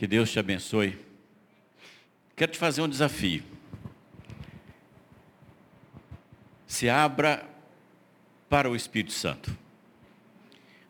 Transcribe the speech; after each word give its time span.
Que 0.00 0.06
Deus 0.06 0.32
te 0.32 0.38
abençoe. 0.38 0.98
Quero 2.34 2.52
te 2.52 2.56
fazer 2.56 2.80
um 2.80 2.88
desafio. 2.88 3.44
Se 6.66 6.88
abra 6.88 7.46
para 8.48 8.70
o 8.70 8.74
Espírito 8.74 9.12
Santo. 9.12 9.54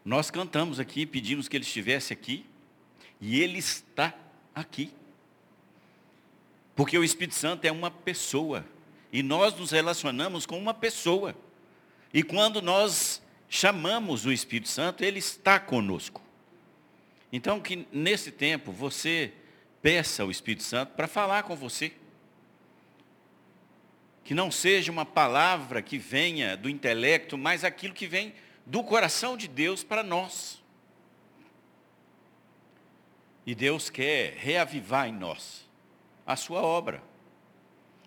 Nós 0.04 0.30
cantamos 0.30 0.78
aqui, 0.78 1.04
pedimos 1.04 1.48
que 1.48 1.56
ele 1.56 1.64
estivesse 1.64 2.12
aqui, 2.12 2.46
e 3.20 3.40
ele 3.40 3.58
está 3.58 4.14
aqui. 4.54 4.92
Porque 6.76 6.96
o 6.96 7.02
Espírito 7.02 7.34
Santo 7.34 7.64
é 7.64 7.72
uma 7.72 7.90
pessoa, 7.90 8.64
e 9.12 9.24
nós 9.24 9.56
nos 9.56 9.72
relacionamos 9.72 10.46
com 10.46 10.56
uma 10.56 10.72
pessoa. 10.72 11.34
E 12.14 12.22
quando 12.22 12.62
nós 12.62 13.20
chamamos 13.48 14.24
o 14.24 14.30
Espírito 14.30 14.68
Santo, 14.68 15.02
ele 15.02 15.18
está 15.18 15.58
conosco. 15.58 16.29
Então, 17.32 17.60
que 17.60 17.86
nesse 17.92 18.32
tempo 18.32 18.72
você 18.72 19.32
peça 19.80 20.22
ao 20.22 20.30
Espírito 20.30 20.62
Santo 20.62 20.92
para 20.94 21.06
falar 21.06 21.44
com 21.44 21.54
você. 21.54 21.92
Que 24.24 24.34
não 24.34 24.50
seja 24.50 24.92
uma 24.92 25.06
palavra 25.06 25.82
que 25.82 25.98
venha 25.98 26.56
do 26.56 26.68
intelecto, 26.68 27.38
mas 27.38 27.64
aquilo 27.64 27.94
que 27.94 28.06
vem 28.06 28.34
do 28.66 28.82
coração 28.84 29.36
de 29.36 29.48
Deus 29.48 29.82
para 29.82 30.02
nós. 30.02 30.62
E 33.46 33.54
Deus 33.54 33.90
quer 33.90 34.34
reavivar 34.34 35.08
em 35.08 35.12
nós 35.12 35.68
a 36.26 36.36
sua 36.36 36.62
obra. 36.62 37.02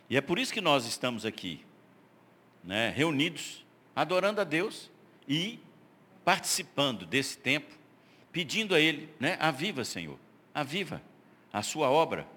E 0.09 0.15
é 0.15 0.21
por 0.21 0.37
isso 0.37 0.53
que 0.53 0.61
nós 0.61 0.85
estamos 0.85 1.25
aqui, 1.25 1.65
né, 2.63 2.89
reunidos, 2.95 3.65
adorando 3.95 4.39
a 4.39 4.43
Deus 4.43 4.91
e 5.27 5.59
participando 6.23 7.05
desse 7.05 7.37
tempo 7.37 7.82
pedindo 8.33 8.73
a 8.73 8.79
Ele, 8.79 9.07
né? 9.19 9.37
Aviva, 9.39 9.85
Senhor, 9.85 10.17
aviva 10.53 11.01
a 11.53 11.61
sua 11.61 11.89
obra. 11.89 12.27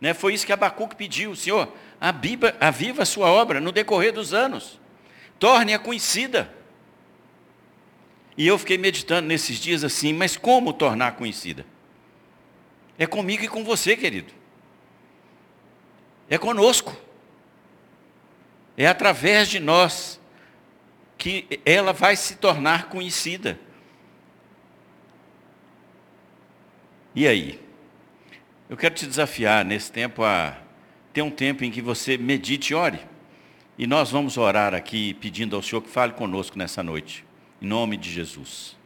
Né? 0.00 0.12
Foi 0.12 0.34
isso 0.34 0.44
que 0.44 0.52
Abacuque 0.52 0.96
pediu, 0.96 1.34
Senhor, 1.36 1.72
aviva, 2.00 2.54
aviva 2.60 3.02
a 3.02 3.06
sua 3.06 3.30
obra 3.30 3.60
no 3.60 3.72
decorrer 3.72 4.12
dos 4.12 4.34
anos, 4.34 4.78
torne-a 5.38 5.78
conhecida. 5.78 6.52
E 8.36 8.46
eu 8.46 8.58
fiquei 8.58 8.76
meditando 8.76 9.28
nesses 9.28 9.58
dias 9.58 9.84
assim, 9.84 10.12
mas 10.12 10.36
como 10.36 10.72
tornar 10.72 11.12
conhecida? 11.12 11.64
É 12.98 13.06
comigo 13.06 13.44
e 13.44 13.48
com 13.48 13.64
você, 13.64 13.96
querido. 13.96 14.32
É 16.28 16.36
conosco. 16.36 16.96
É 18.76 18.88
através 18.88 19.48
de 19.48 19.60
nós 19.60 20.20
que 21.16 21.60
ela 21.64 21.92
vai 21.92 22.16
se 22.16 22.34
tornar 22.36 22.88
conhecida. 22.88 23.58
E 27.14 27.26
aí? 27.26 27.60
Eu 28.68 28.76
quero 28.76 28.94
te 28.94 29.06
desafiar 29.06 29.64
nesse 29.64 29.92
tempo 29.92 30.24
a 30.24 30.56
ter 31.12 31.22
um 31.22 31.30
tempo 31.30 31.64
em 31.64 31.70
que 31.70 31.80
você 31.80 32.18
medite 32.18 32.72
e 32.72 32.76
ore. 32.76 33.00
E 33.78 33.86
nós 33.86 34.10
vamos 34.10 34.36
orar 34.36 34.74
aqui 34.74 35.14
pedindo 35.14 35.54
ao 35.54 35.62
Senhor 35.62 35.82
que 35.82 35.88
fale 35.88 36.12
conosco 36.12 36.58
nessa 36.58 36.82
noite. 36.82 37.24
Em 37.60 37.66
nome 37.66 37.96
de 37.96 38.10
Jesus. 38.10 38.76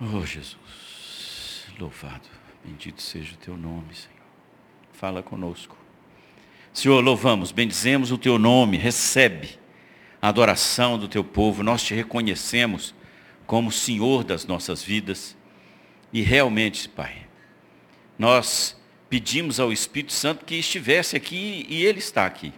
Oh 0.00 0.24
Jesus, 0.24 1.66
louvado, 1.76 2.28
bendito 2.64 3.02
seja 3.02 3.34
o 3.34 3.36
teu 3.36 3.56
nome, 3.56 3.92
Senhor. 3.92 4.14
Fala 4.92 5.24
conosco. 5.24 5.76
Senhor, 6.72 7.00
louvamos, 7.02 7.50
bendizemos 7.50 8.12
o 8.12 8.18
teu 8.18 8.38
nome, 8.38 8.76
recebe 8.76 9.58
a 10.22 10.28
adoração 10.28 10.96
do 10.96 11.08
teu 11.08 11.24
povo, 11.24 11.64
nós 11.64 11.82
te 11.82 11.94
reconhecemos 11.94 12.94
como 13.48 13.72
Senhor 13.72 14.24
das 14.24 14.46
nossas 14.46 14.82
vidas. 14.82 15.34
E 16.12 16.20
realmente, 16.20 16.86
Pai, 16.86 17.26
nós 18.18 18.78
pedimos 19.08 19.58
ao 19.58 19.72
Espírito 19.72 20.12
Santo 20.12 20.44
que 20.44 20.56
estivesse 20.56 21.16
aqui 21.16 21.64
e 21.66 21.82
Ele 21.82 21.98
está 21.98 22.26
aqui. 22.26 22.52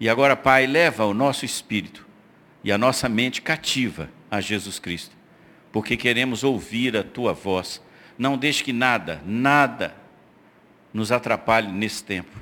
E 0.00 0.08
agora, 0.08 0.34
Pai, 0.36 0.66
leva 0.66 1.06
o 1.06 1.14
nosso 1.14 1.44
espírito 1.44 2.04
e 2.64 2.72
a 2.72 2.76
nossa 2.76 3.08
mente 3.08 3.40
cativa 3.40 4.10
a 4.28 4.40
Jesus 4.40 4.80
Cristo, 4.80 5.16
porque 5.70 5.96
queremos 5.96 6.42
ouvir 6.42 6.96
a 6.96 7.04
Tua 7.04 7.32
voz. 7.32 7.80
Não 8.18 8.36
deixe 8.36 8.64
que 8.64 8.72
nada, 8.72 9.22
nada 9.24 9.94
nos 10.92 11.12
atrapalhe 11.12 11.70
nesse 11.70 12.02
tempo, 12.02 12.36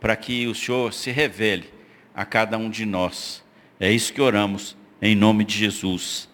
para 0.00 0.16
que 0.16 0.46
o 0.46 0.54
Senhor 0.54 0.94
se 0.94 1.10
revele 1.10 1.70
a 2.14 2.24
cada 2.24 2.56
um 2.56 2.70
de 2.70 2.86
nós. 2.86 3.44
É 3.78 3.92
isso 3.92 4.14
que 4.14 4.20
oramos, 4.22 4.74
em 5.02 5.14
nome 5.14 5.44
de 5.44 5.58
Jesus. 5.58 6.27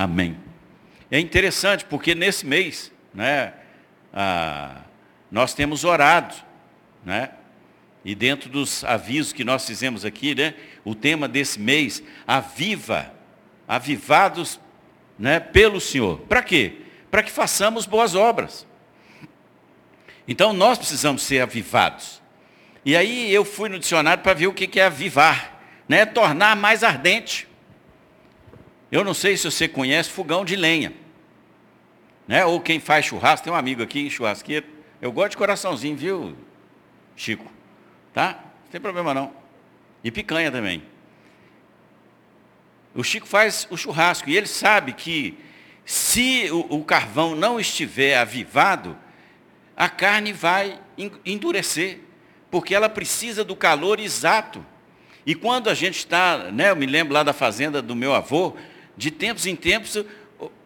Amém. 0.00 0.34
É 1.10 1.20
interessante 1.20 1.84
porque 1.84 2.14
nesse 2.14 2.46
mês, 2.46 2.90
né, 3.12 3.52
nós 5.30 5.52
temos 5.52 5.84
orado, 5.84 6.34
né? 7.04 7.32
E 8.02 8.14
dentro 8.14 8.48
dos 8.48 8.82
avisos 8.82 9.30
que 9.34 9.44
nós 9.44 9.66
fizemos 9.66 10.06
aqui, 10.06 10.34
né, 10.34 10.54
o 10.86 10.94
tema 10.94 11.28
desse 11.28 11.60
mês, 11.60 12.02
aviva, 12.26 13.12
avivados 13.68 14.58
né, 15.18 15.38
pelo 15.38 15.78
Senhor. 15.78 16.20
Para 16.20 16.42
quê? 16.42 16.76
Para 17.10 17.22
que 17.22 17.30
façamos 17.30 17.84
boas 17.84 18.14
obras. 18.14 18.66
Então 20.26 20.54
nós 20.54 20.78
precisamos 20.78 21.20
ser 21.20 21.42
avivados. 21.42 22.22
E 22.86 22.96
aí 22.96 23.30
eu 23.30 23.44
fui 23.44 23.68
no 23.68 23.78
dicionário 23.78 24.22
para 24.22 24.32
ver 24.32 24.46
o 24.46 24.54
que 24.54 24.80
é 24.80 24.84
avivar, 24.86 25.60
né? 25.86 26.06
Tornar 26.06 26.56
mais 26.56 26.82
ardente. 26.82 27.49
Eu 28.90 29.04
não 29.04 29.14
sei 29.14 29.36
se 29.36 29.44
você 29.44 29.68
conhece 29.68 30.10
fogão 30.10 30.44
de 30.44 30.56
lenha. 30.56 30.92
Né? 32.26 32.44
Ou 32.44 32.60
quem 32.60 32.80
faz 32.80 33.06
churrasco, 33.06 33.44
tem 33.44 33.52
um 33.52 33.56
amigo 33.56 33.82
aqui, 33.82 34.10
churrasqueiro. 34.10 34.66
Eu 35.00 35.12
gosto 35.12 35.30
de 35.30 35.36
coraçãozinho, 35.36 35.96
viu, 35.96 36.36
Chico? 37.16 37.50
Tá? 38.12 38.38
Não 38.64 38.70
tem 38.70 38.80
problema 38.80 39.14
não. 39.14 39.32
E 40.02 40.10
picanha 40.10 40.50
também. 40.50 40.82
O 42.94 43.02
Chico 43.04 43.26
faz 43.26 43.66
o 43.70 43.76
churrasco 43.76 44.28
e 44.28 44.36
ele 44.36 44.46
sabe 44.46 44.92
que 44.92 45.38
se 45.84 46.48
o, 46.50 46.78
o 46.78 46.84
carvão 46.84 47.34
não 47.34 47.58
estiver 47.58 48.16
avivado, 48.16 48.96
a 49.76 49.88
carne 49.88 50.32
vai 50.32 50.78
endurecer, 51.24 52.00
porque 52.50 52.74
ela 52.74 52.88
precisa 52.88 53.44
do 53.44 53.56
calor 53.56 53.98
exato. 53.98 54.64
E 55.24 55.34
quando 55.34 55.70
a 55.70 55.74
gente 55.74 55.98
está, 55.98 56.50
né, 56.52 56.70
eu 56.70 56.76
me 56.76 56.86
lembro 56.86 57.14
lá 57.14 57.22
da 57.22 57.32
fazenda 57.32 57.80
do 57.80 57.94
meu 57.94 58.14
avô, 58.14 58.56
de 59.00 59.10
tempos 59.10 59.46
em 59.46 59.56
tempos, 59.56 60.04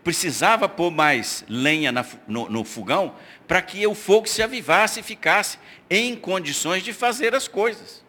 precisava 0.02 0.68
pôr 0.68 0.90
mais 0.90 1.44
lenha 1.48 1.92
na, 1.92 2.04
no, 2.26 2.48
no 2.50 2.64
fogão 2.64 3.14
para 3.46 3.62
que 3.62 3.86
o 3.86 3.94
fogo 3.94 4.28
se 4.28 4.42
avivasse 4.42 4.98
e 4.98 5.02
ficasse 5.04 5.56
em 5.88 6.16
condições 6.16 6.82
de 6.82 6.92
fazer 6.92 7.32
as 7.32 7.46
coisas. 7.46 8.04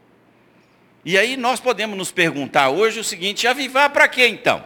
E 1.06 1.16
aí 1.16 1.38
nós 1.38 1.59
podemos 1.59 1.96
nos 1.96 2.12
perguntar 2.12 2.72
hoje 2.72 3.00
o 3.00 3.03
seguinte, 3.03 3.47
avivar 3.47 3.91
para 3.91 4.08
quê 4.08 4.25
então? 4.28 4.66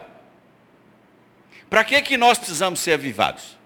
Para 1.68 1.84
que, 1.84 2.00
que 2.00 2.16
nós 2.16 2.38
precisamos 2.38 2.80
ser 2.80 2.94
avivados? 2.94 3.58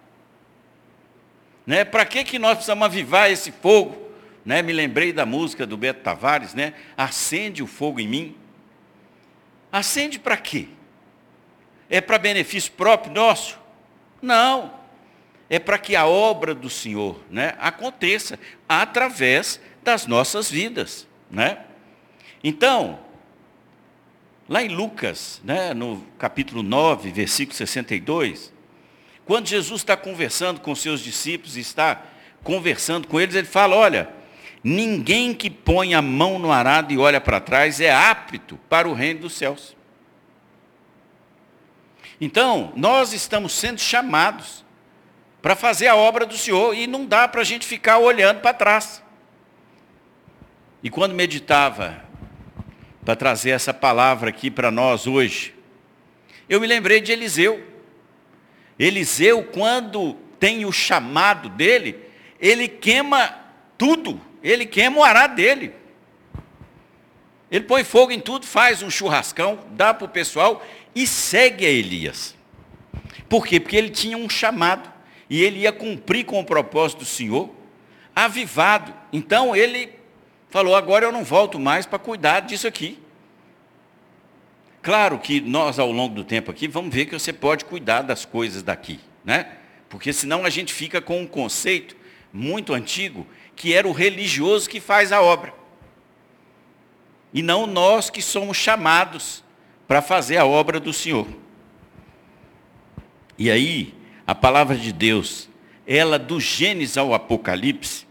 Né? 1.64 1.84
Para 1.84 2.04
que, 2.04 2.24
que 2.24 2.40
nós 2.40 2.54
precisamos 2.54 2.84
avivar 2.84 3.30
esse 3.30 3.52
fogo? 3.52 4.10
Né? 4.44 4.62
Me 4.62 4.72
lembrei 4.72 5.12
da 5.12 5.24
música 5.24 5.64
do 5.64 5.76
Beto 5.76 6.02
Tavares, 6.02 6.54
né? 6.54 6.74
acende 6.96 7.62
o 7.62 7.68
fogo 7.68 8.00
em 8.00 8.08
mim. 8.08 8.36
Acende 9.70 10.18
para 10.18 10.36
quê? 10.36 10.68
É 11.94 12.00
para 12.00 12.18
benefício 12.18 12.72
próprio 12.72 13.14
nosso? 13.14 13.56
Não. 14.20 14.74
É 15.48 15.60
para 15.60 15.78
que 15.78 15.94
a 15.94 16.04
obra 16.08 16.52
do 16.52 16.68
Senhor 16.68 17.20
né, 17.30 17.54
aconteça 17.60 18.36
através 18.68 19.60
das 19.80 20.04
nossas 20.04 20.50
vidas. 20.50 21.06
Né? 21.30 21.56
Então, 22.42 22.98
lá 24.48 24.60
em 24.60 24.70
Lucas, 24.70 25.40
né, 25.44 25.72
no 25.72 26.04
capítulo 26.18 26.64
9, 26.64 27.12
versículo 27.12 27.56
62, 27.56 28.52
quando 29.24 29.46
Jesus 29.46 29.82
está 29.82 29.96
conversando 29.96 30.58
com 30.58 30.74
seus 30.74 30.98
discípulos, 30.98 31.56
está 31.56 32.02
conversando 32.42 33.06
com 33.06 33.20
eles, 33.20 33.36
ele 33.36 33.46
fala, 33.46 33.76
olha, 33.76 34.08
ninguém 34.64 35.32
que 35.32 35.48
põe 35.48 35.94
a 35.94 36.02
mão 36.02 36.40
no 36.40 36.50
arado 36.50 36.92
e 36.92 36.98
olha 36.98 37.20
para 37.20 37.38
trás 37.38 37.80
é 37.80 37.94
apto 37.94 38.58
para 38.68 38.88
o 38.88 38.94
reino 38.94 39.20
dos 39.20 39.34
céus. 39.34 39.76
Então, 42.20 42.72
nós 42.76 43.12
estamos 43.12 43.52
sendo 43.52 43.80
chamados 43.80 44.64
para 45.42 45.56
fazer 45.56 45.88
a 45.88 45.96
obra 45.96 46.24
do 46.24 46.36
Senhor 46.36 46.74
e 46.74 46.86
não 46.86 47.04
dá 47.04 47.28
para 47.28 47.40
a 47.40 47.44
gente 47.44 47.66
ficar 47.66 47.98
olhando 47.98 48.40
para 48.40 48.54
trás. 48.54 49.02
E 50.82 50.88
quando 50.88 51.14
meditava 51.14 52.02
para 53.04 53.16
trazer 53.16 53.50
essa 53.50 53.74
palavra 53.74 54.30
aqui 54.30 54.50
para 54.50 54.70
nós 54.70 55.06
hoje, 55.06 55.54
eu 56.48 56.60
me 56.60 56.66
lembrei 56.66 57.00
de 57.00 57.12
Eliseu. 57.12 57.62
Eliseu, 58.78 59.42
quando 59.44 60.14
tem 60.38 60.64
o 60.64 60.72
chamado 60.72 61.48
dele, 61.48 61.98
ele 62.40 62.68
queima 62.68 63.38
tudo, 63.78 64.20
ele 64.42 64.66
queima 64.66 64.98
o 64.98 65.04
arado 65.04 65.36
dele. 65.36 65.74
Ele 67.50 67.64
põe 67.64 67.84
fogo 67.84 68.12
em 68.12 68.20
tudo, 68.20 68.46
faz 68.46 68.82
um 68.82 68.90
churrascão, 68.90 69.60
dá 69.70 69.94
para 69.94 70.06
o 70.06 70.08
pessoal 70.08 70.64
e 70.94 71.06
segue 71.06 71.66
a 71.66 71.70
Elias. 71.70 72.34
Por 73.28 73.46
quê? 73.46 73.58
Porque 73.58 73.76
ele 73.76 73.90
tinha 73.90 74.16
um 74.16 74.28
chamado 74.28 74.92
e 75.28 75.42
ele 75.42 75.60
ia 75.60 75.72
cumprir 75.72 76.24
com 76.24 76.40
o 76.40 76.44
propósito 76.44 77.00
do 77.00 77.04
Senhor, 77.04 77.50
avivado. 78.14 78.94
Então 79.12 79.54
ele 79.56 79.90
falou: 80.50 80.74
agora 80.74 81.06
eu 81.06 81.12
não 81.12 81.24
volto 81.24 81.58
mais 81.58 81.86
para 81.86 81.98
cuidar 81.98 82.40
disso 82.40 82.66
aqui. 82.66 82.98
Claro 84.82 85.18
que 85.18 85.40
nós, 85.40 85.78
ao 85.78 85.90
longo 85.90 86.14
do 86.14 86.24
tempo 86.24 86.50
aqui, 86.50 86.68
vamos 86.68 86.94
ver 86.94 87.06
que 87.06 87.18
você 87.18 87.32
pode 87.32 87.64
cuidar 87.64 88.02
das 88.02 88.24
coisas 88.24 88.62
daqui, 88.62 89.00
né? 89.24 89.56
Porque 89.88 90.12
senão 90.12 90.44
a 90.44 90.50
gente 90.50 90.74
fica 90.74 91.00
com 91.00 91.22
um 91.22 91.26
conceito 91.26 91.96
muito 92.32 92.74
antigo, 92.74 93.26
que 93.56 93.72
era 93.72 93.88
o 93.88 93.92
religioso 93.92 94.68
que 94.68 94.80
faz 94.80 95.12
a 95.12 95.22
obra. 95.22 95.54
E 97.32 97.42
não 97.42 97.66
nós 97.66 98.10
que 98.10 98.20
somos 98.20 98.56
chamados 98.56 99.43
para 99.86 100.00
fazer 100.02 100.36
a 100.36 100.46
obra 100.46 100.80
do 100.80 100.92
Senhor. 100.92 101.26
E 103.38 103.50
aí, 103.50 103.94
a 104.26 104.34
palavra 104.34 104.76
de 104.76 104.92
Deus, 104.92 105.48
ela 105.86 106.18
do 106.18 106.40
Gênesis 106.40 106.96
ao 106.96 107.12
Apocalipse, 107.12 108.06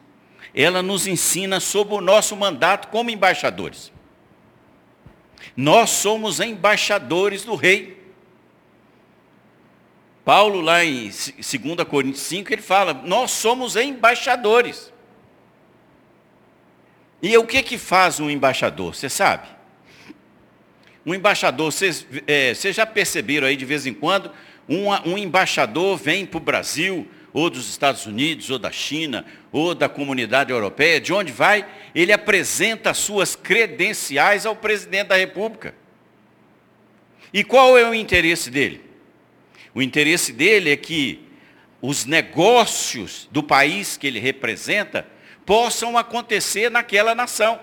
ela 0.53 0.83
nos 0.83 1.07
ensina 1.07 1.59
sobre 1.59 1.95
o 1.95 2.01
nosso 2.01 2.35
mandato 2.35 2.89
como 2.89 3.09
embaixadores. 3.09 3.91
Nós 5.55 5.89
somos 5.89 6.39
embaixadores 6.39 7.43
do 7.43 7.55
rei. 7.55 8.01
Paulo, 10.23 10.61
lá 10.61 10.85
em 10.85 11.09
2 11.09 11.87
Coríntios 11.89 12.23
5, 12.23 12.53
ele 12.53 12.61
fala, 12.61 12.93
nós 12.93 13.31
somos 13.31 13.75
embaixadores. 13.75 14.93
E 17.21 17.37
o 17.37 17.45
que 17.45 17.63
que 17.63 17.77
faz 17.77 18.19
um 18.19 18.29
embaixador, 18.29 18.95
você 18.95 19.09
sabe? 19.09 19.47
Um 21.05 21.13
embaixador, 21.13 21.71
vocês, 21.71 22.05
é, 22.25 22.53
vocês 22.53 22.75
já 22.75 22.85
perceberam 22.85 23.47
aí 23.47 23.55
de 23.55 23.65
vez 23.65 23.85
em 23.85 23.93
quando, 23.93 24.31
um, 24.67 24.89
um 25.11 25.17
embaixador 25.17 25.97
vem 25.97 26.25
para 26.25 26.37
o 26.37 26.41
Brasil, 26.41 27.07
ou 27.33 27.49
dos 27.49 27.69
Estados 27.69 28.05
Unidos, 28.05 28.49
ou 28.49 28.59
da 28.59 28.71
China, 28.71 29.25
ou 29.51 29.73
da 29.73 29.89
comunidade 29.89 30.51
europeia, 30.51 31.01
de 31.01 31.11
onde 31.11 31.31
vai, 31.31 31.65
ele 31.93 32.13
apresenta 32.13 32.91
as 32.91 32.97
suas 32.97 33.35
credenciais 33.35 34.45
ao 34.45 34.55
presidente 34.55 35.07
da 35.07 35.17
República. 35.17 35.73
E 37.33 37.43
qual 37.43 37.77
é 37.77 37.89
o 37.89 37.93
interesse 37.93 38.51
dele? 38.51 38.81
O 39.73 39.81
interesse 39.81 40.31
dele 40.31 40.71
é 40.71 40.77
que 40.77 41.27
os 41.81 42.05
negócios 42.05 43.27
do 43.31 43.41
país 43.41 43.97
que 43.97 44.05
ele 44.05 44.19
representa 44.19 45.05
possam 45.45 45.97
acontecer 45.97 46.69
naquela 46.69 47.15
nação. 47.15 47.59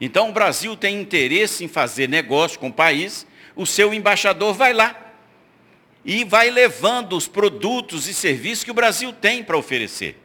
Então 0.00 0.28
o 0.28 0.32
Brasil 0.32 0.76
tem 0.76 1.00
interesse 1.00 1.64
em 1.64 1.68
fazer 1.68 2.08
negócio 2.08 2.58
com 2.58 2.68
o 2.68 2.72
país, 2.72 3.26
o 3.54 3.66
seu 3.66 3.94
embaixador 3.94 4.52
vai 4.52 4.72
lá 4.72 5.14
e 6.04 6.22
vai 6.22 6.50
levando 6.50 7.16
os 7.16 7.26
produtos 7.26 8.06
e 8.06 8.14
serviços 8.14 8.62
que 8.62 8.70
o 8.70 8.74
Brasil 8.74 9.12
tem 9.12 9.42
para 9.42 9.56
oferecer. 9.56 10.18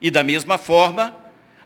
E 0.00 0.10
da 0.10 0.22
mesma 0.22 0.56
forma, 0.56 1.16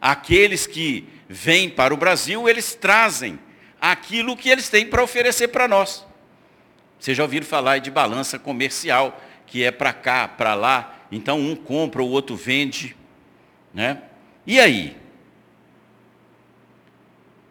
aqueles 0.00 0.66
que 0.66 1.06
vêm 1.28 1.68
para 1.68 1.94
o 1.94 1.96
Brasil, 1.96 2.48
eles 2.48 2.74
trazem 2.74 3.38
aquilo 3.80 4.36
que 4.36 4.48
eles 4.48 4.68
têm 4.68 4.86
para 4.86 5.02
oferecer 5.02 5.48
para 5.48 5.68
nós. 5.68 6.04
Vocês 6.98 7.16
já 7.16 7.22
ouviram 7.22 7.46
falar 7.46 7.78
de 7.78 7.90
balança 7.90 8.38
comercial, 8.38 9.20
que 9.46 9.62
é 9.62 9.70
para 9.70 9.92
cá, 9.92 10.26
para 10.26 10.54
lá, 10.54 11.06
então 11.12 11.38
um 11.38 11.54
compra, 11.54 12.02
o 12.02 12.08
outro 12.08 12.34
vende. 12.34 12.96
Né? 13.72 14.02
E 14.46 14.58
aí? 14.58 14.96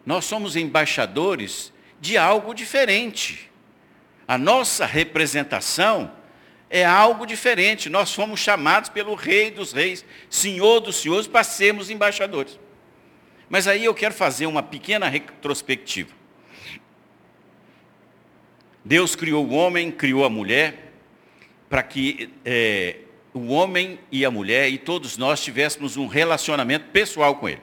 Nós 0.04 0.24
somos 0.24 0.56
embaixadores 0.56 1.72
de 2.00 2.16
algo 2.16 2.54
diferente. 2.54 3.50
A 4.26 4.36
nossa 4.36 4.84
representação 4.84 6.12
é 6.68 6.84
algo 6.84 7.26
diferente. 7.26 7.88
Nós 7.88 8.12
fomos 8.12 8.40
chamados 8.40 8.90
pelo 8.90 9.14
Rei 9.14 9.50
dos 9.50 9.72
Reis, 9.72 10.04
Senhor 10.28 10.80
dos 10.80 10.96
Senhores, 10.96 11.26
para 11.26 11.44
sermos 11.44 11.90
embaixadores. 11.90 12.58
Mas 13.48 13.68
aí 13.68 13.84
eu 13.84 13.94
quero 13.94 14.14
fazer 14.14 14.46
uma 14.46 14.62
pequena 14.62 15.08
retrospectiva. 15.08 16.12
Deus 18.84 19.16
criou 19.16 19.46
o 19.46 19.54
homem, 19.54 19.90
criou 19.90 20.24
a 20.24 20.30
mulher, 20.30 20.92
para 21.70 21.82
que 21.82 22.30
é, 22.44 22.96
o 23.32 23.48
homem 23.48 23.98
e 24.12 24.24
a 24.24 24.30
mulher 24.30 24.68
e 24.68 24.78
todos 24.78 25.16
nós 25.16 25.42
tivéssemos 25.42 25.96
um 25.96 26.06
relacionamento 26.06 26.86
pessoal 26.90 27.34
com 27.36 27.48
Ele. 27.48 27.60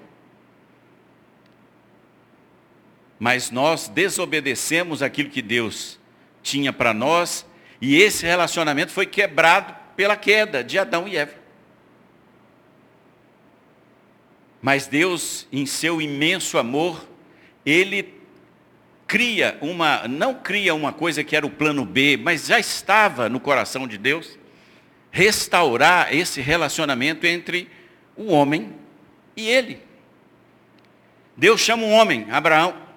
Mas 3.21 3.51
nós 3.51 3.87
desobedecemos 3.87 5.03
aquilo 5.03 5.29
que 5.29 5.43
Deus 5.43 5.99
tinha 6.41 6.73
para 6.73 6.91
nós, 6.91 7.45
e 7.79 8.01
esse 8.01 8.25
relacionamento 8.25 8.91
foi 8.91 9.05
quebrado 9.05 9.75
pela 9.95 10.15
queda 10.15 10.63
de 10.63 10.79
Adão 10.79 11.07
e 11.07 11.15
Eva. 11.17 11.35
Mas 14.59 14.87
Deus, 14.87 15.47
em 15.51 15.67
seu 15.67 16.01
imenso 16.01 16.57
amor, 16.57 17.07
Ele 17.63 18.11
cria 19.05 19.55
uma, 19.61 20.07
não 20.07 20.33
cria 20.33 20.73
uma 20.73 20.91
coisa 20.91 21.23
que 21.23 21.35
era 21.35 21.45
o 21.45 21.51
plano 21.51 21.85
B, 21.85 22.17
mas 22.17 22.47
já 22.47 22.59
estava 22.59 23.29
no 23.29 23.39
coração 23.39 23.87
de 23.87 23.99
Deus, 23.99 24.39
restaurar 25.11 26.11
esse 26.11 26.41
relacionamento 26.41 27.27
entre 27.27 27.69
o 28.17 28.31
homem 28.31 28.73
e 29.37 29.47
ele. 29.47 29.79
Deus 31.37 31.61
chama 31.61 31.83
um 31.83 31.91
homem, 31.91 32.25
Abraão, 32.31 32.89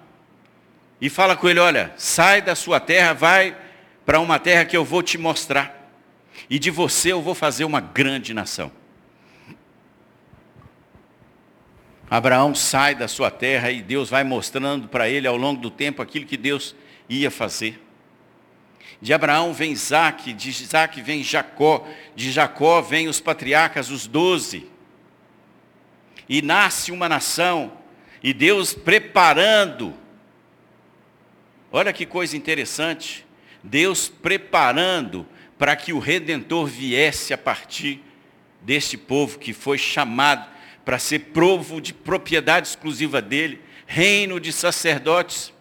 e 0.99 1.09
fala 1.09 1.35
com 1.35 1.47
ele: 1.49 1.59
Olha, 1.59 1.93
sai 1.97 2.41
da 2.41 2.55
sua 2.55 2.79
terra, 2.79 3.13
vai 3.13 3.55
para 4.05 4.19
uma 4.19 4.39
terra 4.39 4.65
que 4.65 4.77
eu 4.77 4.85
vou 4.85 5.01
te 5.01 5.17
mostrar, 5.17 5.91
e 6.49 6.59
de 6.59 6.69
você 6.69 7.11
eu 7.11 7.21
vou 7.21 7.35
fazer 7.35 7.65
uma 7.65 7.79
grande 7.79 8.33
nação. 8.33 8.71
Abraão 12.09 12.53
sai 12.53 12.93
da 12.93 13.07
sua 13.07 13.31
terra 13.31 13.71
e 13.71 13.81
Deus 13.81 14.09
vai 14.09 14.23
mostrando 14.23 14.87
para 14.87 15.09
ele 15.09 15.27
ao 15.27 15.35
longo 15.35 15.59
do 15.59 15.71
tempo 15.71 16.01
aquilo 16.01 16.25
que 16.25 16.37
Deus 16.37 16.75
ia 17.09 17.31
fazer. 17.31 17.81
De 19.01 19.11
Abraão 19.11 19.53
vem 19.53 19.71
Isaac, 19.71 20.31
de 20.31 20.49
Isaac 20.49 21.01
vem 21.01 21.23
Jacó, 21.23 21.85
de 22.15 22.31
Jacó 22.31 22.81
vem 22.81 23.07
os 23.07 23.19
patriarcas, 23.19 23.89
os 23.89 24.07
doze. 24.07 24.69
E 26.29 26.41
nasce 26.41 26.91
uma 26.91 27.09
nação, 27.09 27.73
e 28.23 28.33
Deus 28.33 28.73
preparando 28.73 29.93
Olha 31.77 31.91
que 31.91 32.05
coisa 32.05 32.37
interessante. 32.37 33.27
Deus 33.61 34.07
preparando 34.07 35.27
para 35.57 35.75
que 35.75 35.91
o 35.91 35.99
Redentor 35.99 36.67
viesse 36.67 37.33
a 37.33 37.37
partir 37.37 38.01
deste 38.61 38.97
povo 38.97 39.37
que 39.37 39.51
foi 39.51 39.77
chamado 39.77 40.49
para 40.85 40.97
ser 40.97 41.19
povo 41.33 41.81
de 41.81 41.93
propriedade 41.93 42.69
exclusiva 42.69 43.21
dele, 43.21 43.61
reino 43.85 44.39
de 44.39 44.53
sacerdotes. 44.53 45.51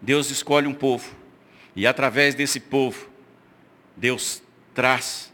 Deus 0.00 0.30
escolhe 0.30 0.68
um 0.68 0.74
povo, 0.74 1.16
e 1.74 1.84
através 1.84 2.36
desse 2.36 2.60
povo, 2.60 3.10
Deus 3.96 4.40
traz 4.72 5.32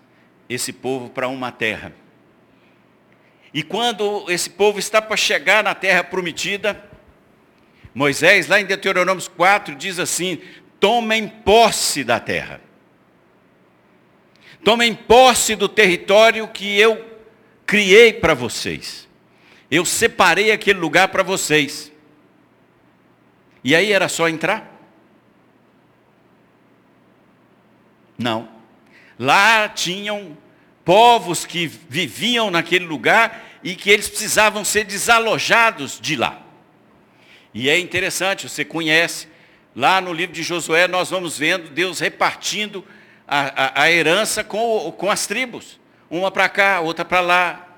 esse 0.49 0.73
povo 0.73 1.11
para 1.11 1.28
uma 1.28 1.52
terra. 1.52 1.93
E 3.52 3.62
quando 3.62 4.25
esse 4.31 4.49
povo 4.49 4.78
está 4.78 5.02
para 5.02 5.14
chegar 5.14 5.62
na 5.62 5.75
terra 5.75 6.02
prometida, 6.02 6.94
Moisés, 7.95 8.49
lá 8.49 8.61
em 8.61 8.65
Deuteronômio 8.65 9.31
4, 9.31 9.77
diz 9.77 9.99
assim: 9.99 10.41
tomem 10.81 11.29
posse 11.29 12.03
da 12.03 12.19
terra. 12.19 12.61
Tomem 14.65 14.95
posse 14.95 15.55
do 15.55 15.69
território 15.69 16.49
que 16.49 16.79
eu 16.79 17.05
criei 17.65 18.13
para 18.13 18.35
vocês. 18.35 19.09
Eu 19.71 19.85
separei 19.85 20.51
aquele 20.51 20.79
lugar 20.79 21.09
para 21.09 21.23
vocês. 21.23 21.93
E 23.63 23.75
aí 23.75 23.93
era 23.93 24.09
só 24.09 24.29
entrar? 24.29 24.71
Não. 28.19 28.49
Lá 29.19 29.69
tinham 29.69 30.37
povos 30.85 31.47
que 31.47 31.67
viviam 31.67 32.51
naquele 32.51 32.85
lugar 32.85 33.45
e 33.63 33.75
que 33.75 33.91
eles 33.91 34.09
precisavam 34.09 34.65
ser 34.65 34.85
desalojados 34.85 35.99
de 36.01 36.17
lá. 36.17 36.44
E 37.54 37.70
é 37.70 37.78
interessante, 37.78 38.49
você 38.49 38.64
conhece, 38.64 39.28
lá 39.76 40.00
no 40.00 40.12
livro 40.12 40.34
de 40.34 40.42
Josué 40.42 40.88
nós 40.88 41.11
vamos 41.11 41.38
vendo 41.38 41.70
Deus 41.70 42.00
repartindo 42.00 42.84
a, 43.28 43.82
a, 43.82 43.82
a 43.82 43.92
herança 43.92 44.42
com, 44.42 44.92
com 44.99 45.08
as 45.08 45.26
tribos. 45.28 45.78
Uma 46.11 46.32
para 46.32 46.49
cá, 46.49 46.80
outra 46.80 47.04
para 47.04 47.20
lá. 47.20 47.68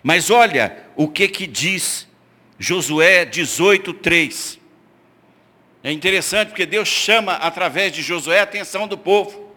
Mas 0.00 0.30
olha 0.30 0.84
o 0.94 1.08
que 1.08 1.26
que 1.26 1.46
diz 1.46 2.06
Josué 2.56 3.24
18, 3.24 3.92
3. 3.94 4.60
É 5.82 5.90
interessante 5.90 6.48
porque 6.48 6.64
Deus 6.64 6.88
chama 6.88 7.34
através 7.34 7.92
de 7.92 8.02
Josué 8.02 8.40
a 8.40 8.44
atenção 8.44 8.86
do 8.86 8.96
povo. 8.96 9.54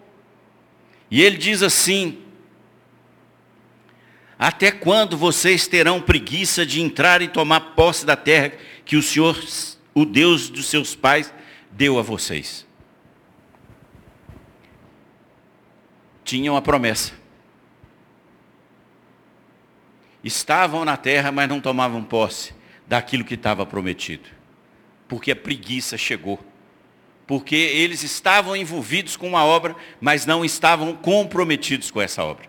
E 1.10 1.22
ele 1.22 1.36
diz 1.36 1.62
assim: 1.62 2.18
Até 4.38 4.70
quando 4.70 5.16
vocês 5.16 5.66
terão 5.66 6.00
preguiça 6.00 6.66
de 6.66 6.80
entrar 6.80 7.22
e 7.22 7.28
tomar 7.28 7.60
posse 7.74 8.04
da 8.04 8.16
terra 8.16 8.52
que 8.90 8.96
o 8.96 9.02
Senhor, 9.04 9.38
o 9.94 10.04
Deus 10.04 10.50
dos 10.50 10.66
seus 10.66 10.96
pais, 10.96 11.32
deu 11.70 11.96
a 11.96 12.02
vocês. 12.02 12.66
tinham 16.24 16.56
a 16.56 16.60
promessa. 16.60 17.12
Estavam 20.24 20.84
na 20.84 20.96
terra, 20.96 21.30
mas 21.30 21.48
não 21.48 21.60
tomavam 21.60 22.02
posse 22.02 22.52
daquilo 22.84 23.24
que 23.24 23.34
estava 23.34 23.64
prometido. 23.64 24.28
Porque 25.06 25.30
a 25.30 25.36
preguiça 25.36 25.96
chegou. 25.96 26.44
Porque 27.28 27.54
eles 27.54 28.02
estavam 28.02 28.56
envolvidos 28.56 29.16
com 29.16 29.28
uma 29.28 29.44
obra, 29.44 29.76
mas 30.00 30.26
não 30.26 30.44
estavam 30.44 30.96
comprometidos 30.96 31.92
com 31.92 32.02
essa 32.02 32.24
obra. 32.24 32.48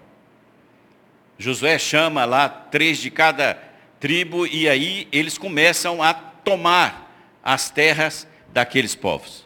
Josué 1.37 1.77
chama 1.77 2.25
lá 2.25 2.49
três 2.49 2.97
de 2.97 3.11
cada 3.11 3.55
tribo 3.99 4.47
e 4.47 4.67
aí 4.67 5.07
eles 5.11 5.37
começam 5.37 6.01
a 6.01 6.30
tomar 6.43 7.11
as 7.43 7.69
terras 7.69 8.27
daqueles 8.49 8.95
povos. 8.95 9.45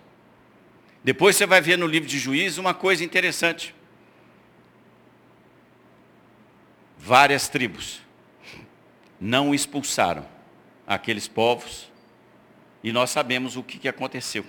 Depois 1.03 1.35
você 1.35 1.45
vai 1.45 1.61
ver 1.61 1.77
no 1.77 1.85
livro 1.85 2.09
de 2.09 2.17
Juízes 2.17 2.57
uma 2.57 2.73
coisa 2.73 3.03
interessante. 3.03 3.75
Várias 6.97 7.47
tribos 7.47 8.01
não 9.19 9.53
expulsaram 9.53 10.25
aqueles 10.87 11.27
povos 11.27 11.91
e 12.83 12.91
nós 12.91 13.11
sabemos 13.11 13.55
o 13.55 13.63
que, 13.63 13.77
que 13.77 13.87
aconteceu. 13.87 14.45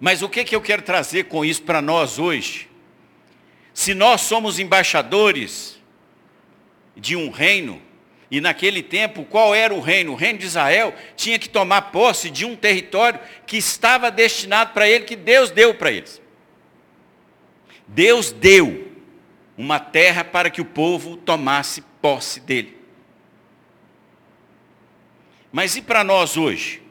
Mas 0.00 0.22
o 0.22 0.28
que, 0.28 0.44
que 0.44 0.54
eu 0.54 0.60
quero 0.60 0.82
trazer 0.82 1.24
com 1.24 1.44
isso 1.44 1.62
para 1.62 1.80
nós 1.80 2.18
hoje? 2.18 2.68
Se 3.72 3.94
nós 3.94 4.22
somos 4.22 4.58
embaixadores 4.58 5.80
de 6.96 7.16
um 7.16 7.30
reino, 7.30 7.80
e 8.34 8.40
naquele 8.40 8.82
tempo, 8.82 9.24
qual 9.24 9.54
era 9.54 9.72
o 9.72 9.78
reino? 9.78 10.10
O 10.10 10.16
reino 10.16 10.40
de 10.40 10.44
Israel 10.44 10.92
tinha 11.14 11.38
que 11.38 11.48
tomar 11.48 11.92
posse 11.92 12.28
de 12.28 12.44
um 12.44 12.56
território 12.56 13.20
que 13.46 13.56
estava 13.56 14.10
destinado 14.10 14.72
para 14.72 14.88
ele, 14.88 15.04
que 15.04 15.14
Deus 15.14 15.52
deu 15.52 15.72
para 15.72 15.92
eles. 15.92 16.20
Deus 17.86 18.32
deu 18.32 18.90
uma 19.56 19.78
terra 19.78 20.24
para 20.24 20.50
que 20.50 20.60
o 20.60 20.64
povo 20.64 21.16
tomasse 21.16 21.80
posse 22.02 22.40
dele. 22.40 22.76
Mas 25.52 25.76
e 25.76 25.82
para 25.82 26.02
nós 26.02 26.36
hoje? 26.36 26.82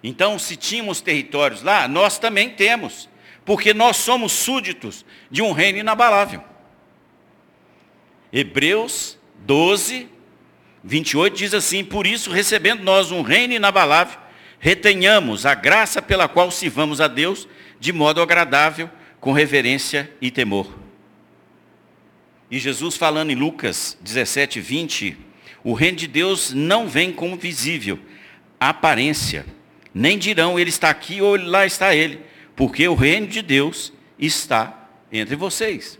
Então, 0.00 0.38
se 0.38 0.54
tínhamos 0.54 1.00
territórios 1.00 1.60
lá, 1.60 1.88
nós 1.88 2.20
também 2.20 2.50
temos, 2.50 3.08
porque 3.44 3.74
nós 3.74 3.96
somos 3.96 4.30
súditos 4.30 5.04
de 5.28 5.42
um 5.42 5.50
reino 5.50 5.78
inabalável. 5.78 6.40
Hebreus 8.32 9.18
12, 9.46 10.08
28 10.82 11.36
diz 11.36 11.54
assim: 11.54 11.84
Por 11.84 12.06
isso, 12.06 12.30
recebendo 12.30 12.82
nós 12.82 13.12
um 13.12 13.22
reino 13.22 13.54
inabalável, 13.54 14.18
retenhamos 14.58 15.46
a 15.46 15.54
graça 15.54 16.02
pela 16.02 16.28
qual 16.28 16.50
sirvamos 16.50 17.00
a 17.00 17.06
Deus 17.06 17.48
de 17.78 17.92
modo 17.92 18.20
agradável, 18.20 18.90
com 19.20 19.32
reverência 19.32 20.10
e 20.20 20.30
temor. 20.30 20.68
E 22.50 22.58
Jesus 22.58 22.96
falando 22.96 23.30
em 23.30 23.34
Lucas 23.34 23.96
17, 24.00 24.60
20, 24.60 25.16
o 25.64 25.72
reino 25.72 25.96
de 25.96 26.06
Deus 26.06 26.52
não 26.52 26.88
vem 26.88 27.12
como 27.12 27.36
visível, 27.36 27.98
aparência, 28.58 29.44
nem 29.92 30.18
dirão 30.18 30.58
ele 30.58 30.70
está 30.70 30.90
aqui 30.90 31.20
ou 31.20 31.36
lá 31.36 31.66
está 31.66 31.94
ele, 31.94 32.20
porque 32.54 32.86
o 32.86 32.94
reino 32.94 33.26
de 33.26 33.42
Deus 33.42 33.92
está 34.18 34.88
entre 35.10 35.36
vocês. 35.36 35.98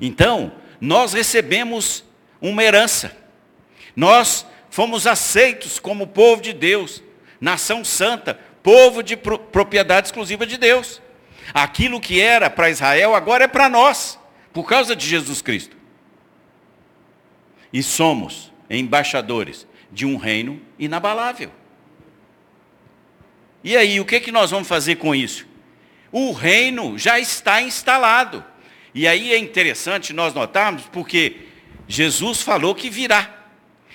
Então, 0.00 0.52
nós 0.80 1.12
recebemos 1.12 2.04
uma 2.50 2.62
herança. 2.62 3.16
Nós 3.94 4.46
fomos 4.70 5.06
aceitos 5.06 5.78
como 5.78 6.06
povo 6.06 6.42
de 6.42 6.52
Deus, 6.52 7.02
nação 7.40 7.84
santa, 7.84 8.38
povo 8.62 9.02
de 9.02 9.16
propriedade 9.16 10.08
exclusiva 10.08 10.46
de 10.46 10.56
Deus. 10.56 11.00
Aquilo 11.54 12.00
que 12.00 12.20
era 12.20 12.50
para 12.50 12.70
Israel 12.70 13.14
agora 13.14 13.44
é 13.44 13.48
para 13.48 13.68
nós, 13.68 14.18
por 14.52 14.68
causa 14.68 14.94
de 14.96 15.06
Jesus 15.06 15.40
Cristo. 15.40 15.76
E 17.72 17.82
somos 17.82 18.52
embaixadores 18.68 19.66
de 19.90 20.04
um 20.04 20.16
reino 20.16 20.60
inabalável. 20.78 21.50
E 23.62 23.76
aí, 23.76 23.98
o 23.98 24.04
que, 24.04 24.20
que 24.20 24.30
nós 24.30 24.50
vamos 24.50 24.68
fazer 24.68 24.96
com 24.96 25.14
isso? 25.14 25.46
O 26.12 26.32
reino 26.32 26.96
já 26.98 27.18
está 27.18 27.60
instalado. 27.60 28.44
E 28.94 29.06
aí 29.06 29.32
é 29.32 29.38
interessante 29.38 30.12
nós 30.12 30.32
notarmos, 30.32 30.84
porque 30.92 31.45
Jesus 31.88 32.42
falou 32.42 32.74
que 32.74 32.90
virá. 32.90 33.30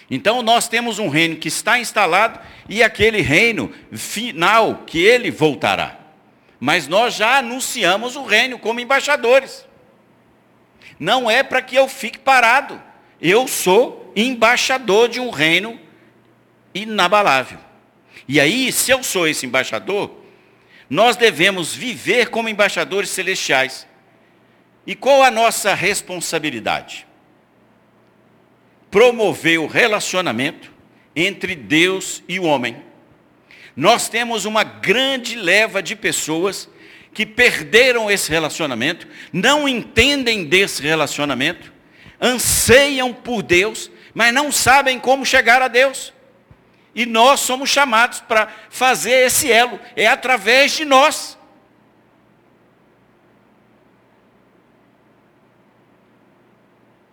Então 0.09 0.41
nós 0.41 0.67
temos 0.67 0.99
um 0.99 1.07
reino 1.07 1.37
que 1.37 1.47
está 1.47 1.79
instalado 1.79 2.39
e 2.67 2.83
aquele 2.83 3.21
reino 3.21 3.73
final 3.93 4.83
que 4.85 4.99
ele 4.99 5.31
voltará. 5.31 5.97
Mas 6.59 6.87
nós 6.87 7.15
já 7.15 7.37
anunciamos 7.37 8.15
o 8.15 8.23
reino 8.23 8.59
como 8.59 8.79
embaixadores. 8.79 9.65
Não 10.99 11.31
é 11.31 11.41
para 11.41 11.61
que 11.61 11.75
eu 11.75 11.87
fique 11.87 12.19
parado. 12.19 12.81
Eu 13.19 13.47
sou 13.47 14.11
embaixador 14.15 15.09
de 15.09 15.19
um 15.19 15.29
reino 15.29 15.79
inabalável. 16.73 17.57
E 18.27 18.39
aí, 18.39 18.71
se 18.71 18.91
eu 18.91 19.03
sou 19.03 19.27
esse 19.27 19.45
embaixador, 19.45 20.11
nós 20.89 21.15
devemos 21.15 21.73
viver 21.73 22.29
como 22.29 22.49
embaixadores 22.49 23.09
celestiais. 23.09 23.87
E 24.85 24.95
qual 24.95 25.23
a 25.23 25.31
nossa 25.31 25.73
responsabilidade? 25.73 27.07
Promover 28.91 29.57
o 29.57 29.67
relacionamento 29.67 30.69
entre 31.15 31.55
Deus 31.55 32.21
e 32.27 32.37
o 32.37 32.43
homem. 32.43 32.83
Nós 33.73 34.09
temos 34.09 34.43
uma 34.43 34.65
grande 34.65 35.35
leva 35.37 35.81
de 35.81 35.95
pessoas 35.95 36.69
que 37.13 37.25
perderam 37.25 38.11
esse 38.11 38.29
relacionamento, 38.29 39.07
não 39.31 39.67
entendem 39.67 40.43
desse 40.43 40.81
relacionamento, 40.81 41.71
anseiam 42.19 43.13
por 43.13 43.41
Deus, 43.41 43.89
mas 44.13 44.33
não 44.33 44.51
sabem 44.51 44.99
como 44.99 45.25
chegar 45.25 45.61
a 45.61 45.69
Deus. 45.69 46.13
E 46.93 47.05
nós 47.05 47.39
somos 47.39 47.69
chamados 47.69 48.19
para 48.19 48.49
fazer 48.69 49.25
esse 49.25 49.49
elo, 49.49 49.79
é 49.95 50.07
através 50.07 50.73
de 50.73 50.83
nós. 50.83 51.37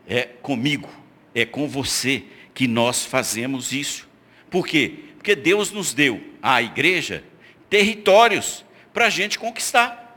É 0.08 0.22
comigo 0.42 0.97
é 1.34 1.44
com 1.44 1.68
você 1.68 2.24
que 2.54 2.66
nós 2.66 3.04
fazemos 3.04 3.72
isso. 3.72 4.08
Por 4.50 4.66
quê? 4.66 4.94
Porque 5.16 5.36
Deus 5.36 5.70
nos 5.70 5.92
deu, 5.92 6.20
à 6.42 6.62
igreja, 6.62 7.24
territórios 7.68 8.64
para 8.92 9.06
a 9.06 9.10
gente 9.10 9.38
conquistar. 9.38 10.16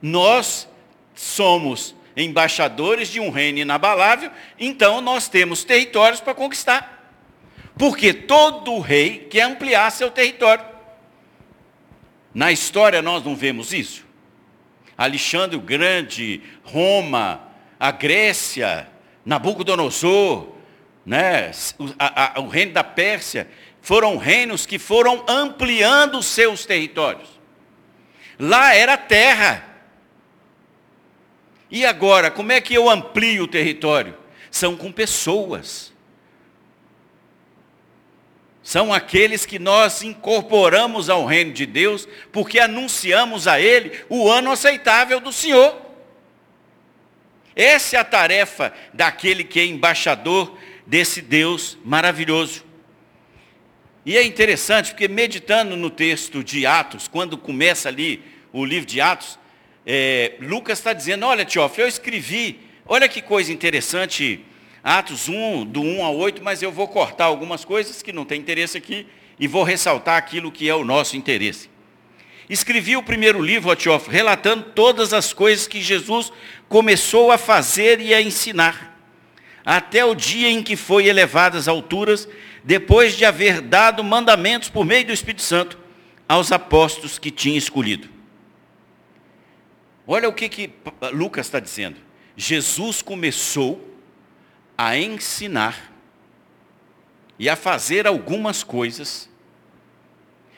Nós 0.00 0.68
somos 1.14 1.94
embaixadores 2.16 3.08
de 3.08 3.20
um 3.20 3.30
reino 3.30 3.58
inabalável, 3.58 4.30
então 4.58 5.00
nós 5.00 5.28
temos 5.28 5.64
territórios 5.64 6.20
para 6.20 6.34
conquistar. 6.34 7.12
Porque 7.76 8.12
todo 8.12 8.78
rei 8.80 9.26
quer 9.30 9.42
ampliar 9.42 9.90
seu 9.90 10.10
território. 10.10 10.64
Na 12.32 12.52
história 12.52 13.02
nós 13.02 13.24
não 13.24 13.34
vemos 13.34 13.72
isso. 13.72 14.06
Alexandre 14.96 15.56
o 15.56 15.60
Grande, 15.60 16.40
Roma, 16.62 17.45
a 17.78 17.90
Grécia, 17.90 18.88
Nabucodonosor, 19.24 20.48
né, 21.04 21.50
a, 21.98 22.38
a, 22.38 22.40
o 22.40 22.48
reino 22.48 22.72
da 22.72 22.82
Pérsia, 22.82 23.48
foram 23.80 24.16
reinos 24.16 24.66
que 24.66 24.78
foram 24.78 25.24
ampliando 25.28 26.22
seus 26.22 26.66
territórios. 26.66 27.28
Lá 28.38 28.74
era 28.74 28.96
terra. 28.96 29.64
E 31.70 31.84
agora, 31.86 32.30
como 32.30 32.52
é 32.52 32.60
que 32.60 32.74
eu 32.74 32.90
amplio 32.90 33.44
o 33.44 33.48
território? 33.48 34.16
São 34.50 34.76
com 34.76 34.90
pessoas. 34.90 35.92
São 38.62 38.92
aqueles 38.92 39.46
que 39.46 39.60
nós 39.60 40.02
incorporamos 40.02 41.08
ao 41.08 41.24
reino 41.24 41.52
de 41.52 41.64
Deus, 41.64 42.08
porque 42.32 42.58
anunciamos 42.58 43.46
a 43.46 43.60
Ele 43.60 44.04
o 44.08 44.28
ano 44.28 44.50
aceitável 44.50 45.20
do 45.20 45.32
Senhor. 45.32 45.85
Essa 47.56 47.96
é 47.96 47.98
a 47.98 48.04
tarefa 48.04 48.70
daquele 48.92 49.42
que 49.42 49.58
é 49.58 49.64
embaixador 49.64 50.58
desse 50.86 51.22
Deus 51.22 51.78
maravilhoso. 51.82 52.62
E 54.04 54.16
é 54.16 54.22
interessante 54.22 54.90
porque 54.90 55.08
meditando 55.08 55.74
no 55.74 55.88
texto 55.88 56.44
de 56.44 56.66
Atos, 56.66 57.08
quando 57.08 57.38
começa 57.38 57.88
ali 57.88 58.22
o 58.52 58.62
livro 58.62 58.86
de 58.86 59.00
Atos, 59.00 59.38
é, 59.86 60.34
Lucas 60.38 60.78
está 60.78 60.92
dizendo, 60.92 61.24
olha 61.24 61.46
Teófilo, 61.46 61.84
eu 61.84 61.88
escrevi, 61.88 62.60
olha 62.84 63.08
que 63.08 63.22
coisa 63.22 63.50
interessante, 63.50 64.44
Atos 64.84 65.26
1, 65.26 65.64
do 65.64 65.80
1 65.80 66.04
ao 66.04 66.16
8, 66.16 66.44
mas 66.44 66.62
eu 66.62 66.70
vou 66.70 66.86
cortar 66.86 67.24
algumas 67.24 67.64
coisas 67.64 68.02
que 68.02 68.12
não 68.12 68.24
tem 68.24 68.38
interesse 68.38 68.76
aqui 68.76 69.06
e 69.40 69.48
vou 69.48 69.62
ressaltar 69.64 70.16
aquilo 70.18 70.52
que 70.52 70.68
é 70.68 70.74
o 70.74 70.84
nosso 70.84 71.16
interesse. 71.16 71.70
Escrevi 72.48 72.96
o 72.96 73.02
primeiro 73.02 73.42
livro, 73.42 73.74
Teófilo, 73.74 74.12
relatando 74.12 74.70
todas 74.74 75.12
as 75.12 75.32
coisas 75.32 75.66
que 75.66 75.80
Jesus 75.80 76.32
começou 76.68 77.30
a 77.30 77.38
fazer 77.38 78.00
e 78.00 78.12
a 78.12 78.20
ensinar, 78.20 78.98
até 79.64 80.04
o 80.04 80.14
dia 80.14 80.48
em 80.48 80.62
que 80.62 80.76
foi 80.76 81.06
elevado 81.06 81.56
às 81.56 81.68
alturas, 81.68 82.28
depois 82.62 83.16
de 83.16 83.24
haver 83.24 83.60
dado 83.60 84.02
mandamentos 84.02 84.68
por 84.68 84.84
meio 84.84 85.06
do 85.06 85.12
Espírito 85.12 85.42
Santo 85.42 85.78
aos 86.28 86.50
apóstolos 86.50 87.18
que 87.18 87.30
tinha 87.30 87.56
escolhido. 87.56 88.08
Olha 90.06 90.28
o 90.28 90.32
que, 90.32 90.48
que 90.48 90.70
Lucas 91.12 91.46
está 91.46 91.58
dizendo. 91.58 91.96
Jesus 92.36 93.02
começou 93.02 93.96
a 94.76 94.96
ensinar 94.96 95.92
e 97.38 97.48
a 97.48 97.56
fazer 97.56 98.06
algumas 98.06 98.62
coisas, 98.62 99.28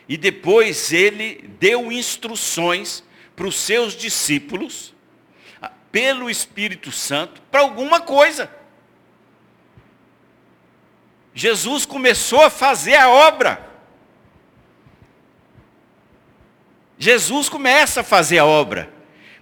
e 0.09 0.17
depois 0.17 0.93
ele 0.93 1.51
deu 1.59 1.91
instruções 1.91 3.03
para 3.35 3.47
os 3.47 3.57
seus 3.57 3.95
discípulos, 3.95 4.95
pelo 5.91 6.29
Espírito 6.29 6.93
Santo, 6.93 7.41
para 7.51 7.61
alguma 7.61 8.01
coisa. 8.01 8.51
Jesus 11.35 11.87
começou 11.87 12.43
a 12.43 12.51
fazer 12.51 12.97
a 12.97 13.09
obra. 13.09 13.67
Jesus 16.99 17.49
começa 17.49 18.01
a 18.01 18.05
fazer 18.05 18.39
a 18.39 18.45
obra, 18.45 18.93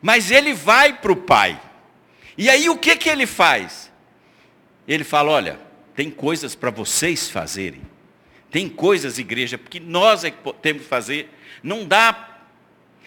mas 0.03 0.31
ele 0.31 0.53
vai 0.53 0.93
para 0.93 1.13
o 1.13 1.17
Pai. 1.17 1.61
E 2.37 2.51
aí 2.51 2.69
o 2.69 2.77
que, 2.77 2.97
que 2.97 3.09
ele 3.09 3.27
faz? 3.27 3.91
Ele 4.87 5.05
fala, 5.05 5.33
olha, 5.33 5.59
tem 5.95 6.11
coisas 6.11 6.55
para 6.55 6.71
vocês 6.71 7.31
fazerem. 7.31 7.81
Tem 8.51 8.69
coisas, 8.69 9.19
igreja, 9.19 9.57
porque 9.57 9.81
nós 9.81 10.23
é 10.23 10.31
que 10.31 10.53
temos 10.61 10.83
que 10.83 10.89
fazer. 10.89 11.31
Não 11.63 11.85
dá. 11.85 12.36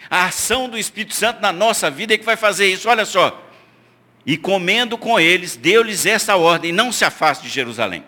A 0.08 0.26
ação 0.26 0.68
do 0.68 0.78
Espírito 0.78 1.14
Santo 1.14 1.40
na 1.40 1.52
nossa 1.52 1.90
vida 1.90 2.14
é 2.14 2.18
que 2.18 2.24
vai 2.24 2.36
fazer 2.36 2.72
isso. 2.72 2.88
Olha 2.88 3.04
só. 3.04 3.46
E 4.24 4.36
comendo 4.36 4.96
com 4.96 5.18
eles, 5.18 5.56
deu-lhes 5.56 6.06
essa 6.06 6.36
ordem, 6.36 6.72
não 6.72 6.92
se 6.92 7.04
afaste 7.04 7.44
de 7.44 7.50
Jerusalém. 7.50 8.04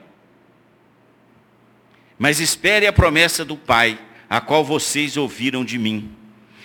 Mas 2.19 2.39
espere 2.39 2.87
a 2.87 2.93
promessa 2.93 3.45
do 3.45 3.57
Pai, 3.57 3.99
a 4.29 4.41
qual 4.41 4.65
vocês 4.65 5.17
ouviram 5.17 5.65
de 5.65 5.79
mim. 5.79 6.15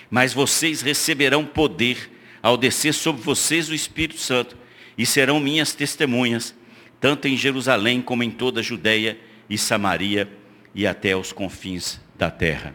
Mas 0.09 0.33
vocês 0.33 0.81
receberão 0.81 1.45
poder 1.45 2.11
ao 2.41 2.57
descer 2.57 2.93
sobre 2.93 3.21
vocês 3.21 3.69
o 3.69 3.73
Espírito 3.73 4.19
Santo, 4.19 4.55
e 4.97 5.05
serão 5.05 5.39
minhas 5.39 5.73
testemunhas 5.73 6.55
tanto 6.99 7.27
em 7.27 7.37
Jerusalém 7.37 8.01
como 8.01 8.23
em 8.23 8.31
toda 8.31 8.59
a 8.59 8.63
Judéia 8.63 9.17
e 9.49 9.57
Samaria 9.57 10.29
e 10.73 10.85
até 10.87 11.15
os 11.15 11.31
confins 11.31 11.99
da 12.15 12.31
terra. 12.31 12.73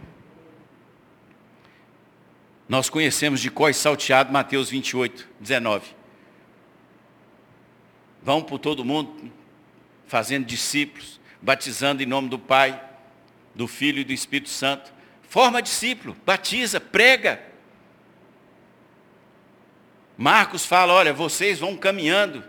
Nós 2.68 2.88
conhecemos 2.88 3.40
de 3.40 3.50
cós 3.50 3.76
salteado 3.76 4.32
Mateus 4.32 4.70
28, 4.70 5.28
19. 5.40 5.94
Vão 8.22 8.42
por 8.42 8.58
todo 8.58 8.84
mundo, 8.84 9.30
fazendo 10.06 10.44
discípulos, 10.44 11.20
batizando 11.40 12.02
em 12.02 12.06
nome 12.06 12.28
do 12.28 12.38
Pai, 12.38 12.82
do 13.54 13.66
Filho 13.66 14.00
e 14.00 14.04
do 14.04 14.12
Espírito 14.12 14.50
Santo. 14.50 14.92
Forma 15.22 15.60
discípulo, 15.60 16.16
batiza, 16.24 16.80
prega. 16.80 17.42
Marcos 20.16 20.64
fala, 20.64 20.92
olha, 20.92 21.12
vocês 21.12 21.58
vão 21.58 21.76
caminhando 21.76 22.44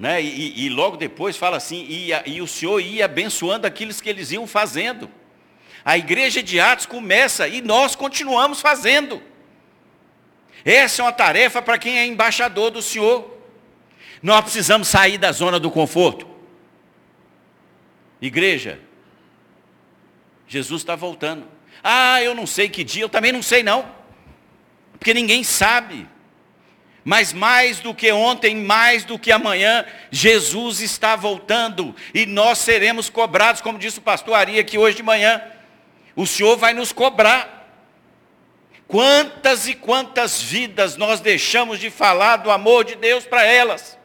né? 0.00 0.22
E, 0.22 0.64
e, 0.64 0.68
logo 0.70 0.96
depois 0.96 1.36
fala 1.36 1.58
assim, 1.58 1.84
e, 1.86 2.10
e 2.24 2.40
o 2.40 2.46
Senhor 2.46 2.80
ia 2.80 3.04
abençoando 3.04 3.66
aqueles 3.66 4.00
que 4.00 4.08
eles 4.08 4.32
iam 4.32 4.46
fazendo. 4.46 5.10
A 5.84 5.96
igreja 5.96 6.42
de 6.42 6.60
Atos 6.60 6.86
começa 6.86 7.48
e 7.48 7.60
nós 7.60 7.94
continuamos 7.96 8.60
fazendo. 8.60 9.22
Essa 10.64 11.02
é 11.02 11.04
uma 11.04 11.12
tarefa 11.12 11.62
para 11.62 11.78
quem 11.78 11.98
é 11.98 12.06
embaixador 12.06 12.70
do 12.70 12.82
Senhor. 12.82 13.38
Nós 14.22 14.42
precisamos 14.42 14.88
sair 14.88 15.16
da 15.16 15.32
zona 15.32 15.58
do 15.58 15.70
conforto. 15.70 16.28
Igreja, 18.20 18.78
Jesus 20.46 20.82
está 20.82 20.94
voltando. 20.94 21.46
Ah, 21.82 22.22
eu 22.22 22.34
não 22.34 22.46
sei 22.46 22.68
que 22.68 22.84
dia, 22.84 23.02
eu 23.02 23.08
também 23.08 23.32
não 23.32 23.42
sei 23.42 23.62
não. 23.62 23.90
Porque 24.92 25.14
ninguém 25.14 25.42
sabe. 25.42 26.06
Mas 27.02 27.32
mais 27.32 27.80
do 27.80 27.94
que 27.94 28.12
ontem, 28.12 28.54
mais 28.54 29.04
do 29.04 29.18
que 29.18 29.32
amanhã, 29.32 29.86
Jesus 30.10 30.80
está 30.80 31.16
voltando 31.16 31.96
e 32.12 32.26
nós 32.26 32.58
seremos 32.58 33.08
cobrados, 33.08 33.62
como 33.62 33.78
disse 33.78 33.98
o 33.98 34.02
pastor 34.02 34.34
Ari 34.34 34.58
aqui 34.58 34.76
hoje 34.76 34.98
de 34.98 35.02
manhã. 35.02 35.40
O 36.20 36.26
Senhor 36.26 36.54
vai 36.58 36.74
nos 36.74 36.92
cobrar. 36.92 37.66
Quantas 38.86 39.66
e 39.66 39.74
quantas 39.74 40.42
vidas 40.42 40.98
nós 40.98 41.18
deixamos 41.18 41.78
de 41.78 41.88
falar 41.88 42.36
do 42.36 42.50
amor 42.50 42.84
de 42.84 42.94
Deus 42.94 43.24
para 43.24 43.42
elas? 43.42 43.98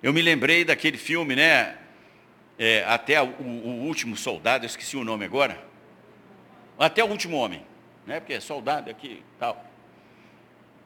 Eu 0.00 0.12
me 0.12 0.22
lembrei 0.22 0.64
daquele 0.64 0.96
filme, 0.96 1.34
né? 1.34 1.76
É, 2.56 2.84
até 2.86 3.20
o, 3.20 3.26
o, 3.26 3.84
último 3.84 4.16
soldado, 4.16 4.64
eu 4.64 4.68
esqueci 4.68 4.96
o 4.96 5.02
nome 5.02 5.24
agora. 5.24 5.60
Até 6.78 7.02
o 7.02 7.08
último 7.08 7.36
homem, 7.36 7.60
né? 8.06 8.20
Porque 8.20 8.34
é 8.34 8.40
soldado 8.40 8.88
aqui 8.88 9.24
tal. 9.40 9.68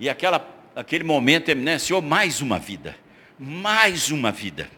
E 0.00 0.08
aquela, 0.08 0.48
aquele 0.74 1.04
momento, 1.04 1.54
né, 1.54 1.78
Senhor, 1.78 2.00
mais 2.00 2.40
uma 2.40 2.58
vida. 2.58 2.96
Mais 3.38 4.10
uma 4.10 4.32
vida. 4.32 4.70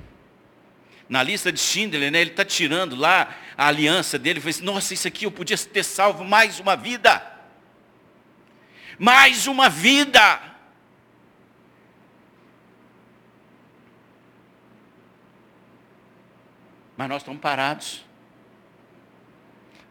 Na 1.10 1.24
lista 1.24 1.50
de 1.50 1.58
Schindler, 1.58 2.10
né, 2.12 2.20
ele 2.20 2.30
está 2.30 2.44
tirando 2.44 2.94
lá 2.94 3.36
a 3.60 3.66
aliança 3.66 4.18
dele. 4.18 4.38
Ele 4.38 4.40
fala 4.40 4.50
assim, 4.50 4.64
nossa, 4.64 4.94
isso 4.94 5.06
aqui 5.06 5.26
eu 5.26 5.30
podia 5.30 5.58
ter 5.58 5.84
salvo 5.84 6.24
mais 6.24 6.58
uma 6.58 6.74
vida. 6.74 7.22
Mais 8.98 9.46
uma 9.46 9.68
vida. 9.68 10.40
Mas 16.96 17.08
nós 17.10 17.20
estamos 17.20 17.42
parados. 17.42 18.02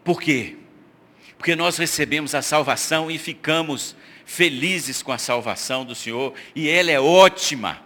Por 0.02 0.20
quê? 0.20 0.56
Porque 1.38 1.54
nós 1.54 1.78
recebemos 1.78 2.34
a 2.34 2.42
salvação 2.42 3.08
e 3.08 3.18
ficamos 3.18 3.94
felizes 4.24 5.00
com 5.00 5.12
a 5.12 5.18
salvação 5.18 5.84
do 5.84 5.94
Senhor, 5.94 6.34
e 6.56 6.68
ela 6.68 6.90
é 6.90 7.00
ótima, 7.00 7.80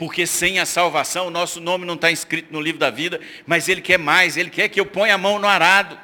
porque 0.00 0.26
sem 0.26 0.58
a 0.58 0.64
salvação 0.64 1.26
o 1.26 1.30
nosso 1.30 1.60
nome 1.60 1.84
não 1.84 1.92
está 1.92 2.10
escrito 2.10 2.50
no 2.50 2.58
livro 2.58 2.78
da 2.78 2.88
vida, 2.88 3.20
mas 3.46 3.68
Ele 3.68 3.82
quer 3.82 3.98
mais, 3.98 4.38
Ele 4.38 4.48
quer 4.48 4.70
que 4.70 4.80
eu 4.80 4.86
ponha 4.86 5.14
a 5.14 5.18
mão 5.18 5.38
no 5.38 5.46
arado. 5.46 6.00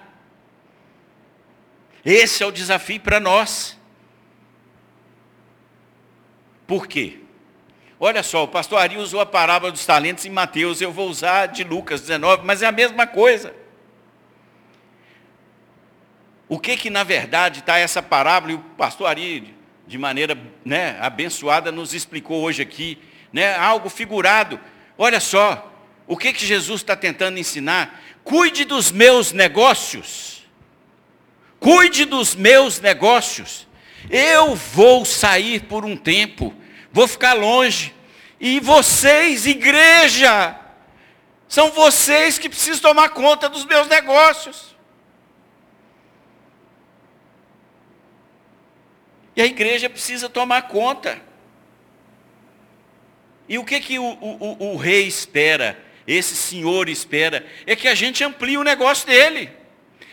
Esse 2.04 2.42
é 2.42 2.46
o 2.46 2.52
desafio 2.52 3.00
para 3.00 3.18
nós. 3.18 3.74
Por 6.66 6.86
quê? 6.86 7.20
Olha 7.98 8.22
só, 8.22 8.44
o 8.44 8.48
pastor 8.48 8.80
Ari 8.80 8.98
usou 8.98 9.18
a 9.18 9.24
parábola 9.24 9.72
dos 9.72 9.86
talentos 9.86 10.26
em 10.26 10.30
Mateus, 10.30 10.82
eu 10.82 10.92
vou 10.92 11.08
usar 11.08 11.46
de 11.46 11.64
Lucas 11.64 12.02
19, 12.02 12.44
mas 12.44 12.60
é 12.60 12.66
a 12.66 12.72
mesma 12.72 13.06
coisa. 13.06 13.54
O 16.50 16.60
que 16.60 16.76
que 16.76 16.90
na 16.90 17.02
verdade 17.02 17.60
está 17.60 17.78
essa 17.78 18.02
parábola, 18.02 18.52
e 18.52 18.56
o 18.56 18.60
pastor 18.76 19.06
Ari 19.06 19.54
de 19.86 19.96
maneira 19.96 20.36
né, 20.62 20.98
abençoada, 21.00 21.72
nos 21.72 21.94
explicou 21.94 22.42
hoje 22.42 22.60
aqui, 22.60 22.98
né, 23.32 23.56
algo 23.56 23.88
figurado. 23.88 24.60
Olha 24.96 25.20
só, 25.20 25.72
o 26.06 26.16
que, 26.16 26.32
que 26.32 26.46
Jesus 26.46 26.80
está 26.80 26.96
tentando 26.96 27.38
ensinar? 27.38 28.02
Cuide 28.24 28.64
dos 28.64 28.90
meus 28.90 29.32
negócios. 29.32 30.44
Cuide 31.58 32.04
dos 32.04 32.34
meus 32.34 32.80
negócios. 32.80 33.66
Eu 34.10 34.54
vou 34.54 35.04
sair 35.04 35.62
por 35.64 35.84
um 35.84 35.96
tempo, 35.96 36.54
vou 36.92 37.08
ficar 37.08 37.34
longe. 37.34 37.94
E 38.38 38.60
vocês, 38.60 39.46
igreja, 39.46 40.58
são 41.48 41.70
vocês 41.70 42.38
que 42.38 42.48
precisam 42.48 42.80
tomar 42.80 43.10
conta 43.10 43.48
dos 43.48 43.64
meus 43.64 43.88
negócios. 43.88 44.76
E 49.34 49.42
a 49.42 49.46
igreja 49.46 49.90
precisa 49.90 50.28
tomar 50.28 50.62
conta. 50.62 51.20
E 53.48 53.58
o 53.58 53.64
que, 53.64 53.80
que 53.80 53.98
o, 53.98 54.04
o, 54.04 54.72
o, 54.72 54.76
rei 54.76 55.06
espera, 55.06 55.78
esse 56.06 56.34
senhor 56.34 56.88
espera, 56.88 57.46
é 57.66 57.76
que 57.76 57.86
a 57.86 57.94
gente 57.94 58.24
amplie 58.24 58.58
o 58.58 58.64
negócio 58.64 59.06
dele. 59.06 59.50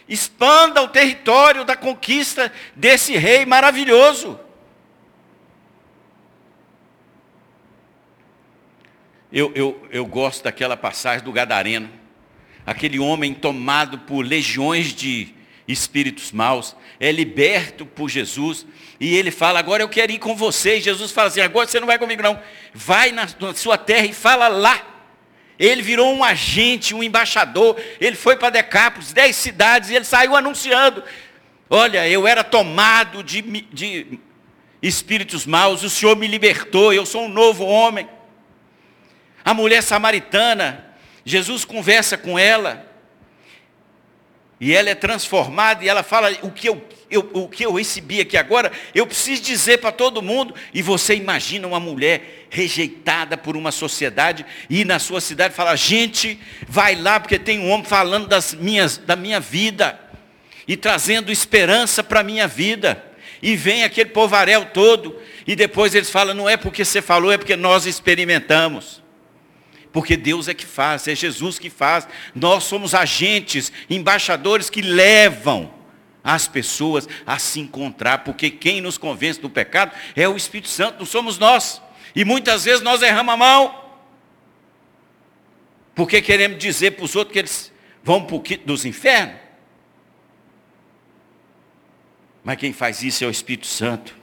Expanda 0.07 0.81
o 0.81 0.87
território 0.87 1.63
da 1.63 1.75
conquista 1.75 2.51
desse 2.75 3.17
rei 3.17 3.45
maravilhoso. 3.45 4.39
Eu, 9.31 9.51
eu, 9.55 9.87
eu 9.89 10.05
gosto 10.05 10.43
daquela 10.43 10.77
passagem 10.77 11.25
do 11.25 11.31
Gadareno. 11.31 11.89
Aquele 12.65 12.99
homem 12.99 13.33
tomado 13.33 13.97
por 13.99 14.23
legiões 14.23 14.93
de 14.93 15.33
espíritos 15.67 16.31
maus, 16.31 16.75
é 16.99 17.11
liberto 17.11 17.85
por 17.85 18.09
Jesus, 18.09 18.65
e 18.99 19.15
ele 19.15 19.31
fala, 19.31 19.59
agora 19.59 19.83
eu 19.83 19.89
quero 19.89 20.11
ir 20.11 20.19
com 20.19 20.35
você, 20.35 20.77
e 20.77 20.81
Jesus 20.81 21.11
fala 21.11 21.27
assim, 21.27 21.41
agora 21.41 21.67
você 21.67 21.79
não 21.79 21.87
vai 21.87 21.97
comigo 21.97 22.21
não, 22.21 22.39
vai 22.73 23.11
na, 23.11 23.27
na 23.39 23.53
sua 23.53 23.77
terra 23.77 24.05
e 24.05 24.13
fala 24.13 24.47
lá. 24.47 24.89
Ele 25.57 25.81
virou 25.81 26.13
um 26.13 26.23
agente, 26.23 26.95
um 26.95 27.03
embaixador, 27.03 27.79
ele 27.99 28.15
foi 28.15 28.35
para 28.35 28.49
Decápolis, 28.49 29.13
dez 29.13 29.35
cidades, 29.35 29.89
e 29.89 29.95
ele 29.95 30.05
saiu 30.05 30.35
anunciando, 30.35 31.03
olha, 31.69 32.07
eu 32.07 32.27
era 32.27 32.43
tomado 32.43 33.23
de, 33.23 33.41
de 33.41 34.19
espíritos 34.81 35.45
maus, 35.45 35.83
o 35.83 35.89
Senhor 35.89 36.15
me 36.15 36.27
libertou, 36.27 36.91
eu 36.91 37.05
sou 37.05 37.23
um 37.23 37.29
novo 37.29 37.63
homem. 37.63 38.09
A 39.45 39.53
mulher 39.53 39.81
samaritana, 39.81 40.85
Jesus 41.25 41.63
conversa 41.63 42.17
com 42.17 42.37
ela, 42.37 42.92
e 44.63 44.73
ela 44.73 44.89
é 44.89 44.95
transformada, 44.95 45.83
e 45.83 45.89
ela 45.89 46.03
fala, 46.03 46.31
o 46.41 46.49
que 46.49 46.69
eu, 46.69 46.81
eu, 47.11 47.29
o 47.33 47.49
que 47.49 47.65
eu 47.65 47.73
recebi 47.73 48.21
aqui 48.21 48.37
agora, 48.37 48.71
eu 48.95 49.05
preciso 49.05 49.41
dizer 49.41 49.79
para 49.79 49.91
todo 49.91 50.21
mundo, 50.21 50.55
e 50.73 50.81
você 50.81 51.15
imagina 51.15 51.67
uma 51.67 51.81
mulher 51.81 52.45
rejeitada 52.49 53.35
por 53.35 53.57
uma 53.57 53.73
sociedade, 53.73 54.45
e 54.69 54.85
na 54.85 54.99
sua 54.99 55.19
cidade 55.19 55.53
fala, 55.53 55.75
gente, 55.75 56.39
vai 56.65 56.95
lá, 56.95 57.19
porque 57.19 57.37
tem 57.37 57.59
um 57.59 57.69
homem 57.71 57.85
falando 57.85 58.25
das 58.25 58.53
minhas, 58.53 58.95
da 58.95 59.17
minha 59.17 59.41
vida, 59.41 59.99
e 60.65 60.77
trazendo 60.77 61.29
esperança 61.29 62.01
para 62.01 62.21
a 62.21 62.23
minha 62.23 62.47
vida. 62.47 63.03
E 63.41 63.57
vem 63.57 63.83
aquele 63.83 64.11
povaréu 64.11 64.67
todo, 64.67 65.19
e 65.45 65.57
depois 65.57 65.93
eles 65.93 66.09
falam, 66.09 66.33
não 66.33 66.47
é 66.47 66.55
porque 66.55 66.85
você 66.85 67.01
falou, 67.01 67.33
é 67.33 67.37
porque 67.37 67.57
nós 67.57 67.85
experimentamos. 67.85 69.02
Porque 69.93 70.17
Deus 70.17 70.47
é 70.47 70.55
que 70.55 70.65
faz, 70.65 71.07
é 71.07 71.15
Jesus 71.15 71.59
que 71.59 71.69
faz. 71.69 72.07
Nós 72.33 72.63
somos 72.63 72.95
agentes, 72.95 73.71
embaixadores 73.87 74.67
que 74.67 74.81
levam 74.81 75.71
as 76.23 76.47
pessoas 76.47 77.07
a 77.27 77.37
se 77.37 77.59
encontrar, 77.59 78.23
porque 78.23 78.49
quem 78.49 78.81
nos 78.81 78.97
convence 78.97 79.39
do 79.39 79.49
pecado 79.49 79.95
é 80.15 80.27
o 80.27 80.35
Espírito 80.35 80.69
Santo, 80.69 80.99
não 80.99 81.05
somos 81.05 81.37
nós. 81.37 81.79
E 82.15 82.25
muitas 82.25 82.65
vezes 82.65 82.81
nós 82.81 83.03
erramos 83.03 83.33
a 83.35 83.37
mão. 83.37 83.83
Porque 85.93 86.23
queremos 86.23 86.57
dizer 86.57 86.91
para 86.91 87.05
os 87.05 87.15
outros 87.15 87.33
que 87.33 87.39
eles 87.39 87.71
vão 88.03 88.25
para 88.25 88.35
o 88.35 88.43
dos 88.65 88.85
infernos. 88.85 89.35
Mas 92.43 92.57
quem 92.57 92.73
faz 92.73 93.03
isso 93.03 93.23
é 93.23 93.27
o 93.27 93.31
Espírito 93.31 93.67
Santo. 93.67 94.17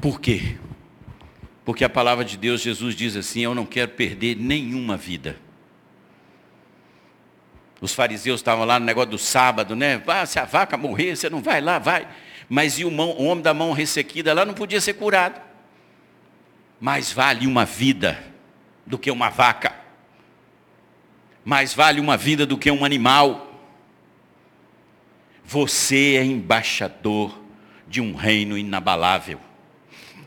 Por 0.00 0.20
quê? 0.20 0.56
Porque 1.66 1.84
a 1.84 1.88
palavra 1.88 2.24
de 2.24 2.36
Deus, 2.36 2.60
Jesus 2.60 2.94
diz 2.94 3.16
assim: 3.16 3.40
Eu 3.40 3.52
não 3.52 3.66
quero 3.66 3.90
perder 3.90 4.36
nenhuma 4.36 4.96
vida. 4.96 5.36
Os 7.80 7.92
fariseus 7.92 8.38
estavam 8.38 8.64
lá 8.64 8.78
no 8.78 8.86
negócio 8.86 9.10
do 9.10 9.18
sábado, 9.18 9.74
né? 9.74 10.00
Ah, 10.06 10.24
se 10.24 10.38
a 10.38 10.44
vaca 10.44 10.76
morrer, 10.76 11.16
você 11.16 11.28
não 11.28 11.42
vai 11.42 11.60
lá, 11.60 11.80
vai. 11.80 12.06
Mas 12.48 12.78
e 12.78 12.84
o, 12.84 12.90
mão, 12.90 13.10
o 13.10 13.24
homem 13.24 13.42
da 13.42 13.52
mão 13.52 13.72
ressequida 13.72 14.32
lá 14.32 14.44
não 14.44 14.54
podia 14.54 14.80
ser 14.80 14.94
curado. 14.94 15.42
Mais 16.80 17.10
vale 17.10 17.48
uma 17.48 17.64
vida 17.64 18.22
do 18.86 18.96
que 18.96 19.10
uma 19.10 19.28
vaca. 19.28 19.74
Mais 21.44 21.74
vale 21.74 22.00
uma 22.00 22.16
vida 22.16 22.46
do 22.46 22.56
que 22.56 22.70
um 22.70 22.84
animal. 22.84 23.60
Você 25.44 26.14
é 26.14 26.24
embaixador 26.24 27.36
de 27.88 28.00
um 28.00 28.14
reino 28.14 28.56
inabalável. 28.56 29.40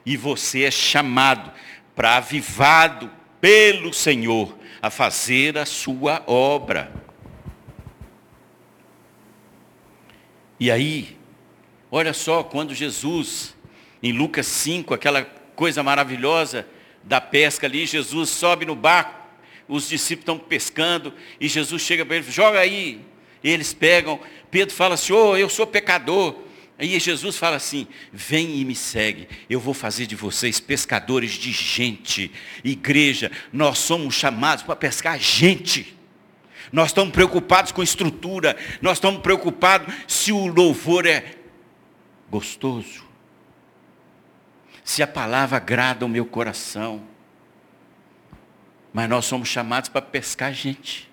E 0.09 0.17
você 0.17 0.63
é 0.63 0.71
chamado 0.71 1.51
para 1.95 2.17
avivado 2.17 3.11
pelo 3.39 3.93
Senhor 3.93 4.57
a 4.81 4.89
fazer 4.89 5.55
a 5.55 5.67
sua 5.67 6.23
obra. 6.25 6.91
E 10.59 10.71
aí, 10.71 11.15
olha 11.91 12.11
só, 12.11 12.41
quando 12.41 12.73
Jesus, 12.73 13.55
em 14.01 14.11
Lucas 14.11 14.47
5, 14.47 14.95
aquela 14.95 15.23
coisa 15.55 15.83
maravilhosa 15.83 16.67
da 17.03 17.21
pesca 17.21 17.67
ali, 17.67 17.85
Jesus 17.85 18.31
sobe 18.31 18.65
no 18.65 18.75
barco, 18.75 19.13
os 19.67 19.87
discípulos 19.87 20.23
estão 20.23 20.39
pescando, 20.39 21.13
e 21.39 21.47
Jesus 21.47 21.83
chega 21.83 22.03
para 22.03 22.15
eles, 22.15 22.33
joga 22.33 22.57
aí. 22.57 22.99
E 23.43 23.49
eles 23.51 23.75
pegam, 23.75 24.19
Pedro 24.49 24.73
fala, 24.73 24.97
Senhor, 24.97 25.37
eu 25.37 25.49
sou 25.49 25.67
pecador. 25.67 26.48
Aí 26.79 26.97
Jesus 26.97 27.35
fala 27.35 27.57
assim: 27.57 27.85
vem 28.11 28.57
e 28.57 28.65
me 28.65 28.73
segue, 28.73 29.27
eu 29.49 29.59
vou 29.59 29.73
fazer 29.73 30.05
de 30.05 30.15
vocês 30.15 30.61
pescadores 30.61 31.31
de 31.31 31.51
gente. 31.51 32.31
Igreja, 32.63 33.29
nós 33.51 33.79
somos 33.79 34.15
chamados 34.15 34.63
para 34.63 34.77
pescar 34.77 35.19
gente. 35.19 35.97
Nós 36.71 36.87
estamos 36.87 37.11
preocupados 37.11 37.73
com 37.73 37.83
estrutura, 37.83 38.55
nós 38.81 38.97
estamos 38.97 39.21
preocupados 39.21 39.93
se 40.07 40.31
o 40.31 40.47
louvor 40.47 41.05
é 41.05 41.35
gostoso, 42.29 43.03
se 44.83 45.03
a 45.03 45.07
palavra 45.07 45.57
agrada 45.57 46.05
o 46.05 46.09
meu 46.09 46.25
coração. 46.25 47.03
Mas 48.93 49.09
nós 49.09 49.25
somos 49.25 49.49
chamados 49.49 49.89
para 49.89 50.01
pescar 50.01 50.53
gente 50.53 51.08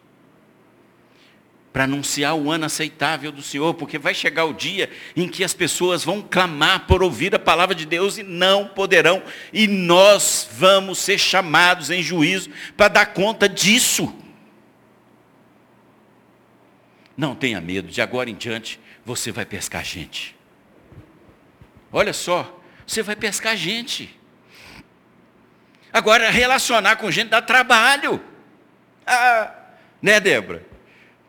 para 1.77 1.85
anunciar 1.85 2.35
o 2.35 2.51
ano 2.51 2.65
aceitável 2.65 3.31
do 3.31 3.43
Senhor, 3.43 3.75
porque 3.75 3.99
vai 3.99 4.15
chegar 4.15 4.47
o 4.47 4.55
dia 4.55 4.89
em 5.15 5.29
que 5.29 5.45
as 5.45 5.53
pessoas 5.53 6.03
vão 6.03 6.23
clamar 6.23 6.87
por 6.87 7.03
ouvir 7.03 7.35
a 7.35 7.39
palavra 7.39 7.75
de 7.75 7.85
Deus 7.85 8.17
e 8.17 8.23
não 8.23 8.67
poderão, 8.67 9.23
e 9.53 9.69
nós 9.69 10.49
vamos 10.53 10.99
ser 10.99 11.19
chamados 11.19 11.91
em 11.91 12.03
juízo 12.03 12.49
para 12.79 12.89
dar 12.89 13.05
conta 13.13 13.47
disso. 13.47 14.11
Não 17.15 17.35
tenha 17.35 17.61
medo, 17.61 17.89
de 17.89 18.01
agora 18.01 18.31
em 18.31 18.35
diante 18.35 18.81
você 19.05 19.31
vai 19.31 19.45
pescar 19.45 19.85
gente. 19.85 20.35
Olha 21.93 22.15
só, 22.15 22.59
você 22.87 23.03
vai 23.03 23.17
pescar 23.17 23.55
gente. 23.55 24.19
Agora, 25.93 26.31
relacionar 26.31 26.97
com 26.97 27.11
gente 27.11 27.29
dá 27.29 27.43
trabalho. 27.43 28.19
Ah, 29.07 29.55
né, 30.01 30.19
Débora? 30.19 30.66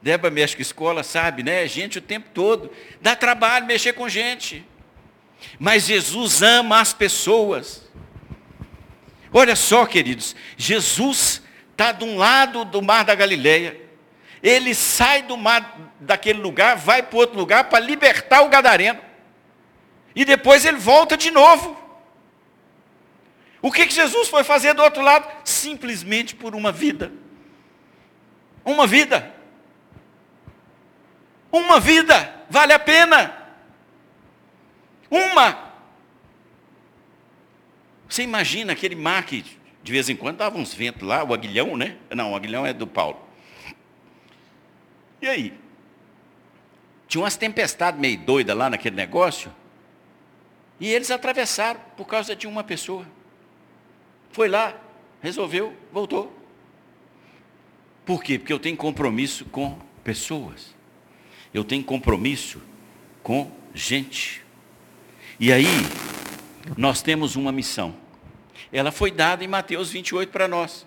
Débora 0.07 0.33
mexe 0.33 0.55
com 0.55 0.61
escola, 0.61 1.03
sabe, 1.03 1.43
né? 1.43 1.67
Gente 1.67 1.97
o 1.97 2.01
tempo 2.01 2.29
todo. 2.33 2.71
Dá 3.01 3.13
trabalho 3.13 3.65
mexer 3.65 3.91
com 3.91 4.07
gente. 4.07 4.65
Mas 5.59 5.85
Jesus 5.85 6.41
ama 6.41 6.79
as 6.79 6.93
pessoas. 6.93 7.85
Olha 9.33 9.53
só, 9.53 9.85
queridos, 9.85 10.33
Jesus 10.55 11.41
está 11.73 11.91
de 11.91 12.05
um 12.05 12.15
lado 12.15 12.63
do 12.63 12.81
mar 12.81 13.03
da 13.03 13.13
Galileia. 13.13 13.75
Ele 14.41 14.73
sai 14.73 15.23
do 15.23 15.35
mar 15.35 15.77
daquele 15.99 16.39
lugar, 16.39 16.77
vai 16.77 17.03
para 17.03 17.19
outro 17.19 17.37
lugar 17.37 17.65
para 17.65 17.83
libertar 17.83 18.43
o 18.43 18.49
gadareno. 18.49 19.01
E 20.15 20.23
depois 20.23 20.63
ele 20.63 20.77
volta 20.77 21.17
de 21.17 21.31
novo. 21.31 21.77
O 23.61 23.73
que, 23.73 23.85
que 23.85 23.93
Jesus 23.93 24.29
foi 24.29 24.45
fazer 24.45 24.73
do 24.73 24.81
outro 24.81 25.03
lado? 25.03 25.29
Simplesmente 25.43 26.33
por 26.33 26.55
uma 26.55 26.71
vida. 26.71 27.11
Uma 28.63 28.87
vida. 28.87 29.35
Uma 31.57 31.79
vida 31.79 32.45
vale 32.49 32.71
a 32.71 32.79
pena. 32.79 33.35
Uma. 35.09 35.73
Você 38.07 38.21
imagina 38.21 38.73
aquele 38.73 38.95
mar 38.95 39.25
que 39.25 39.43
de 39.81 39.91
vez 39.91 40.07
em 40.09 40.15
quando 40.15 40.37
dava 40.37 40.57
uns 40.57 40.73
ventos 40.73 41.07
lá, 41.07 41.23
o 41.23 41.33
aguilhão, 41.33 41.75
né? 41.75 41.97
Não, 42.13 42.33
o 42.33 42.35
aguilhão 42.35 42.65
é 42.65 42.73
do 42.73 42.85
Paulo. 42.85 43.19
E 45.21 45.27
aí? 45.27 45.53
Tinha 47.07 47.23
umas 47.23 47.37
tempestades 47.37 47.99
meio 47.99 48.19
doidas 48.19 48.55
lá 48.55 48.69
naquele 48.69 48.95
negócio. 48.95 49.51
E 50.79 50.87
eles 50.87 51.09
atravessaram 51.09 51.79
por 51.95 52.05
causa 52.05 52.35
de 52.35 52.45
uma 52.45 52.63
pessoa. 52.63 53.05
Foi 54.29 54.47
lá, 54.47 54.75
resolveu, 55.21 55.75
voltou. 55.91 56.31
Por 58.05 58.23
quê? 58.23 58.37
Porque 58.37 58.53
eu 58.53 58.59
tenho 58.59 58.77
compromisso 58.77 59.45
com 59.45 59.79
pessoas 60.03 60.76
eu 61.57 61.63
tenho 61.63 61.83
compromisso 61.83 62.61
com 63.23 63.51
gente. 63.73 64.43
E 65.39 65.51
aí, 65.51 65.65
nós 66.77 67.01
temos 67.01 67.35
uma 67.35 67.51
missão. 67.51 67.95
Ela 68.71 68.91
foi 68.91 69.11
dada 69.11 69.43
em 69.43 69.47
Mateus 69.47 69.91
28 69.91 70.29
para 70.29 70.47
nós. 70.47 70.85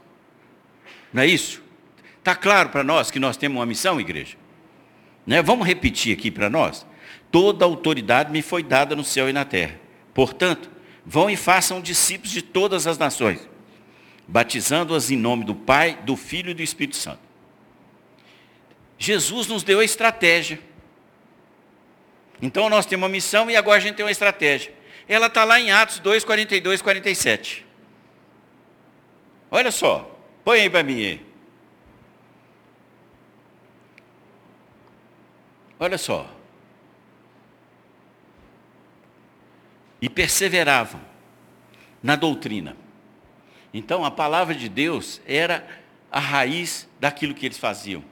Não 1.12 1.22
é 1.22 1.26
isso? 1.26 1.62
Está 2.18 2.34
claro 2.34 2.68
para 2.68 2.84
nós 2.84 3.10
que 3.10 3.18
nós 3.18 3.36
temos 3.36 3.58
uma 3.58 3.66
missão, 3.66 4.00
igreja? 4.00 4.36
Né? 5.26 5.42
Vamos 5.42 5.66
repetir 5.66 6.16
aqui 6.16 6.30
para 6.30 6.50
nós? 6.50 6.86
Toda 7.30 7.64
autoridade 7.64 8.30
me 8.30 8.42
foi 8.42 8.62
dada 8.62 8.94
no 8.94 9.04
céu 9.04 9.28
e 9.28 9.32
na 9.32 9.44
terra. 9.44 9.78
Portanto, 10.12 10.70
vão 11.04 11.30
e 11.30 11.36
façam 11.36 11.80
discípulos 11.80 12.32
de 12.32 12.42
todas 12.42 12.86
as 12.86 12.98
nações, 12.98 13.48
batizando-as 14.26 15.10
em 15.10 15.16
nome 15.16 15.44
do 15.44 15.54
Pai, 15.54 15.98
do 16.04 16.16
Filho 16.16 16.50
e 16.50 16.54
do 16.54 16.62
Espírito 16.62 16.96
Santo 16.96 17.29
Jesus 19.00 19.46
nos 19.46 19.62
deu 19.62 19.80
a 19.80 19.84
estratégia. 19.84 20.60
Então 22.40 22.68
nós 22.68 22.84
temos 22.84 23.04
uma 23.04 23.08
missão 23.08 23.50
e 23.50 23.56
agora 23.56 23.78
a 23.78 23.80
gente 23.80 23.96
tem 23.96 24.04
uma 24.04 24.12
estratégia. 24.12 24.74
Ela 25.08 25.26
está 25.26 25.42
lá 25.42 25.58
em 25.58 25.72
Atos 25.72 25.98
2, 26.00 26.22
42, 26.22 26.82
47. 26.82 27.66
Olha 29.50 29.72
só, 29.72 30.14
põe 30.44 30.60
aí 30.60 30.70
para 30.70 30.82
mim. 30.82 31.18
Olha 35.78 35.96
só. 35.96 36.30
E 39.98 40.10
perseveravam 40.10 41.00
na 42.02 42.16
doutrina. 42.16 42.76
Então 43.72 44.04
a 44.04 44.10
palavra 44.10 44.54
de 44.54 44.68
Deus 44.68 45.22
era 45.26 45.66
a 46.12 46.20
raiz 46.20 46.86
daquilo 47.00 47.34
que 47.34 47.46
eles 47.46 47.58
faziam 47.58 48.09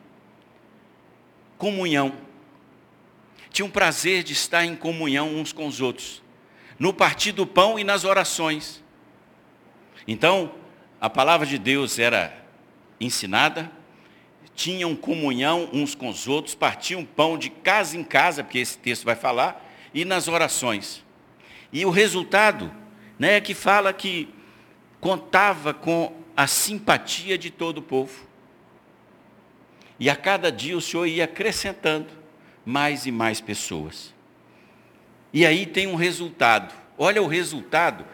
comunhão. 1.59 2.15
Tinham 3.51 3.69
prazer 3.69 4.23
de 4.23 4.33
estar 4.33 4.65
em 4.65 4.77
comunhão 4.77 5.35
uns 5.35 5.53
com 5.53 5.67
os 5.67 5.81
outros, 5.81 6.23
no 6.79 6.95
partir 6.95 7.33
do 7.33 7.47
pão 7.47 7.79
e 7.79 7.85
nas 7.85 8.05
orações. 8.05 8.83
Então, 10.07 10.55
a 11.01 11.11
palavra 11.11 11.47
de 11.47 11.59
Deus 11.59 11.99
era 11.99 12.45
ensinada, 13.01 13.71
tinham 14.55 14.97
comunhão 14.97 15.69
uns 15.73 15.95
com 15.95 16.09
os 16.09 16.27
outros, 16.27 16.55
partiam 16.55 17.05
pão 17.05 17.37
de 17.37 17.51
casa 17.51 17.97
em 17.97 18.05
casa, 18.05 18.43
porque 18.43 18.59
esse 18.59 18.79
texto 18.79 19.05
vai 19.05 19.15
falar, 19.15 19.65
e 19.93 20.05
nas 20.05 20.29
orações. 20.29 21.05
E 21.73 21.85
o 21.85 21.91
resultado 21.91 22.73
né, 23.19 23.35
é 23.35 23.41
que 23.41 23.55
fala 23.55 23.93
que 23.93 24.29
contava 25.01 25.73
com 25.73 26.13
a 26.37 26.47
simpatia 26.47 27.37
de 27.37 27.51
todo 27.51 27.79
o 27.79 27.83
povo. 27.83 28.28
E 29.99 30.09
a 30.09 30.17
cada 30.17 30.53
dia 30.53 30.77
o 30.77 30.81
Senhor 30.81 31.07
ia 31.07 31.25
acrescentando 31.25 32.09
mais 32.65 33.07
e 33.07 33.13
mais 33.13 33.41
pessoas. 33.41 34.15
E 35.33 35.45
aí 35.45 35.67
tem 35.67 35.87
um 35.87 35.95
resultado. 35.95 36.75
Olha 36.97 37.23
o 37.23 37.27
resultado 37.27 38.05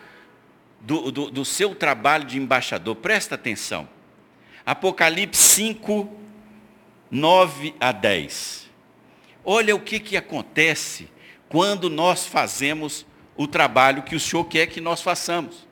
do, 0.80 1.10
do, 1.10 1.30
do 1.30 1.44
seu 1.44 1.74
trabalho 1.74 2.24
de 2.24 2.38
embaixador. 2.38 2.96
Presta 2.96 3.34
atenção. 3.34 3.88
Apocalipse 4.64 5.42
5, 5.42 6.10
9 7.10 7.74
a 7.78 7.92
10. 7.92 8.70
Olha 9.44 9.76
o 9.76 9.80
que, 9.80 10.00
que 10.00 10.16
acontece 10.16 11.08
quando 11.48 11.90
nós 11.90 12.26
fazemos 12.26 13.06
o 13.36 13.46
trabalho 13.46 14.02
que 14.02 14.16
o 14.16 14.20
Senhor 14.20 14.44
quer 14.44 14.66
que 14.66 14.80
nós 14.80 15.02
façamos. 15.02 15.66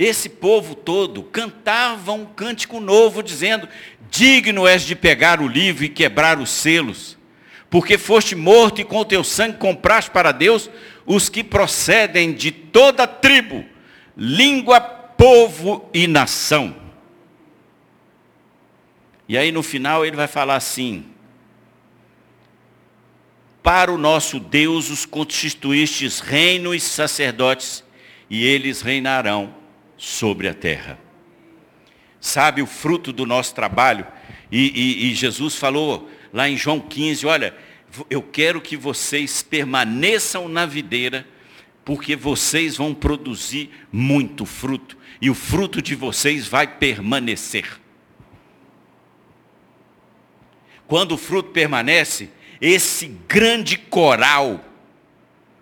Esse 0.00 0.30
povo 0.30 0.74
todo 0.74 1.22
cantava 1.22 2.12
um 2.12 2.24
cântico 2.24 2.80
novo, 2.80 3.22
dizendo: 3.22 3.68
Digno 4.10 4.66
és 4.66 4.80
de 4.80 4.96
pegar 4.96 5.42
o 5.42 5.46
livro 5.46 5.84
e 5.84 5.90
quebrar 5.90 6.38
os 6.38 6.48
selos, 6.48 7.18
porque 7.68 7.98
foste 7.98 8.34
morto 8.34 8.80
e 8.80 8.84
com 8.84 9.04
teu 9.04 9.22
sangue 9.22 9.58
compraste 9.58 10.10
para 10.10 10.32
Deus 10.32 10.70
os 11.04 11.28
que 11.28 11.44
procedem 11.44 12.32
de 12.32 12.50
toda 12.50 13.06
tribo, 13.06 13.62
língua, 14.16 14.80
povo 14.80 15.86
e 15.92 16.06
nação. 16.06 16.74
E 19.28 19.36
aí 19.36 19.52
no 19.52 19.62
final 19.62 20.06
ele 20.06 20.16
vai 20.16 20.26
falar 20.26 20.56
assim: 20.56 21.04
Para 23.62 23.92
o 23.92 23.98
nosso 23.98 24.40
Deus 24.40 24.88
os 24.88 25.04
constituístes 25.04 26.20
reino 26.20 26.74
e 26.74 26.80
sacerdotes, 26.80 27.84
e 28.30 28.46
eles 28.46 28.80
reinarão 28.80 29.59
sobre 30.00 30.48
a 30.48 30.54
terra. 30.54 30.98
Sabe 32.18 32.62
o 32.62 32.66
fruto 32.66 33.12
do 33.12 33.26
nosso 33.26 33.54
trabalho? 33.54 34.06
E, 34.50 34.72
e, 34.74 35.10
e 35.10 35.14
Jesus 35.14 35.56
falou 35.56 36.10
lá 36.32 36.48
em 36.48 36.56
João 36.56 36.80
15: 36.80 37.26
Olha, 37.26 37.54
eu 38.08 38.22
quero 38.22 38.62
que 38.62 38.78
vocês 38.78 39.42
permaneçam 39.42 40.48
na 40.48 40.64
videira, 40.64 41.28
porque 41.84 42.16
vocês 42.16 42.78
vão 42.78 42.94
produzir 42.94 43.70
muito 43.92 44.46
fruto, 44.46 44.96
e 45.20 45.28
o 45.28 45.34
fruto 45.34 45.82
de 45.82 45.94
vocês 45.94 46.48
vai 46.48 46.66
permanecer. 46.66 47.78
Quando 50.86 51.12
o 51.12 51.18
fruto 51.18 51.50
permanece, 51.50 52.30
esse 52.58 53.06
grande 53.28 53.76
coral, 53.76 54.64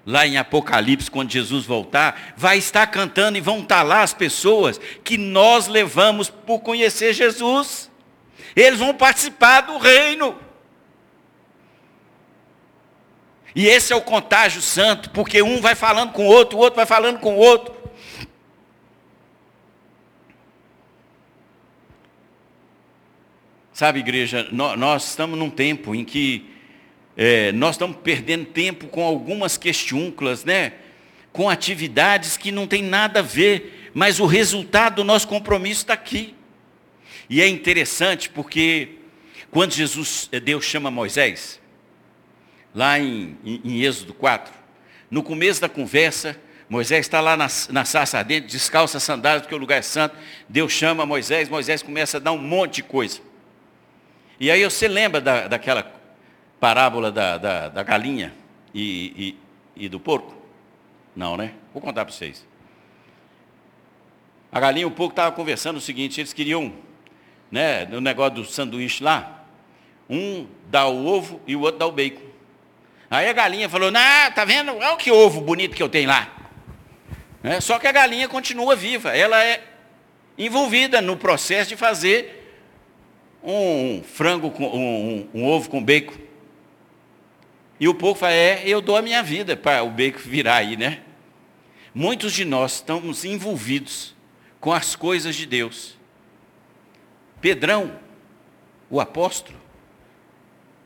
lá 0.09 0.27
em 0.27 0.39
Apocalipse, 0.39 1.11
quando 1.11 1.31
Jesus 1.31 1.67
voltar, 1.67 2.33
vai 2.35 2.57
estar 2.57 2.87
cantando 2.87 3.37
e 3.37 3.43
vão 3.43 3.61
estar 3.61 3.83
lá 3.83 4.03
as 4.03 4.15
pessoas 4.15 4.81
que 5.05 5.19
nós 5.19 5.69
levamos 5.69 6.31
por 6.31 6.61
conhecer 6.61 7.13
Jesus. 7.13 7.91
Eles 8.57 8.79
vão 8.79 8.95
participar 8.95 9.61
do 9.61 9.77
reino. 9.77 10.35
E 13.55 13.67
esse 13.67 13.93
é 13.93 13.97
o 13.97 14.01
contágio 14.01 14.63
santo, 14.63 15.11
porque 15.11 15.43
um 15.43 15.61
vai 15.61 15.75
falando 15.75 16.13
com 16.13 16.27
o 16.27 16.31
outro, 16.31 16.57
o 16.57 16.61
outro 16.63 16.77
vai 16.77 16.87
falando 16.87 17.19
com 17.19 17.35
o 17.35 17.39
outro. 17.39 17.77
Sabe, 23.75 23.99
igreja, 23.99 24.49
nós 24.51 25.11
estamos 25.11 25.39
num 25.39 25.51
tempo 25.51 25.95
em 25.95 26.03
que 26.03 26.58
é, 27.21 27.51
nós 27.51 27.75
estamos 27.75 27.97
perdendo 27.97 28.45
tempo 28.45 28.87
com 28.87 29.03
algumas 29.03 29.59
questiúnculas, 29.59 30.45
né? 30.45 30.75
Com 31.33 31.51
atividades 31.51 32.37
que 32.37 32.53
não 32.53 32.65
tem 32.65 32.81
nada 32.81 33.19
a 33.19 33.23
ver, 33.23 33.91
mas 33.93 34.21
o 34.21 34.27
resultado 34.27 34.97
do 34.97 35.05
nosso 35.05 35.27
compromisso 35.27 35.81
está 35.81 35.95
aqui. 35.95 36.37
E 37.29 37.43
é 37.43 37.49
interessante 37.49 38.31
porque 38.31 38.91
quando 39.51 39.73
Jesus, 39.73 40.29
é, 40.31 40.39
Deus 40.39 40.65
chama 40.65 40.93
Moisés, 40.93 41.61
lá 42.73 43.01
em, 43.01 43.37
em, 43.45 43.61
em 43.65 43.83
Êxodo 43.83 44.15
4, 44.15 44.55
no 45.11 45.21
começo 45.21 45.61
da 45.61 45.69
conversa, 45.69 46.41
Moisés 46.69 47.01
está 47.01 47.21
lá 47.21 47.37
na, 47.37 47.49
na 47.71 47.85
sarça 47.85 48.19
ardente, 48.19 48.47
descalça 48.47 49.01
sandálias, 49.01 49.43
porque 49.43 49.57
o 49.57 49.59
lugar 49.59 49.79
é 49.79 49.83
santo. 49.83 50.15
Deus 50.49 50.73
chama 50.73 51.05
Moisés, 51.05 51.49
Moisés 51.49 51.83
começa 51.83 52.19
a 52.19 52.21
dar 52.21 52.31
um 52.31 52.39
monte 52.39 52.77
de 52.77 52.83
coisa. 52.85 53.21
E 54.39 54.53
aí 54.53 54.63
você 54.63 54.87
lembra 54.87 55.21
da, 55.21 55.49
daquela 55.49 55.98
parábola 56.61 57.11
da, 57.11 57.39
da, 57.39 57.69
da 57.69 57.83
galinha 57.83 58.33
e, 58.75 59.37
e, 59.77 59.85
e, 59.85 59.89
do 59.89 60.01
porco? 60.01 60.35
Não, 61.15 61.37
né? 61.37 61.55
Vou 61.73 61.83
contar 61.83 62.05
para 62.05 62.15
vocês. 62.15 62.47
A 64.51 64.61
galinha 64.61 64.83
e 64.83 64.87
o 64.87 64.91
porco 64.91 65.13
estavam 65.13 65.33
conversando 65.33 65.77
o 65.77 65.81
seguinte, 65.81 66.21
eles 66.21 66.33
queriam, 66.33 66.73
né, 67.51 67.85
no 67.85 68.01
negócio 68.01 68.37
do 68.37 68.45
sanduíche 68.45 69.03
lá, 69.03 69.45
um 70.09 70.47
dá 70.69 70.87
o 70.87 71.07
ovo 71.07 71.41
e 71.47 71.55
o 71.55 71.61
outro 71.61 71.79
dá 71.79 71.87
o 71.87 71.93
bacon. 71.93 72.27
Aí 73.11 73.29
a 73.29 73.33
galinha 73.33 73.69
falou, 73.69 73.91
não, 73.91 74.33
tá 74.35 74.45
vendo? 74.45 74.75
Olha 74.75 74.97
que 74.97 75.11
ovo 75.11 75.41
bonito 75.41 75.75
que 75.75 75.83
eu 75.83 75.89
tenho 75.89 76.09
lá. 76.09 76.29
É, 77.43 77.61
só 77.61 77.79
que 77.79 77.87
a 77.87 77.93
galinha 77.93 78.29
continua 78.29 78.75
viva, 78.75 79.17
ela 79.17 79.43
é 79.43 79.63
envolvida 80.37 81.01
no 81.01 81.17
processo 81.17 81.71
de 81.71 81.77
fazer 81.77 82.39
um 83.43 84.03
frango, 84.03 84.51
com, 84.51 84.65
um, 84.65 85.29
um, 85.33 85.47
ovo 85.47 85.71
com 85.71 85.83
bacon. 85.83 86.15
E 87.81 87.87
o 87.89 87.95
povo 87.95 88.19
fala, 88.19 88.33
é, 88.33 88.63
eu 88.67 88.81
dou 88.81 88.97
a 88.97 89.03
minha 89.03 89.23
vida 89.23 89.57
para 89.57 89.83
o 89.83 89.91
bacon 89.91 90.19
virar 90.19 90.57
aí, 90.57 90.77
né? 90.77 91.01
Muitos 91.95 92.33
de 92.33 92.45
nós 92.45 92.77
estamos 92.77 93.25
envolvidos 93.25 94.15
com 94.61 94.73
as 94.73 94.97
coisas 94.97 95.37
de 95.37 95.47
Deus. 95.47 95.97
Pedrão, 97.41 97.99
o 98.91 99.01
apóstolo, 99.01 99.59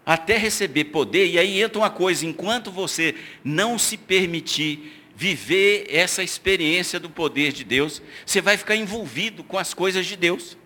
até 0.05 0.37
receber 0.37 0.85
poder, 0.85 1.28
e 1.28 1.38
aí 1.38 1.62
entra 1.62 1.78
uma 1.78 1.90
coisa, 1.90 2.26
enquanto 2.26 2.70
você 2.70 3.14
não 3.42 3.78
se 3.78 3.96
permitir 3.96 5.00
viver 5.14 5.87
essa 5.88 6.22
experiência 6.22 6.98
do 6.98 7.09
poder 7.09 7.52
de 7.52 7.64
Deus, 7.64 8.02
você 8.26 8.40
vai 8.40 8.57
ficar 8.57 8.74
envolvido 8.74 9.44
com 9.44 9.57
as 9.57 9.72
coisas 9.72 10.05
de 10.05 10.16
Deus. 10.16 10.57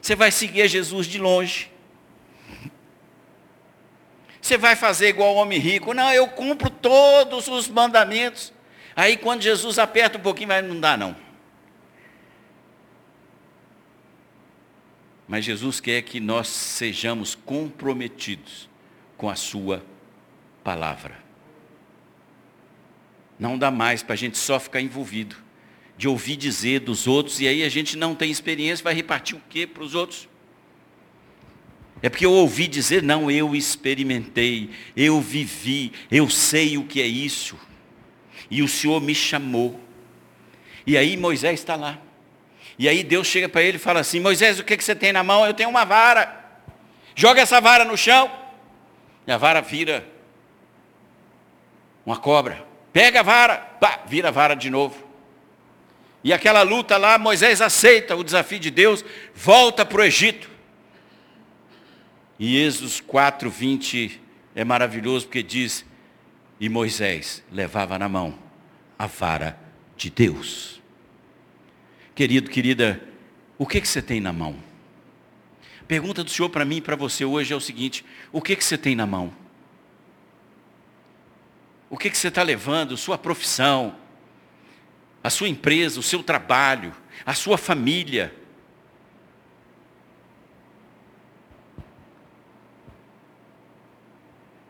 Você 0.00 0.16
vai 0.16 0.30
seguir 0.30 0.62
a 0.62 0.66
Jesus 0.66 1.06
de 1.06 1.18
longe. 1.18 1.70
Você 4.44 4.58
vai 4.58 4.76
fazer 4.76 5.08
igual 5.08 5.34
o 5.34 5.38
homem 5.38 5.58
rico. 5.58 5.94
Não, 5.94 6.12
eu 6.12 6.28
cumpro 6.28 6.68
todos 6.68 7.48
os 7.48 7.66
mandamentos. 7.66 8.52
Aí 8.94 9.16
quando 9.16 9.40
Jesus 9.40 9.78
aperta 9.78 10.18
um 10.18 10.20
pouquinho, 10.20 10.48
vai, 10.48 10.60
não 10.60 10.78
dá 10.78 10.98
não. 10.98 11.16
Mas 15.26 15.46
Jesus 15.46 15.80
quer 15.80 16.02
que 16.02 16.20
nós 16.20 16.48
sejamos 16.48 17.34
comprometidos 17.34 18.68
com 19.16 19.30
a 19.30 19.34
sua 19.34 19.82
palavra. 20.62 21.16
Não 23.38 23.56
dá 23.56 23.70
mais 23.70 24.02
para 24.02 24.12
a 24.12 24.18
gente 24.18 24.36
só 24.36 24.60
ficar 24.60 24.82
envolvido 24.82 25.36
de 25.96 26.06
ouvir 26.06 26.36
dizer 26.36 26.80
dos 26.80 27.06
outros, 27.06 27.40
e 27.40 27.48
aí 27.48 27.62
a 27.62 27.68
gente 27.70 27.96
não 27.96 28.14
tem 28.14 28.30
experiência, 28.30 28.84
vai 28.84 28.92
repartir 28.92 29.38
o 29.38 29.42
quê 29.48 29.66
para 29.66 29.82
os 29.82 29.94
outros? 29.94 30.28
É 32.04 32.10
porque 32.10 32.26
eu 32.26 32.32
ouvi 32.32 32.68
dizer, 32.68 33.02
não, 33.02 33.30
eu 33.30 33.56
experimentei, 33.56 34.68
eu 34.94 35.22
vivi, 35.22 35.90
eu 36.10 36.28
sei 36.28 36.76
o 36.76 36.84
que 36.84 37.00
é 37.00 37.06
isso. 37.06 37.58
E 38.50 38.62
o 38.62 38.68
Senhor 38.68 39.00
me 39.00 39.14
chamou. 39.14 39.80
E 40.86 40.98
aí 40.98 41.16
Moisés 41.16 41.60
está 41.60 41.76
lá. 41.76 41.98
E 42.78 42.90
aí 42.90 43.02
Deus 43.02 43.26
chega 43.26 43.48
para 43.48 43.62
ele 43.62 43.78
e 43.78 43.80
fala 43.80 44.00
assim, 44.00 44.20
Moisés, 44.20 44.58
o 44.58 44.64
que, 44.64 44.76
que 44.76 44.84
você 44.84 44.94
tem 44.94 45.14
na 45.14 45.22
mão? 45.22 45.46
Eu 45.46 45.54
tenho 45.54 45.70
uma 45.70 45.86
vara. 45.86 46.44
Joga 47.14 47.40
essa 47.40 47.58
vara 47.58 47.86
no 47.86 47.96
chão. 47.96 48.30
E 49.26 49.32
a 49.32 49.38
vara 49.38 49.62
vira 49.62 50.06
uma 52.04 52.18
cobra. 52.18 52.66
Pega 52.92 53.20
a 53.20 53.22
vara, 53.22 53.56
pá, 53.56 54.00
vira 54.06 54.28
a 54.28 54.30
vara 54.30 54.54
de 54.54 54.68
novo. 54.68 55.02
E 56.22 56.34
aquela 56.34 56.60
luta 56.60 56.98
lá, 56.98 57.16
Moisés 57.16 57.62
aceita 57.62 58.14
o 58.14 58.22
desafio 58.22 58.58
de 58.58 58.70
Deus, 58.70 59.02
volta 59.34 59.86
para 59.86 60.02
o 60.02 60.04
Egito. 60.04 60.52
E 62.38 62.56
Êxodo 62.56 63.02
4, 63.04 63.48
20 63.50 64.20
é 64.54 64.64
maravilhoso 64.64 65.26
porque 65.26 65.42
diz, 65.42 65.84
e 66.58 66.68
Moisés 66.68 67.42
levava 67.50 67.98
na 67.98 68.08
mão 68.08 68.38
a 68.98 69.06
vara 69.06 69.58
de 69.96 70.10
Deus. 70.10 70.80
Querido, 72.14 72.50
querida, 72.50 73.00
o 73.58 73.66
que, 73.66 73.80
que 73.80 73.88
você 73.88 74.00
tem 74.00 74.20
na 74.20 74.32
mão? 74.32 74.56
Pergunta 75.86 76.24
do 76.24 76.30
Senhor 76.30 76.48
para 76.48 76.64
mim 76.64 76.76
e 76.76 76.80
para 76.80 76.96
você 76.96 77.24
hoje 77.24 77.52
é 77.52 77.56
o 77.56 77.60
seguinte, 77.60 78.04
o 78.32 78.40
que, 78.40 78.56
que 78.56 78.64
você 78.64 78.78
tem 78.78 78.94
na 78.94 79.06
mão? 79.06 79.32
O 81.90 81.98
que, 81.98 82.10
que 82.10 82.16
você 82.16 82.28
está 82.28 82.42
levando? 82.42 82.96
Sua 82.96 83.18
profissão, 83.18 83.94
a 85.22 85.30
sua 85.30 85.48
empresa, 85.48 86.00
o 86.00 86.02
seu 86.02 86.22
trabalho, 86.22 86.94
a 87.24 87.34
sua 87.34 87.56
família. 87.56 88.34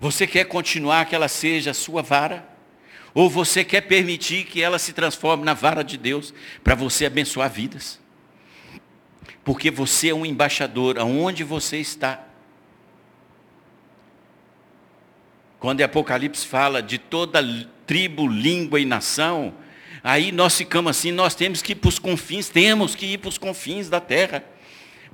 Você 0.05 0.27
quer 0.27 0.45
continuar 0.45 1.07
que 1.07 1.15
ela 1.15 1.29
seja 1.29 1.71
a 1.71 1.75
sua 1.75 2.03
vara? 2.03 2.47
Ou 3.15 3.31
você 3.31 3.65
quer 3.65 3.81
permitir 3.81 4.45
que 4.45 4.61
ela 4.61 4.79
se 4.79 4.93
transforme 4.93 5.47
na 5.47 5.55
vara 5.55 5.83
de 5.83 5.97
Deus 5.97 6.35
para 6.63 6.75
você 6.75 7.07
abençoar 7.07 7.49
vidas? 7.51 7.99
Porque 9.43 9.71
você 9.71 10.11
é 10.11 10.15
um 10.15 10.27
embaixador 10.27 10.99
aonde 10.99 11.43
você 11.43 11.79
está. 11.79 12.23
Quando 15.59 15.81
Apocalipse 15.81 16.47
fala 16.47 16.83
de 16.83 16.99
toda 16.99 17.43
tribo, 17.87 18.29
língua 18.29 18.79
e 18.79 18.85
nação, 18.85 19.55
aí 20.03 20.31
nós 20.31 20.55
ficamos 20.55 20.99
assim, 20.99 21.13
nós 21.13 21.35
temos 21.35 21.63
que 21.63 21.73
ir 21.73 21.77
para 21.77 21.89
os 21.89 21.99
confins, 21.99 22.51
temos 22.51 22.95
que 22.95 23.07
ir 23.07 23.17
para 23.17 23.31
os 23.31 23.39
confins 23.39 23.89
da 23.89 24.03
terra. 24.03 24.45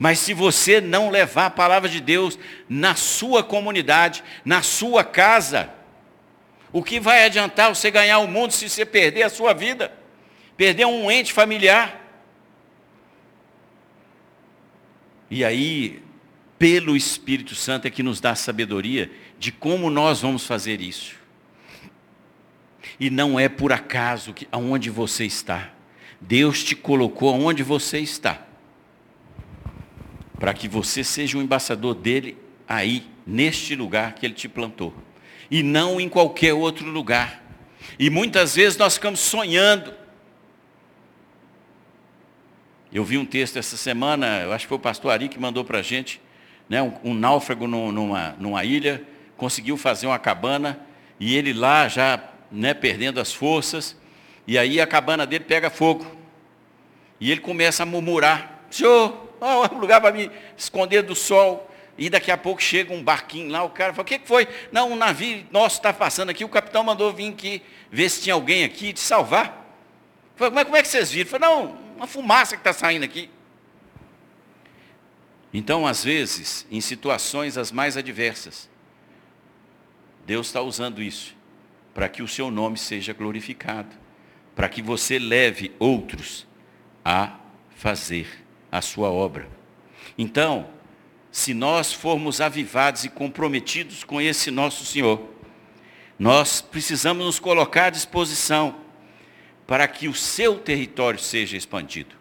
Mas 0.01 0.19
se 0.19 0.33
você 0.33 0.81
não 0.81 1.11
levar 1.11 1.45
a 1.45 1.51
palavra 1.51 1.87
de 1.87 2.01
Deus 2.01 2.39
na 2.67 2.95
sua 2.95 3.45
comunidade, 3.45 4.25
na 4.43 4.63
sua 4.63 5.05
casa, 5.05 5.69
o 6.73 6.83
que 6.83 6.99
vai 6.99 7.27
adiantar 7.27 7.69
você 7.69 7.91
ganhar 7.91 8.19
o 8.21 8.27
mundo 8.27 8.51
se 8.53 8.67
você 8.67 8.87
perder 8.87 9.25
a 9.25 9.29
sua 9.29 9.53
vida? 9.53 9.93
Perder 10.57 10.87
um 10.87 11.11
ente 11.11 11.35
familiar? 11.35 12.01
E 15.31 15.45
aí, 15.45 16.03
pelo 16.59 16.97
Espírito 16.97 17.55
Santo 17.55 17.87
é 17.87 17.91
que 17.91 18.03
nos 18.03 18.23
dá 18.23 18.35
sabedoria 18.35 19.13
de 19.39 19.53
como 19.53 19.91
nós 19.91 20.23
vamos 20.23 20.47
fazer 20.47 20.81
isso. 20.81 21.15
E 22.99 23.11
não 23.11 23.39
é 23.39 23.51
por 23.51 23.71
acaso 23.71 24.33
que 24.33 24.49
aonde 24.51 24.89
você 24.89 25.27
está. 25.27 25.69
Deus 26.19 26.65
te 26.65 26.75
colocou 26.75 27.29
aonde 27.29 27.63
você 27.63 27.99
está 27.99 28.47
para 30.41 30.55
que 30.55 30.67
você 30.67 31.05
seja 31.05 31.37
um 31.37 31.43
embaixador 31.43 31.95
dele 31.95 32.37
aí, 32.67 33.07
neste 33.27 33.77
lugar 33.77 34.15
que 34.15 34.25
ele 34.25 34.33
te 34.33 34.49
plantou, 34.49 34.95
e 35.51 35.63
não 35.63 36.01
em 36.01 36.09
qualquer 36.09 36.55
outro 36.55 36.87
lugar. 36.87 37.45
E 37.99 38.09
muitas 38.09 38.55
vezes 38.55 38.79
nós 38.79 38.95
ficamos 38.95 39.21
sonhando. 39.21 39.93
Eu 42.91 43.05
vi 43.05 43.19
um 43.19 43.27
texto 43.27 43.59
essa 43.59 43.77
semana, 43.77 44.41
eu 44.41 44.53
acho 44.53 44.65
que 44.65 44.69
foi 44.71 44.79
o 44.79 44.81
pastor 44.81 45.13
Ari 45.13 45.29
que 45.29 45.39
mandou 45.39 45.63
para 45.63 45.79
a 45.79 45.83
gente, 45.83 46.21
né, 46.69 46.83
um, 46.83 46.93
um 47.05 47.15
náufrago 47.15 47.67
no, 47.67 47.93
numa, 47.93 48.35
numa 48.39 48.65
ilha, 48.65 49.05
conseguiu 49.37 49.77
fazer 49.77 50.07
uma 50.07 50.19
cabana, 50.19 50.81
e 51.19 51.37
ele 51.37 51.53
lá 51.53 51.87
já 51.87 52.19
né, 52.51 52.73
perdendo 52.73 53.21
as 53.21 53.33
forças, 53.33 53.95
e 54.47 54.57
aí 54.57 54.81
a 54.81 54.87
cabana 54.87 55.27
dele 55.27 55.45
pega 55.45 55.69
fogo. 55.69 56.07
E 57.21 57.31
ele 57.31 57.41
começa 57.41 57.83
a 57.83 57.87
murmurar, 57.87 58.65
Senhor, 58.71 59.30
oh, 59.41 59.75
um 59.75 59.79
lugar 59.79 60.01
para 60.01 60.13
me 60.13 60.31
esconder 60.57 61.03
do 61.03 61.15
sol. 61.15 61.69
E 61.99 62.09
daqui 62.09 62.31
a 62.31 62.37
pouco 62.37 62.63
chega 62.63 62.95
um 62.95 63.03
barquinho 63.03 63.51
lá, 63.51 63.63
o 63.63 63.71
cara 63.71 63.93
fala, 63.93 64.03
o 64.03 64.07
que 64.07 64.21
foi? 64.25 64.49
Não, 64.73 64.93
um 64.93 64.97
navio 64.97 65.47
nosso 65.51 65.77
está 65.77 65.93
passando 65.93 66.31
aqui, 66.31 66.45
o 66.45 66.49
capitão 66.49 66.83
mandou 66.83 67.13
vir 67.13 67.31
aqui, 67.31 67.63
ver 67.91 68.09
se 68.09 68.23
tinha 68.23 68.35
alguém 68.35 68.65
aqui 68.65 68.93
te 68.93 69.01
salvar. 69.01 69.67
Falei, 70.35 70.55
mas 70.55 70.65
como 70.65 70.77
é 70.77 70.83
que 70.83 70.89
vocês 70.89 71.11
viram? 71.11 71.29
Falei, 71.29 71.49
não, 71.49 71.79
uma 71.97 72.07
fumaça 72.07 72.57
que 72.57 72.61
está 72.61 72.73
saindo 72.73 73.05
aqui. 73.05 73.29
Então, 75.53 75.87
às 75.87 76.03
vezes, 76.03 76.67
em 76.71 76.81
situações 76.81 77.59
as 77.59 77.71
mais 77.71 77.97
adversas, 77.97 78.71
Deus 80.25 80.47
está 80.47 80.63
usando 80.63 81.03
isso 81.03 81.37
para 81.93 82.09
que 82.09 82.23
o 82.23 82.29
seu 82.29 82.51
nome 82.51 82.79
seja 82.79 83.13
glorificado, 83.13 83.91
para 84.55 84.69
que 84.69 84.81
você 84.81 85.19
leve 85.19 85.75
outros 85.79 86.47
a 87.05 87.39
fazer 87.77 88.27
a 88.71 88.81
sua 88.81 89.11
obra. 89.11 89.49
Então, 90.17 90.69
se 91.31 91.55
nós 91.55 91.93
formos 91.93 92.41
avivados 92.41 93.05
e 93.05 93.09
comprometidos 93.09 94.05
com 94.05 94.21
esse 94.21 94.51
nosso 94.51 94.85
Senhor, 94.85 95.29
nós 96.19 96.61
precisamos 96.61 97.25
nos 97.25 97.39
colocar 97.39 97.87
à 97.87 97.91
disposição 97.91 98.77
para 99.67 99.87
que 99.87 100.09
o 100.09 100.15
seu 100.15 100.59
território 100.59 101.19
seja 101.19 101.57
expandido. 101.57 102.15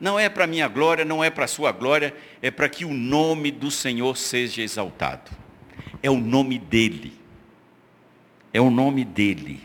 Não 0.00 0.18
é 0.18 0.28
para 0.28 0.48
minha 0.48 0.66
glória, 0.66 1.04
não 1.04 1.22
é 1.22 1.30
para 1.30 1.44
a 1.44 1.48
sua 1.48 1.70
glória, 1.70 2.12
é 2.40 2.50
para 2.50 2.68
que 2.68 2.84
o 2.84 2.92
nome 2.92 3.52
do 3.52 3.70
Senhor 3.70 4.16
seja 4.16 4.62
exaltado. 4.62 5.30
É 6.02 6.10
o 6.10 6.16
nome 6.16 6.58
dele. 6.58 7.12
É 8.52 8.60
o 8.60 8.70
nome 8.70 9.04
dele. 9.04 9.60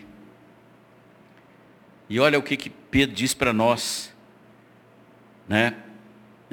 E 2.07 2.19
olha 2.19 2.37
o 2.37 2.43
que, 2.43 2.55
que 2.55 2.69
Pedro 2.69 3.15
diz 3.15 3.33
para 3.33 3.51
nós 3.51 4.13
né? 5.47 5.75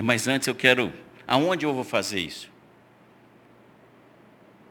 Mas 0.02 0.26
antes 0.28 0.48
eu 0.48 0.54
quero, 0.54 0.92
aonde 1.26 1.64
eu 1.64 1.72
vou 1.72 1.84
fazer 1.84 2.20
isso? 2.20 2.50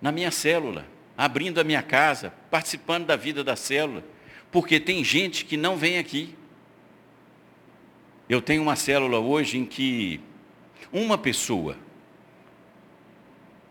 Na 0.02 0.12
minha 0.12 0.32
célula, 0.32 0.86
abrindo 1.18 1.60
a 1.60 1.64
minha 1.64 1.82
casa, 1.82 2.34
participando 2.50 3.06
da 3.06 3.16
vida 3.16 3.44
da 3.44 3.56
célula, 3.56 4.04
porque 4.52 4.80
tem 4.80 5.04
gente 5.04 5.46
que 5.46 5.58
não 5.58 5.78
vem 5.78 5.98
aqui. 5.98 6.36
Eu 8.28 8.42
tenho 8.42 8.62
uma 8.62 8.76
célula 8.76 9.20
hoje 9.20 9.58
em 9.58 9.66
que 9.66 10.20
uma 10.92 11.18
pessoa 11.18 11.78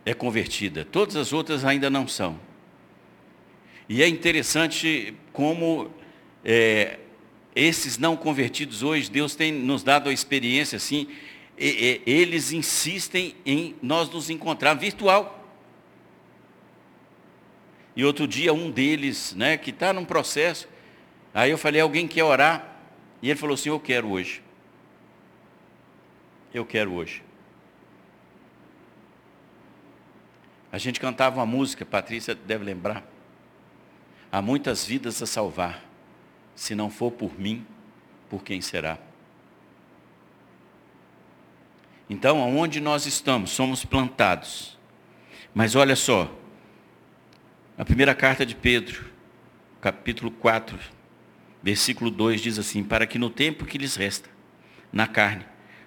é 0.04 0.12
convertida, 0.12 0.84
todas 0.84 1.16
as 1.16 1.32
outras 1.32 1.64
ainda 1.64 1.88
não 1.88 2.08
são. 2.08 2.38
E 3.88 4.02
é 4.02 4.08
interessante 4.08 5.14
como 5.32 5.90
é, 6.44 6.98
esses 7.54 7.98
não 7.98 8.16
convertidos 8.16 8.82
hoje, 8.82 9.10
Deus 9.10 9.34
tem 9.34 9.52
nos 9.52 9.82
dado 9.82 10.08
a 10.08 10.12
experiência 10.12 10.76
assim, 10.76 11.06
e, 11.58 12.00
e, 12.06 12.10
eles 12.10 12.50
insistem 12.50 13.34
em 13.44 13.76
nós 13.82 14.08
nos 14.08 14.30
encontrar 14.30 14.74
virtual. 14.74 15.38
E 17.94 18.04
outro 18.04 18.26
dia 18.26 18.54
um 18.54 18.70
deles, 18.70 19.34
né, 19.34 19.58
que 19.58 19.70
está 19.70 19.92
num 19.92 20.04
processo, 20.04 20.66
aí 21.34 21.50
eu 21.50 21.58
falei, 21.58 21.80
alguém 21.80 22.08
quer 22.08 22.24
orar? 22.24 22.76
E 23.20 23.28
ele 23.28 23.38
falou 23.38 23.54
assim, 23.54 23.68
eu 23.68 23.78
quero 23.78 24.10
hoje. 24.10 24.42
Eu 26.54 26.64
quero 26.64 26.94
hoje. 26.94 27.22
A 30.72 30.78
gente 30.78 30.98
cantava 30.98 31.36
uma 31.36 31.46
música, 31.46 31.84
Patrícia 31.84 32.34
deve 32.34 32.64
lembrar. 32.64 33.04
Há 34.30 34.40
muitas 34.40 34.86
vidas 34.86 35.22
a 35.22 35.26
salvar 35.26 35.91
se 36.54 36.74
não 36.74 36.90
for 36.90 37.10
por 37.10 37.38
mim, 37.38 37.66
por 38.28 38.42
quem 38.42 38.60
será? 38.60 38.98
Então, 42.08 42.42
aonde 42.42 42.80
nós 42.80 43.06
estamos, 43.06 43.50
somos 43.50 43.84
plantados. 43.84 44.78
Mas 45.54 45.74
olha 45.74 45.96
só, 45.96 46.30
a 47.76 47.84
primeira 47.84 48.14
carta 48.14 48.44
de 48.44 48.54
Pedro, 48.54 49.10
capítulo 49.80 50.30
4, 50.30 50.78
versículo 51.62 52.10
2 52.10 52.40
diz 52.40 52.58
assim: 52.58 52.84
Para 52.84 53.06
que 53.06 53.18
no 53.18 53.30
tempo 53.30 53.64
que 53.64 53.78
lhes 53.78 53.96
resta, 53.96 54.28
na 54.92 55.06
carne, 55.06 55.44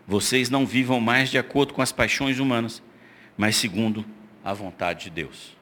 vocês 0.08 0.49
não 0.49 0.65
vivam 0.65 0.99
mais 0.99 1.30
de 1.30 1.38
acordo 1.38 1.73
com 1.73 1.82
as 1.82 1.91
paixões 1.91 2.39
humanas, 2.39 2.82
mas 3.38 3.56
segundo 3.56 4.06
a 4.43 4.54
vontade 4.54 5.06
de 5.06 5.10
Deus. 5.10 5.56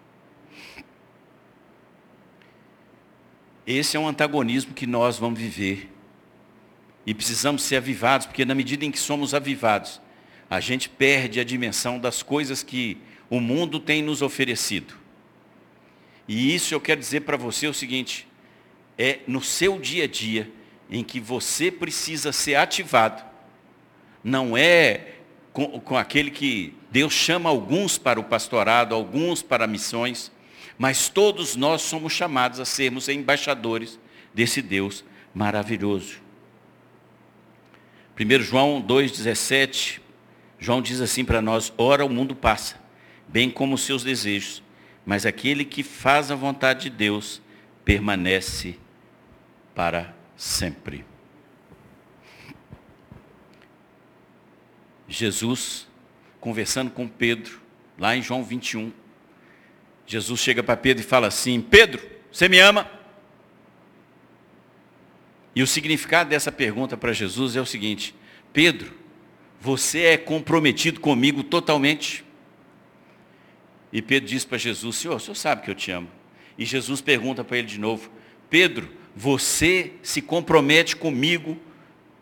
Esse 3.65 3.95
é 3.95 3.99
um 3.99 4.07
antagonismo 4.07 4.73
que 4.73 4.85
nós 4.85 5.17
vamos 5.17 5.39
viver. 5.39 5.89
E 7.05 7.13
precisamos 7.13 7.63
ser 7.63 7.77
avivados, 7.77 8.25
porque 8.25 8.45
na 8.45 8.55
medida 8.55 8.85
em 8.85 8.91
que 8.91 8.99
somos 8.99 9.33
avivados, 9.33 10.01
a 10.49 10.59
gente 10.59 10.89
perde 10.89 11.39
a 11.39 11.43
dimensão 11.43 11.99
das 11.99 12.21
coisas 12.21 12.61
que 12.61 12.97
o 13.29 13.39
mundo 13.39 13.79
tem 13.79 14.01
nos 14.01 14.21
oferecido. 14.21 14.93
E 16.27 16.53
isso 16.53 16.73
eu 16.73 16.79
quero 16.79 16.99
dizer 16.99 17.21
para 17.21 17.35
você 17.35 17.67
o 17.67 17.73
seguinte: 17.73 18.27
é 18.97 19.19
no 19.27 19.41
seu 19.41 19.79
dia 19.79 20.05
a 20.05 20.07
dia 20.07 20.51
em 20.89 21.03
que 21.03 21.19
você 21.19 21.71
precisa 21.71 22.31
ser 22.31 22.55
ativado, 22.55 23.23
não 24.23 24.55
é 24.55 25.15
com, 25.51 25.79
com 25.79 25.97
aquele 25.97 26.31
que 26.31 26.73
Deus 26.91 27.13
chama 27.13 27.49
alguns 27.49 27.97
para 27.97 28.19
o 28.19 28.23
pastorado, 28.23 28.93
alguns 28.93 29.41
para 29.41 29.67
missões, 29.67 30.31
mas 30.77 31.09
todos 31.09 31.55
nós 31.55 31.81
somos 31.81 32.13
chamados 32.13 32.59
a 32.59 32.65
sermos 32.65 33.09
embaixadores 33.09 33.99
desse 34.33 34.61
Deus 34.61 35.03
maravilhoso. 35.33 36.21
1 38.19 38.41
João 38.43 38.81
2,17, 38.81 39.99
João 40.59 40.81
diz 40.81 41.01
assim 41.01 41.25
para 41.25 41.41
nós, 41.41 41.73
ora 41.77 42.05
o 42.05 42.09
mundo 42.09 42.35
passa, 42.35 42.79
bem 43.27 43.49
como 43.49 43.75
os 43.75 43.81
seus 43.81 44.03
desejos, 44.03 44.61
mas 45.05 45.25
aquele 45.25 45.65
que 45.65 45.83
faz 45.83 46.29
a 46.29 46.35
vontade 46.35 46.83
de 46.83 46.89
Deus 46.91 47.41
permanece 47.83 48.77
para 49.73 50.15
sempre. 50.37 51.03
Jesus, 55.07 55.87
conversando 56.39 56.91
com 56.91 57.07
Pedro, 57.07 57.61
lá 57.97 58.15
em 58.15 58.21
João 58.21 58.43
21, 58.43 58.91
Jesus 60.05 60.39
chega 60.39 60.61
para 60.61 60.77
Pedro 60.77 61.03
e 61.03 61.05
fala 61.05 61.27
assim: 61.27 61.61
Pedro, 61.61 62.01
você 62.31 62.49
me 62.49 62.59
ama? 62.59 62.89
E 65.55 65.61
o 65.61 65.67
significado 65.67 66.29
dessa 66.29 66.51
pergunta 66.51 66.97
para 66.97 67.13
Jesus 67.13 67.55
é 67.55 67.61
o 67.61 67.65
seguinte: 67.65 68.15
Pedro, 68.51 68.93
você 69.59 70.01
é 70.01 70.17
comprometido 70.17 70.99
comigo 70.99 71.43
totalmente? 71.43 72.25
E 73.91 74.01
Pedro 74.01 74.27
diz 74.27 74.43
para 74.43 74.57
Jesus, 74.57 74.95
Senhor, 74.97 75.15
o 75.15 75.19
Senhor 75.19 75.35
sabe 75.35 75.61
que 75.61 75.69
eu 75.69 75.75
te 75.75 75.91
amo. 75.91 76.09
E 76.57 76.65
Jesus 76.65 76.99
pergunta 76.99 77.43
para 77.43 77.57
ele 77.59 77.67
de 77.67 77.79
novo, 77.79 78.09
Pedro, 78.49 78.89
você 79.15 79.93
se 80.01 80.21
compromete 80.21 80.95
comigo 80.95 81.57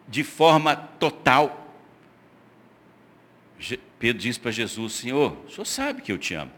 de 0.07 0.23
forma 0.23 0.75
total. 0.75 1.73
Pedro 3.97 4.21
diz 4.21 4.37
para 4.37 4.51
Jesus, 4.51 4.93
Senhor, 4.93 5.37
o 5.47 5.49
Senhor 5.49 5.65
sabe 5.65 6.01
que 6.01 6.11
eu 6.11 6.17
te 6.17 6.33
amo. 6.33 6.51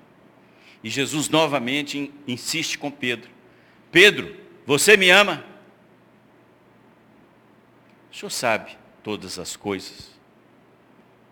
E 0.84 0.90
Jesus 0.90 1.30
novamente 1.30 2.12
insiste 2.28 2.78
com 2.78 2.92
Pedro. 2.92 3.30
Pedro, 3.92 4.36
você 4.66 4.98
me 4.98 5.10
ama? 5.10 5.44
O 8.12 8.16
Senhor 8.16 8.30
sabe 8.30 8.78
todas 9.02 9.40
as 9.40 9.56
coisas. 9.56 10.12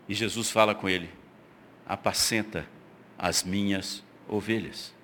E 0.08 0.14
Jesus 0.14 0.50
fala 0.50 0.74
com 0.74 0.88
ele, 0.88 1.10
apacenta 1.86 2.66
as 3.18 3.42
minhas 3.42 4.02
ovelhas. 4.28 4.94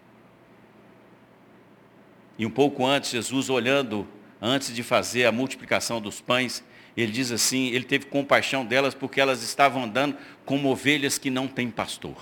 E 2.39 2.47
um 2.47 2.51
pouco 2.51 2.87
antes, 2.87 3.11
Jesus 3.11 3.51
olhando, 3.51 4.09
antes 4.41 4.75
de 4.75 4.83
fazer 4.83 5.27
a 5.27 5.33
multiplicação 5.33 6.01
dos 6.01 6.21
pães, 6.21 6.65
ele 6.97 7.13
diz 7.13 7.31
assim, 7.31 7.67
ele 7.69 7.85
teve 7.85 8.07
compaixão 8.07 8.65
delas 8.65 8.95
porque 8.95 9.21
elas 9.21 9.43
estavam 9.43 9.85
andando 9.85 10.17
como 10.45 10.69
ovelhas 10.69 11.19
que 11.19 11.31
não 11.31 11.47
têm 11.47 11.71
pastor. 11.71 12.17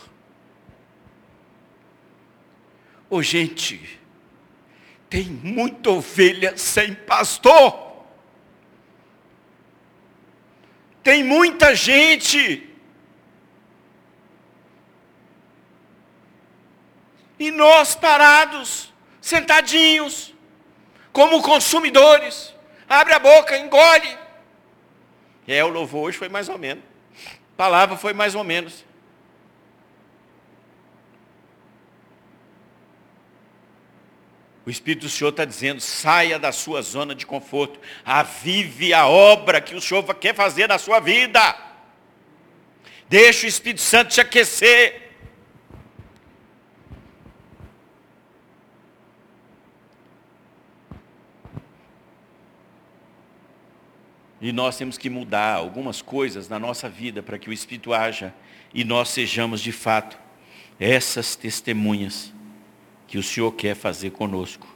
Ô 3.08 3.22
gente, 3.22 4.00
tem 5.08 5.24
muita 5.24 5.90
ovelha 5.90 6.56
sem 6.56 6.94
pastor. 6.94 7.86
Tem 11.02 11.22
muita 11.22 11.74
gente. 11.74 12.68
E 17.38 17.50
nós 17.50 17.94
parados, 17.94 18.92
sentadinhos, 19.20 20.34
como 21.12 21.42
consumidores. 21.42 22.54
Abre 22.88 23.12
a 23.12 23.18
boca, 23.18 23.56
engole. 23.58 24.18
É, 25.46 25.62
o 25.62 25.68
louvor 25.68 26.08
hoje 26.08 26.18
foi 26.18 26.28
mais 26.28 26.48
ou 26.48 26.58
menos. 26.58 26.82
A 27.24 27.56
palavra 27.56 27.96
foi 27.96 28.12
mais 28.12 28.34
ou 28.34 28.42
menos. 28.42 28.85
O 34.66 34.70
Espírito 34.70 35.02
do 35.02 35.08
Senhor 35.08 35.30
está 35.30 35.44
dizendo, 35.44 35.80
saia 35.80 36.40
da 36.40 36.50
sua 36.50 36.82
zona 36.82 37.14
de 37.14 37.24
conforto. 37.24 37.78
Avive 38.04 38.92
a 38.92 39.06
obra 39.06 39.60
que 39.60 39.76
o 39.76 39.80
Senhor 39.80 40.02
quer 40.16 40.34
fazer 40.34 40.66
na 40.66 40.76
sua 40.76 40.98
vida. 40.98 41.56
Deixa 43.08 43.46
o 43.46 43.48
Espírito 43.48 43.80
Santo 43.80 44.10
te 44.10 44.20
aquecer. 44.20 45.12
E 54.40 54.50
nós 54.52 54.76
temos 54.76 54.98
que 54.98 55.08
mudar 55.08 55.54
algumas 55.54 56.02
coisas 56.02 56.48
na 56.48 56.58
nossa 56.58 56.88
vida 56.88 57.22
para 57.22 57.38
que 57.38 57.48
o 57.48 57.52
Espírito 57.52 57.94
haja 57.94 58.34
e 58.74 58.82
nós 58.82 59.10
sejamos 59.10 59.60
de 59.60 59.70
fato 59.70 60.18
essas 60.78 61.36
testemunhas 61.36 62.34
que 63.06 63.18
o 63.18 63.22
Senhor 63.22 63.52
quer 63.52 63.74
fazer 63.74 64.10
conosco. 64.10 64.66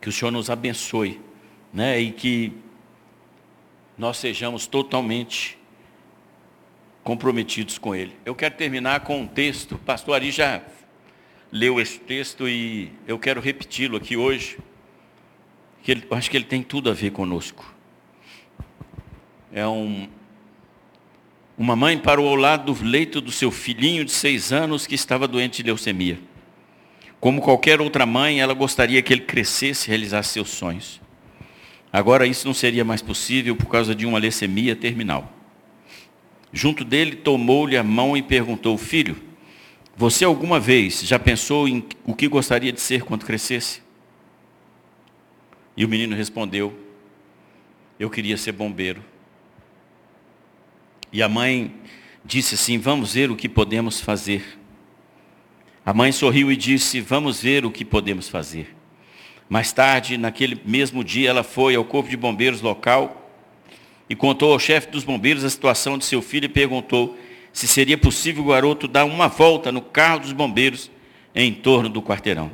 Que 0.00 0.08
o 0.08 0.12
Senhor 0.12 0.30
nos 0.30 0.48
abençoe, 0.50 1.20
né? 1.72 2.00
E 2.00 2.12
que 2.12 2.52
nós 3.98 4.16
sejamos 4.18 4.66
totalmente 4.66 5.58
comprometidos 7.02 7.78
com 7.78 7.94
Ele. 7.94 8.14
Eu 8.24 8.34
quero 8.34 8.54
terminar 8.56 9.00
com 9.00 9.20
um 9.20 9.26
texto, 9.26 9.78
pastor 9.78 10.14
Ari 10.14 10.30
já 10.30 10.62
leu 11.50 11.80
esse 11.80 11.98
texto 11.98 12.48
e 12.48 12.92
eu 13.06 13.18
quero 13.18 13.40
repeti-lo 13.40 13.96
aqui 13.96 14.16
hoje 14.16 14.58
que 15.82 15.92
ele, 15.92 16.06
acho 16.10 16.28
que 16.28 16.36
ele 16.36 16.44
tem 16.44 16.62
tudo 16.62 16.90
a 16.90 16.92
ver 16.92 17.12
conosco. 17.12 17.72
É 19.52 19.66
um, 19.66 20.08
uma 21.56 21.76
mãe 21.76 21.96
parou 21.96 22.28
ao 22.28 22.34
lado 22.34 22.72
do 22.72 22.84
leito 22.84 23.20
do 23.20 23.30
seu 23.30 23.52
filhinho 23.52 24.04
de 24.04 24.10
seis 24.10 24.52
anos 24.52 24.84
que 24.86 24.96
estava 24.96 25.28
doente 25.28 25.62
de 25.62 25.68
leucemia. 25.68 26.18
Como 27.20 27.40
qualquer 27.40 27.80
outra 27.80 28.04
mãe, 28.06 28.40
ela 28.40 28.54
gostaria 28.54 29.00
que 29.02 29.12
ele 29.12 29.22
crescesse 29.22 29.86
e 29.86 29.88
realizasse 29.88 30.34
seus 30.34 30.50
sonhos. 30.50 31.00
Agora 31.92 32.26
isso 32.26 32.46
não 32.46 32.54
seria 32.54 32.84
mais 32.84 33.00
possível 33.00 33.56
por 33.56 33.66
causa 33.66 33.94
de 33.94 34.04
uma 34.04 34.18
leucemia 34.18 34.76
terminal. 34.76 35.32
Junto 36.52 36.84
dele, 36.84 37.16
tomou-lhe 37.16 37.76
a 37.76 37.82
mão 37.82 38.16
e 38.16 38.22
perguntou, 38.22 38.76
filho, 38.76 39.16
você 39.96 40.24
alguma 40.24 40.60
vez 40.60 41.00
já 41.02 41.18
pensou 41.18 41.66
em 41.66 41.84
o 42.04 42.14
que 42.14 42.28
gostaria 42.28 42.72
de 42.72 42.80
ser 42.80 43.02
quando 43.02 43.24
crescesse? 43.24 43.82
E 45.76 45.84
o 45.84 45.88
menino 45.88 46.14
respondeu, 46.14 46.78
eu 47.98 48.10
queria 48.10 48.36
ser 48.36 48.52
bombeiro. 48.52 49.02
E 51.12 51.22
a 51.22 51.28
mãe 51.28 51.74
disse 52.24 52.56
assim, 52.56 52.78
vamos 52.78 53.14
ver 53.14 53.30
o 53.30 53.36
que 53.36 53.48
podemos 53.48 54.00
fazer. 54.00 54.58
A 55.86 55.94
mãe 55.94 56.10
sorriu 56.10 56.50
e 56.50 56.56
disse, 56.56 57.00
vamos 57.00 57.40
ver 57.40 57.64
o 57.64 57.70
que 57.70 57.84
podemos 57.84 58.28
fazer. 58.28 58.74
Mais 59.48 59.72
tarde, 59.72 60.18
naquele 60.18 60.60
mesmo 60.64 61.04
dia, 61.04 61.30
ela 61.30 61.44
foi 61.44 61.76
ao 61.76 61.84
corpo 61.84 62.10
de 62.10 62.16
bombeiros 62.16 62.60
local 62.60 63.30
e 64.10 64.16
contou 64.16 64.52
ao 64.52 64.58
chefe 64.58 64.88
dos 64.88 65.04
bombeiros 65.04 65.44
a 65.44 65.50
situação 65.50 65.96
de 65.96 66.04
seu 66.04 66.20
filho 66.20 66.46
e 66.46 66.48
perguntou 66.48 67.16
se 67.52 67.68
seria 67.68 67.96
possível 67.96 68.42
o 68.42 68.48
garoto 68.48 68.88
dar 68.88 69.04
uma 69.04 69.28
volta 69.28 69.70
no 69.70 69.80
carro 69.80 70.18
dos 70.18 70.32
bombeiros 70.32 70.90
em 71.32 71.54
torno 71.54 71.88
do 71.88 72.02
quarteirão. 72.02 72.50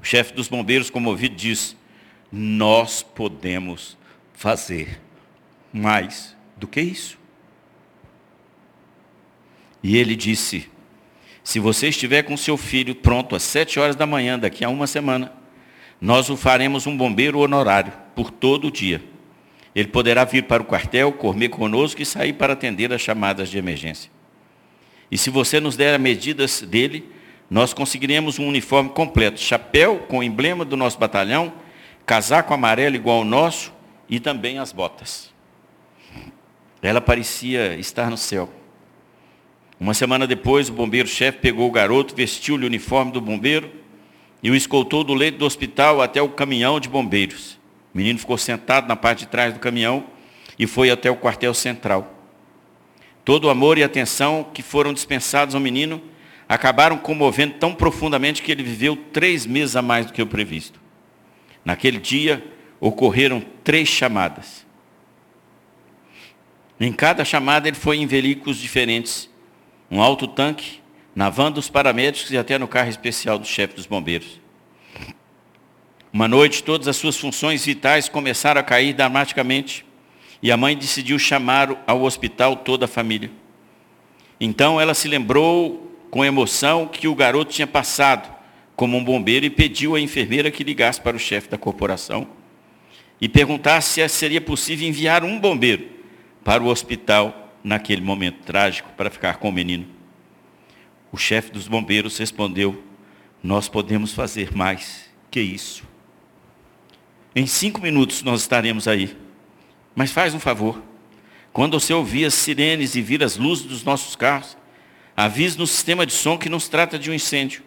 O 0.00 0.04
chefe 0.04 0.32
dos 0.32 0.48
bombeiros, 0.48 0.88
comovido, 0.88 1.36
disse, 1.36 1.76
nós 2.32 3.02
podemos 3.02 3.94
fazer 4.32 5.02
mais 5.70 6.34
do 6.56 6.66
que 6.66 6.80
isso. 6.80 7.18
E 9.82 9.98
ele 9.98 10.16
disse: 10.16 10.70
Se 11.46 11.60
você 11.60 11.90
estiver 11.90 12.24
com 12.24 12.36
seu 12.36 12.56
filho 12.56 12.92
pronto 12.92 13.36
às 13.36 13.44
sete 13.44 13.78
horas 13.78 13.94
da 13.94 14.04
manhã, 14.04 14.36
daqui 14.36 14.64
a 14.64 14.68
uma 14.68 14.84
semana, 14.88 15.32
nós 16.00 16.28
o 16.28 16.36
faremos 16.36 16.88
um 16.88 16.96
bombeiro 16.96 17.38
honorário 17.38 17.92
por 18.16 18.32
todo 18.32 18.66
o 18.66 18.70
dia. 18.70 19.00
Ele 19.72 19.86
poderá 19.86 20.24
vir 20.24 20.42
para 20.42 20.60
o 20.60 20.66
quartel, 20.66 21.12
comer 21.12 21.50
conosco 21.50 22.02
e 22.02 22.04
sair 22.04 22.32
para 22.32 22.54
atender 22.54 22.92
as 22.92 23.00
chamadas 23.00 23.48
de 23.48 23.58
emergência. 23.58 24.10
E 25.08 25.16
se 25.16 25.30
você 25.30 25.60
nos 25.60 25.76
der 25.76 25.94
as 25.94 26.00
medidas 26.00 26.62
dele, 26.62 27.08
nós 27.48 27.72
conseguiremos 27.72 28.40
um 28.40 28.48
uniforme 28.48 28.90
completo, 28.90 29.38
chapéu 29.38 30.00
com 30.08 30.18
o 30.18 30.24
emblema 30.24 30.64
do 30.64 30.76
nosso 30.76 30.98
batalhão 30.98 31.52
casaco 32.04 32.52
amarelo 32.52 32.96
igual 32.96 33.18
ao 33.18 33.24
nosso 33.24 33.72
e 34.08 34.18
também 34.18 34.58
as 34.58 34.72
botas. 34.72 35.32
Ela 36.82 37.00
parecia 37.00 37.76
estar 37.76 38.10
no 38.10 38.16
céu. 38.16 38.50
Uma 39.78 39.92
semana 39.92 40.26
depois, 40.26 40.68
o 40.68 40.72
bombeiro-chefe 40.72 41.38
pegou 41.38 41.68
o 41.68 41.72
garoto, 41.72 42.14
vestiu-lhe 42.14 42.64
o 42.64 42.66
uniforme 42.66 43.12
do 43.12 43.20
bombeiro 43.20 43.70
e 44.42 44.50
o 44.50 44.54
escoltou 44.54 45.04
do 45.04 45.12
leito 45.12 45.38
do 45.38 45.44
hospital 45.44 46.00
até 46.00 46.20
o 46.22 46.28
caminhão 46.28 46.80
de 46.80 46.88
bombeiros. 46.88 47.58
O 47.92 47.98
menino 47.98 48.18
ficou 48.18 48.38
sentado 48.38 48.88
na 48.88 48.96
parte 48.96 49.20
de 49.20 49.26
trás 49.26 49.52
do 49.52 49.60
caminhão 49.60 50.04
e 50.58 50.66
foi 50.66 50.90
até 50.90 51.10
o 51.10 51.16
quartel 51.16 51.52
central. 51.52 52.14
Todo 53.24 53.46
o 53.46 53.50
amor 53.50 53.76
e 53.76 53.82
atenção 53.82 54.46
que 54.54 54.62
foram 54.62 54.94
dispensados 54.94 55.54
ao 55.54 55.60
menino 55.60 56.00
acabaram 56.48 56.96
comovendo 56.96 57.54
tão 57.54 57.74
profundamente 57.74 58.42
que 58.42 58.52
ele 58.52 58.62
viveu 58.62 58.96
três 59.12 59.44
meses 59.44 59.76
a 59.76 59.82
mais 59.82 60.06
do 60.06 60.12
que 60.12 60.22
o 60.22 60.26
previsto. 60.26 60.80
Naquele 61.64 61.98
dia 61.98 62.44
ocorreram 62.80 63.42
três 63.64 63.88
chamadas. 63.88 64.64
Em 66.78 66.92
cada 66.92 67.24
chamada 67.24 67.66
ele 67.66 67.76
foi 67.76 67.96
em 67.96 68.06
veículos 68.06 68.58
diferentes. 68.58 69.28
Um 69.90 70.02
alto 70.02 70.26
tanque, 70.26 70.80
na 71.14 71.30
van 71.30 71.50
dos 71.50 71.70
paramédicos 71.70 72.30
e 72.30 72.36
até 72.36 72.58
no 72.58 72.68
carro 72.68 72.90
especial 72.90 73.38
do 73.38 73.46
chefe 73.46 73.74
dos 73.74 73.86
bombeiros. 73.86 74.40
Uma 76.12 76.26
noite, 76.26 76.62
todas 76.62 76.88
as 76.88 76.96
suas 76.96 77.16
funções 77.16 77.64
vitais 77.64 78.08
começaram 78.08 78.60
a 78.60 78.64
cair 78.64 78.92
dramaticamente 78.92 79.84
e 80.42 80.50
a 80.50 80.56
mãe 80.56 80.76
decidiu 80.76 81.18
chamar 81.18 81.82
ao 81.86 82.02
hospital 82.02 82.56
toda 82.56 82.84
a 82.86 82.88
família. 82.88 83.30
Então 84.40 84.80
ela 84.80 84.94
se 84.94 85.08
lembrou 85.08 85.92
com 86.10 86.24
emoção 86.24 86.86
que 86.86 87.08
o 87.08 87.14
garoto 87.14 87.52
tinha 87.52 87.66
passado 87.66 88.34
como 88.74 88.96
um 88.96 89.04
bombeiro 89.04 89.46
e 89.46 89.50
pediu 89.50 89.94
à 89.94 90.00
enfermeira 90.00 90.50
que 90.50 90.64
ligasse 90.64 91.00
para 91.00 91.16
o 91.16 91.20
chefe 91.20 91.48
da 91.48 91.56
corporação 91.56 92.26
e 93.20 93.28
perguntasse 93.28 94.00
se 94.00 94.08
seria 94.08 94.40
possível 94.40 94.86
enviar 94.86 95.24
um 95.24 95.40
bombeiro 95.40 95.86
para 96.44 96.62
o 96.62 96.66
hospital 96.66 97.45
naquele 97.66 98.00
momento 98.00 98.44
trágico 98.44 98.90
para 98.96 99.10
ficar 99.10 99.36
com 99.36 99.48
o 99.48 99.52
menino. 99.52 99.86
O 101.10 101.16
chefe 101.16 101.50
dos 101.50 101.68
bombeiros 101.68 102.16
respondeu, 102.18 102.82
nós 103.42 103.68
podemos 103.68 104.12
fazer 104.12 104.54
mais 104.54 105.10
que 105.30 105.40
isso. 105.40 105.84
Em 107.34 107.46
cinco 107.46 107.80
minutos 107.80 108.22
nós 108.22 108.40
estaremos 108.40 108.86
aí. 108.88 109.16
Mas 109.94 110.12
faz 110.12 110.34
um 110.34 110.40
favor. 110.40 110.82
Quando 111.52 111.78
você 111.78 111.92
ouvir 111.92 112.26
as 112.26 112.34
sirenes 112.34 112.94
e 112.94 113.02
vir 113.02 113.22
as 113.22 113.36
luzes 113.36 113.66
dos 113.66 113.82
nossos 113.82 114.14
carros, 114.14 114.56
Avise 115.16 115.56
no 115.56 115.66
sistema 115.66 116.04
de 116.04 116.12
som 116.12 116.36
que 116.36 116.50
não 116.50 116.60
se 116.60 116.70
trata 116.70 116.98
de 116.98 117.10
um 117.10 117.14
incêndio. 117.14 117.62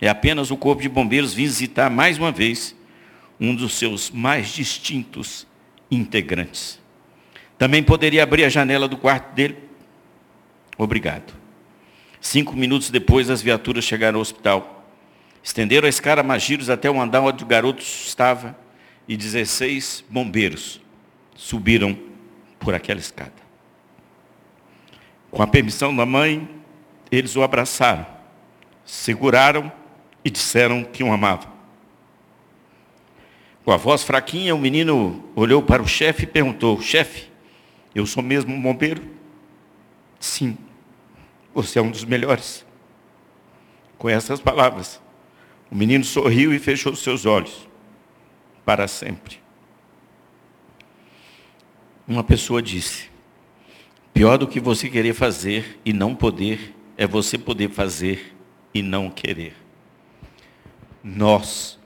É 0.00 0.08
apenas 0.08 0.50
o 0.50 0.56
corpo 0.56 0.80
de 0.80 0.88
bombeiros 0.88 1.34
visitar 1.34 1.90
mais 1.90 2.16
uma 2.16 2.32
vez 2.32 2.74
um 3.38 3.54
dos 3.54 3.74
seus 3.74 4.10
mais 4.10 4.48
distintos 4.48 5.46
integrantes. 5.90 6.80
Também 7.58 7.82
poderia 7.82 8.22
abrir 8.22 8.44
a 8.44 8.48
janela 8.48 8.86
do 8.86 8.96
quarto 8.96 9.34
dele. 9.34 9.56
Obrigado. 10.76 11.34
Cinco 12.20 12.54
minutos 12.54 12.90
depois, 12.90 13.30
as 13.30 13.40
viaturas 13.40 13.84
chegaram 13.84 14.18
ao 14.18 14.22
hospital. 14.22 14.84
Estenderam 15.42 15.86
a 15.86 15.88
escada 15.88 16.22
Magiros 16.22 16.68
até 16.68 16.90
o 16.90 17.00
andar 17.00 17.20
onde 17.20 17.44
o 17.44 17.46
garoto 17.46 17.80
estava 17.80 18.56
e 19.06 19.16
16 19.16 20.04
bombeiros 20.08 20.80
subiram 21.34 21.96
por 22.58 22.74
aquela 22.74 22.98
escada. 22.98 23.32
Com 25.30 25.42
a 25.42 25.46
permissão 25.46 25.94
da 25.94 26.04
mãe, 26.04 26.48
eles 27.10 27.36
o 27.36 27.42
abraçaram, 27.42 28.06
seguraram 28.84 29.70
e 30.24 30.30
disseram 30.30 30.82
que 30.82 31.04
o 31.04 31.12
amavam. 31.12 31.52
Com 33.64 33.72
a 33.72 33.76
voz 33.76 34.02
fraquinha, 34.02 34.54
o 34.54 34.58
menino 34.58 35.24
olhou 35.34 35.62
para 35.62 35.82
o 35.82 35.86
chefe 35.88 36.24
e 36.24 36.26
perguntou: 36.26 36.80
Chefe, 36.80 37.28
eu 37.96 38.04
sou 38.04 38.22
mesmo 38.22 38.54
um 38.54 38.60
bombeiro? 38.60 39.02
Sim, 40.20 40.58
você 41.54 41.78
é 41.78 41.82
um 41.82 41.90
dos 41.90 42.04
melhores. 42.04 42.66
Com 43.96 44.06
essas 44.06 44.38
palavras, 44.38 45.00
o 45.70 45.74
menino 45.74 46.04
sorriu 46.04 46.52
e 46.52 46.58
fechou 46.58 46.94
seus 46.94 47.24
olhos 47.24 47.66
para 48.66 48.86
sempre. 48.86 49.38
Uma 52.06 52.22
pessoa 52.22 52.60
disse: 52.60 53.08
Pior 54.12 54.36
do 54.36 54.46
que 54.46 54.60
você 54.60 54.90
querer 54.90 55.14
fazer 55.14 55.80
e 55.82 55.90
não 55.90 56.14
poder, 56.14 56.74
é 56.98 57.06
você 57.06 57.38
poder 57.38 57.70
fazer 57.70 58.36
e 58.74 58.82
não 58.82 59.08
querer. 59.08 59.54
Nós 61.02 61.80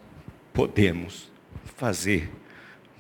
podemos 0.53 1.31
fazer 1.77 2.29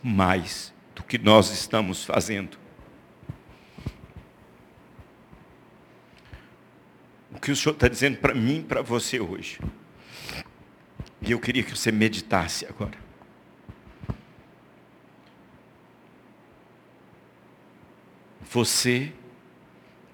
mais 0.01 0.73
do 0.95 1.03
que 1.03 1.19
nós 1.19 1.51
estamos 1.51 2.05
fazendo. 2.05 2.61
Que 7.41 7.51
o 7.51 7.57
Senhor 7.57 7.73
está 7.73 7.89
dizendo 7.89 8.19
para 8.19 8.35
mim 8.35 8.59
e 8.59 8.63
para 8.63 8.83
você 8.83 9.19
hoje. 9.19 9.59
E 11.23 11.33
eu 11.33 11.41
queria 11.41 11.63
que 11.63 11.71
você 11.71 11.91
meditasse 11.91 12.67
agora. 12.67 12.99
Você 18.51 19.13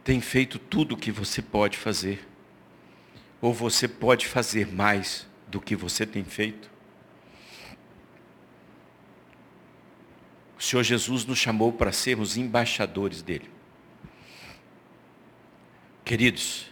tem 0.04 0.20
feito 0.20 0.58
tudo 0.58 0.94
o 0.94 0.96
que 0.96 1.10
você 1.10 1.40
pode 1.40 1.78
fazer? 1.78 2.26
Ou 3.40 3.52
você 3.52 3.88
pode 3.88 4.26
fazer 4.26 4.72
mais 4.72 5.26
do 5.48 5.60
que 5.60 5.74
você 5.74 6.04
tem 6.04 6.22
feito? 6.22 6.70
O 10.58 10.62
Senhor 10.62 10.82
Jesus 10.82 11.24
nos 11.24 11.38
chamou 11.38 11.72
para 11.72 11.92
sermos 11.92 12.36
embaixadores 12.36 13.22
dele. 13.22 13.50
Queridos, 16.04 16.70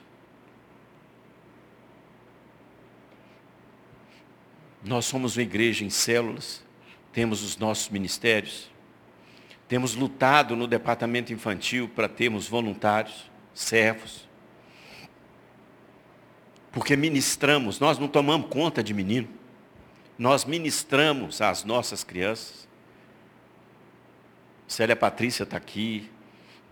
nós 4.85 5.07
somos 5.07 5.37
uma 5.37 5.43
igreja 5.43 5.85
em 5.85 5.91
células, 5.91 6.63
temos 7.13 7.43
os 7.43 7.57
nossos 7.57 7.89
ministérios, 7.89 8.71
temos 9.67 9.95
lutado 9.95 10.55
no 10.55 10.67
departamento 10.67 11.33
infantil 11.33 11.89
para 11.89 12.09
termos 12.09 12.47
voluntários, 12.47 13.31
servos, 13.55 14.29
porque 16.71 16.97
ministramos, 16.97 17.81
nós 17.81 17.99
não 17.99 18.09
tomamos 18.09 18.49
conta 18.51 18.83
de 18.83 18.93
menino, 18.93 19.29
nós 20.19 20.45
ministramos 20.45 21.41
às 21.41 21.65
nossas 21.65 22.05
crianças. 22.05 22.69
Célia 24.67 24.97
Patrícia 24.97 25.45
está 25.45 25.57
aqui, 25.57 26.11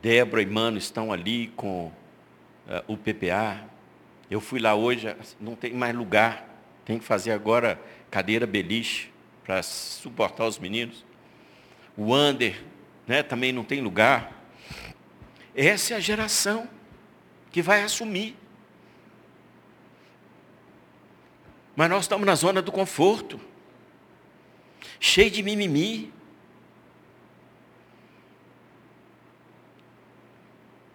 Débora 0.02 0.42
e 0.42 0.46
Mano 0.46 0.76
estão 0.76 1.12
ali 1.12 1.48
com 1.54 1.86
uh, 1.86 1.92
o 2.86 2.96
PPA. 2.96 3.64
Eu 4.30 4.40
fui 4.40 4.58
lá 4.58 4.74
hoje, 4.74 5.14
não 5.40 5.54
tem 5.54 5.72
mais 5.72 5.94
lugar, 5.94 6.48
tem 6.84 6.98
que 6.98 7.04
fazer 7.04 7.30
agora 7.30 7.80
cadeira 8.12 8.46
beliche 8.46 9.10
para 9.42 9.60
suportar 9.64 10.46
os 10.46 10.56
meninos. 10.56 11.04
O 11.96 12.14
Ander 12.14 12.62
né, 13.08 13.24
também 13.24 13.52
não 13.52 13.64
tem 13.64 13.80
lugar. 13.80 14.46
Essa 15.52 15.94
é 15.94 15.96
a 15.96 16.00
geração 16.00 16.68
que 17.50 17.60
vai 17.60 17.82
assumir. 17.82 18.36
Mas 21.74 21.90
nós 21.90 22.04
estamos 22.04 22.24
na 22.24 22.36
zona 22.36 22.62
do 22.62 22.70
conforto, 22.70 23.40
cheio 25.00 25.30
de 25.30 25.42
mimimi. 25.42 26.12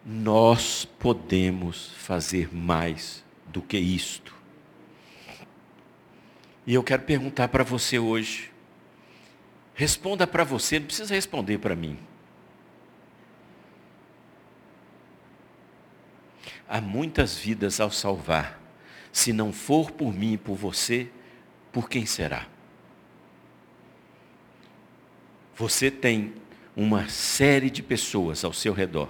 nós 0.09 0.85
podemos 0.97 1.91
fazer 1.97 2.55
mais 2.55 3.25
do 3.45 3.61
que 3.61 3.77
isto. 3.77 4.36
E 6.67 6.73
eu 6.73 6.83
quero 6.83 7.03
perguntar 7.03 7.47
para 7.47 7.63
você 7.63 7.97
hoje. 7.97 8.51
Responda 9.73 10.27
para 10.27 10.43
você, 10.43 10.77
não 10.79 10.87
precisa 10.87 11.15
responder 11.15 11.59
para 11.59 11.73
mim. 11.73 11.97
Há 16.67 16.81
muitas 16.81 17.37
vidas 17.37 17.79
ao 17.79 17.89
salvar. 17.89 18.61
Se 19.13 19.31
não 19.31 19.53
for 19.53 19.91
por 19.91 20.13
mim 20.13 20.33
e 20.33 20.37
por 20.37 20.55
você, 20.55 21.09
por 21.71 21.89
quem 21.89 22.05
será? 22.05 22.45
Você 25.55 25.89
tem 25.89 26.33
uma 26.75 27.07
série 27.07 27.69
de 27.69 27.81
pessoas 27.81 28.43
ao 28.43 28.51
seu 28.51 28.73
redor 28.73 29.09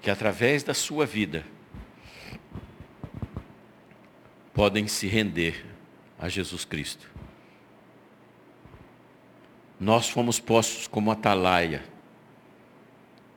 que 0.00 0.10
através 0.10 0.62
da 0.62 0.72
sua 0.72 1.04
vida 1.04 1.44
podem 4.60 4.86
se 4.86 5.06
render 5.06 5.64
a 6.18 6.28
Jesus 6.28 6.66
Cristo. 6.66 7.10
Nós 9.80 10.10
fomos 10.10 10.38
postos 10.38 10.86
como 10.86 11.10
atalaia. 11.10 11.82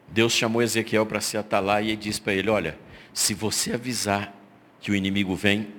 Deus 0.09 0.33
chamou 0.33 0.61
Ezequiel 0.61 1.05
para 1.05 1.21
ser 1.21 1.37
atalaia 1.37 1.93
e 1.93 1.95
disse 1.95 2.19
para 2.19 2.33
ele: 2.33 2.49
Olha, 2.49 2.77
se 3.13 3.33
você 3.33 3.71
avisar 3.71 4.35
que 4.81 4.91
o 4.91 4.95
inimigo 4.95 5.33
vem 5.33 5.69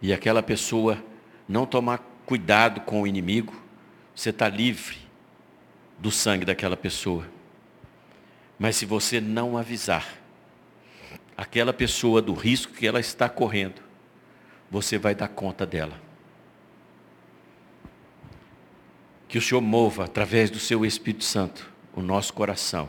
e 0.00 0.14
aquela 0.14 0.42
pessoa 0.42 0.96
não 1.46 1.66
tomar 1.66 1.98
cuidado 2.24 2.80
com 2.80 3.02
o 3.02 3.06
inimigo, 3.06 3.54
você 4.14 4.30
está 4.30 4.48
livre 4.48 4.96
do 5.98 6.10
sangue 6.10 6.46
daquela 6.46 6.74
pessoa. 6.74 7.28
Mas 8.58 8.76
se 8.76 8.86
você 8.86 9.20
não 9.20 9.58
avisar 9.58 10.08
aquela 11.36 11.74
pessoa 11.74 12.22
do 12.22 12.32
risco 12.32 12.72
que 12.72 12.86
ela 12.86 12.98
está 12.98 13.28
correndo, 13.28 13.83
você 14.70 14.98
vai 14.98 15.14
dar 15.14 15.28
conta 15.28 15.64
dela. 15.64 16.00
Que 19.28 19.38
o 19.38 19.42
Senhor 19.42 19.60
mova 19.60 20.04
através 20.04 20.50
do 20.50 20.58
seu 20.58 20.84
Espírito 20.84 21.24
Santo 21.24 21.72
o 21.94 22.02
nosso 22.02 22.32
coração, 22.32 22.88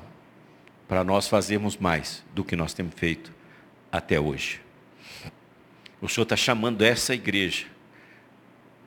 para 0.88 1.04
nós 1.04 1.28
fazermos 1.28 1.78
mais 1.78 2.24
do 2.34 2.44
que 2.44 2.56
nós 2.56 2.74
temos 2.74 2.94
feito 2.96 3.32
até 3.92 4.20
hoje. 4.20 4.62
O 6.02 6.10
Senhor 6.10 6.24
está 6.24 6.36
chamando 6.36 6.84
essa 6.84 7.14
igreja 7.14 7.68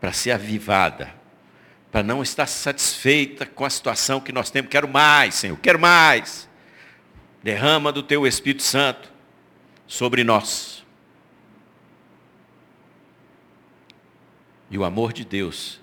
para 0.00 0.12
ser 0.12 0.32
avivada, 0.32 1.14
para 1.90 2.02
não 2.02 2.22
estar 2.22 2.46
satisfeita 2.46 3.46
com 3.46 3.64
a 3.64 3.70
situação 3.70 4.20
que 4.20 4.32
nós 4.32 4.50
temos. 4.50 4.70
Quero 4.70 4.88
mais, 4.88 5.34
Senhor, 5.34 5.56
quero 5.58 5.78
mais. 5.78 6.48
Derrama 7.42 7.90
do 7.90 8.02
teu 8.02 8.26
Espírito 8.26 8.62
Santo 8.62 9.12
sobre 9.86 10.22
nós. 10.22 10.77
E 14.70 14.78
o 14.78 14.84
amor 14.84 15.12
de 15.12 15.24
Deus 15.24 15.80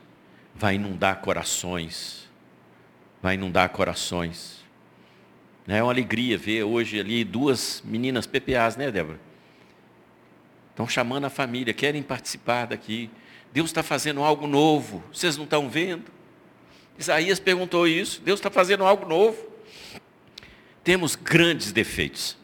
vai 0.53 0.75
inundar 0.75 1.21
corações. 1.21 2.29
Vai 3.21 3.35
inundar 3.35 3.69
corações. 3.69 4.63
É 5.67 5.81
uma 5.81 5.91
alegria 5.91 6.37
ver 6.37 6.63
hoje 6.63 6.99
ali 6.99 7.23
duas 7.23 7.81
meninas 7.83 8.27
PPAs, 8.27 8.75
né, 8.75 8.91
Débora? 8.91 9.19
Estão 10.69 10.87
chamando 10.87 11.25
a 11.25 11.29
família, 11.29 11.73
querem 11.73 12.03
participar 12.03 12.67
daqui. 12.67 13.09
Deus 13.51 13.69
está 13.69 13.81
fazendo 13.81 14.23
algo 14.23 14.45
novo. 14.45 15.03
Vocês 15.11 15.37
não 15.37 15.45
estão 15.45 15.69
vendo? 15.69 16.11
Isaías 16.99 17.39
perguntou 17.39 17.87
isso. 17.87 18.21
Deus 18.21 18.39
está 18.39 18.51
fazendo 18.51 18.83
algo 18.83 19.07
novo 19.07 19.55
temos 20.85 21.15
grandes 21.15 21.71
defeitos. 21.71 22.37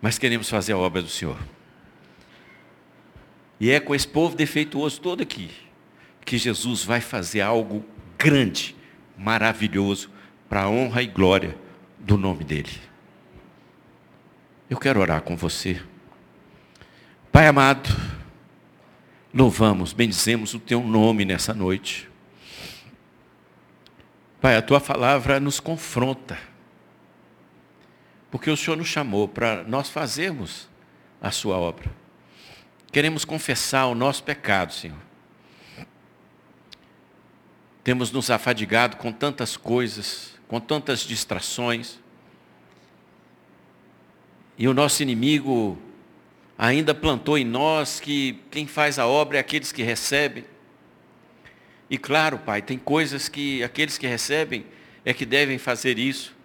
Mas 0.00 0.18
queremos 0.18 0.48
fazer 0.48 0.72
a 0.72 0.78
obra 0.78 1.02
do 1.02 1.08
Senhor. 1.08 1.36
E 3.62 3.70
é 3.70 3.78
com 3.78 3.94
esse 3.94 4.08
povo 4.08 4.34
defeituoso 4.34 5.00
todo 5.00 5.22
aqui 5.22 5.48
que 6.24 6.36
Jesus 6.36 6.82
vai 6.82 7.00
fazer 7.00 7.42
algo 7.42 7.84
grande, 8.18 8.74
maravilhoso, 9.16 10.10
para 10.48 10.64
a 10.64 10.68
honra 10.68 11.00
e 11.00 11.06
glória 11.06 11.56
do 11.96 12.18
nome 12.18 12.42
dEle. 12.42 12.72
Eu 14.68 14.76
quero 14.76 14.98
orar 14.98 15.22
com 15.22 15.36
você. 15.36 15.80
Pai 17.30 17.46
amado, 17.46 17.88
louvamos, 19.32 19.92
bendizemos 19.92 20.54
o 20.54 20.58
teu 20.58 20.82
nome 20.82 21.24
nessa 21.24 21.54
noite. 21.54 22.10
Pai, 24.40 24.56
a 24.56 24.62
tua 24.62 24.80
palavra 24.80 25.38
nos 25.38 25.60
confronta. 25.60 26.36
Porque 28.28 28.50
o 28.50 28.56
Senhor 28.56 28.76
nos 28.76 28.88
chamou 28.88 29.28
para 29.28 29.62
nós 29.62 29.88
fazermos 29.88 30.68
a 31.20 31.30
sua 31.30 31.56
obra. 31.58 32.01
Queremos 32.92 33.24
confessar 33.24 33.86
o 33.86 33.94
nosso 33.94 34.22
pecado, 34.22 34.74
Senhor. 34.74 34.98
Temos 37.82 38.12
nos 38.12 38.30
afadigado 38.30 38.98
com 38.98 39.10
tantas 39.10 39.56
coisas, 39.56 40.34
com 40.46 40.60
tantas 40.60 41.00
distrações. 41.00 41.98
E 44.58 44.68
o 44.68 44.74
nosso 44.74 45.02
inimigo 45.02 45.78
ainda 46.58 46.94
plantou 46.94 47.38
em 47.38 47.46
nós 47.46 47.98
que 47.98 48.38
quem 48.50 48.66
faz 48.66 48.98
a 48.98 49.06
obra 49.06 49.38
é 49.38 49.40
aqueles 49.40 49.72
que 49.72 49.82
recebem. 49.82 50.44
E 51.88 51.96
claro, 51.96 52.38
Pai, 52.38 52.60
tem 52.60 52.78
coisas 52.78 53.26
que 53.26 53.64
aqueles 53.64 53.96
que 53.96 54.06
recebem 54.06 54.66
é 55.02 55.14
que 55.14 55.24
devem 55.24 55.56
fazer 55.56 55.98
isso. 55.98 56.36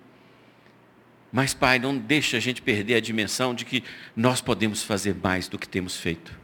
Mas, 1.32 1.53
Pai, 1.53 1.78
não 1.78 1.97
deixa 1.97 2.38
a 2.38 2.39
gente 2.39 2.61
perder 2.61 2.95
a 2.95 3.01
dimensão 3.01 3.53
de 3.53 3.65
que 3.65 3.84
nós 4.15 4.41
podemos 4.41 4.84
fazer 4.84 5.15
mais 5.15 5.47
do 5.47 5.59
que 5.59 5.67
temos 5.67 5.97
feito. 5.97 6.38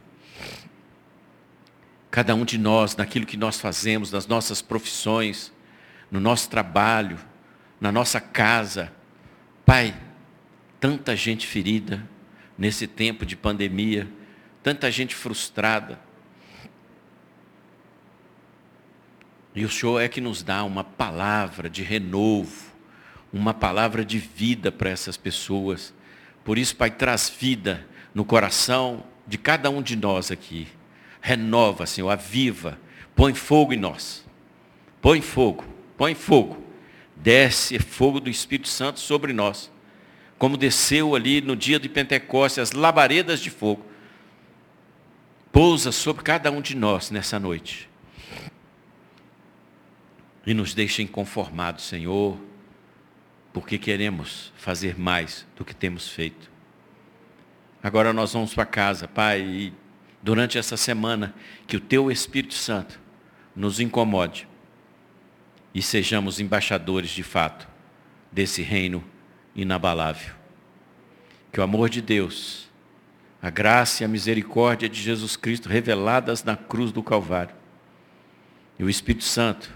Cada 2.10 2.34
um 2.34 2.44
de 2.44 2.58
nós, 2.58 2.94
naquilo 2.94 3.26
que 3.26 3.36
nós 3.36 3.60
fazemos, 3.60 4.12
nas 4.12 4.26
nossas 4.26 4.62
profissões, 4.62 5.52
no 6.10 6.20
nosso 6.20 6.48
trabalho, 6.48 7.18
na 7.80 7.90
nossa 7.90 8.20
casa. 8.20 8.92
Pai, 9.66 9.94
tanta 10.78 11.16
gente 11.16 11.46
ferida 11.46 12.06
nesse 12.56 12.86
tempo 12.86 13.26
de 13.26 13.34
pandemia, 13.34 14.08
tanta 14.62 14.90
gente 14.90 15.14
frustrada. 15.14 15.98
E 19.54 19.64
o 19.64 19.70
Senhor 19.70 20.00
é 20.00 20.08
que 20.08 20.20
nos 20.20 20.42
dá 20.42 20.62
uma 20.64 20.84
palavra 20.84 21.70
de 21.70 21.82
renovo, 21.82 22.73
uma 23.34 23.52
palavra 23.52 24.04
de 24.04 24.18
vida 24.18 24.70
para 24.70 24.88
essas 24.88 25.16
pessoas. 25.16 25.92
Por 26.44 26.56
isso, 26.56 26.76
Pai, 26.76 26.90
traz 26.90 27.28
vida 27.28 27.84
no 28.14 28.24
coração 28.24 29.02
de 29.26 29.36
cada 29.36 29.68
um 29.68 29.82
de 29.82 29.96
nós 29.96 30.30
aqui. 30.30 30.68
Renova, 31.20 31.84
Senhor, 31.84 32.10
aviva, 32.10 32.78
põe 33.16 33.34
fogo 33.34 33.72
em 33.72 33.76
nós. 33.76 34.24
Põe 35.02 35.20
fogo, 35.20 35.64
põe 35.96 36.14
fogo. 36.14 36.62
Desce 37.16 37.78
fogo 37.78 38.20
do 38.20 38.30
Espírito 38.30 38.68
Santo 38.68 39.00
sobre 39.00 39.32
nós. 39.32 39.70
Como 40.38 40.56
desceu 40.56 41.14
ali 41.14 41.40
no 41.40 41.56
dia 41.56 41.80
de 41.80 41.88
Pentecostes 41.88 42.58
as 42.58 42.72
labaredas 42.72 43.40
de 43.40 43.50
fogo. 43.50 43.84
Pousa 45.50 45.90
sobre 45.90 46.22
cada 46.22 46.50
um 46.50 46.60
de 46.60 46.76
nós 46.76 47.10
nessa 47.10 47.38
noite 47.38 47.88
e 50.46 50.52
nos 50.52 50.74
deixa 50.74 51.02
inconformados, 51.02 51.84
Senhor, 51.84 52.38
porque 53.54 53.78
queremos 53.78 54.52
fazer 54.56 54.98
mais 54.98 55.46
do 55.56 55.64
que 55.64 55.72
temos 55.72 56.08
feito. 56.08 56.50
Agora 57.80 58.12
nós 58.12 58.32
vamos 58.32 58.52
para 58.52 58.66
casa, 58.66 59.06
Pai, 59.06 59.40
e 59.42 59.72
durante 60.20 60.58
essa 60.58 60.76
semana, 60.76 61.32
que 61.64 61.76
o 61.76 61.80
Teu 61.80 62.10
Espírito 62.10 62.54
Santo 62.54 63.00
nos 63.54 63.78
incomode 63.78 64.48
e 65.72 65.80
sejamos 65.80 66.40
embaixadores 66.40 67.10
de 67.10 67.22
fato 67.22 67.68
desse 68.32 68.60
reino 68.60 69.04
inabalável. 69.54 70.34
Que 71.52 71.60
o 71.60 71.62
amor 71.62 71.88
de 71.88 72.02
Deus, 72.02 72.68
a 73.40 73.50
graça 73.50 74.02
e 74.02 74.04
a 74.04 74.08
misericórdia 74.08 74.88
de 74.88 75.00
Jesus 75.00 75.36
Cristo 75.36 75.68
reveladas 75.68 76.42
na 76.42 76.56
cruz 76.56 76.90
do 76.90 77.04
Calvário, 77.04 77.54
e 78.80 78.82
o 78.82 78.90
Espírito 78.90 79.22
Santo, 79.22 79.70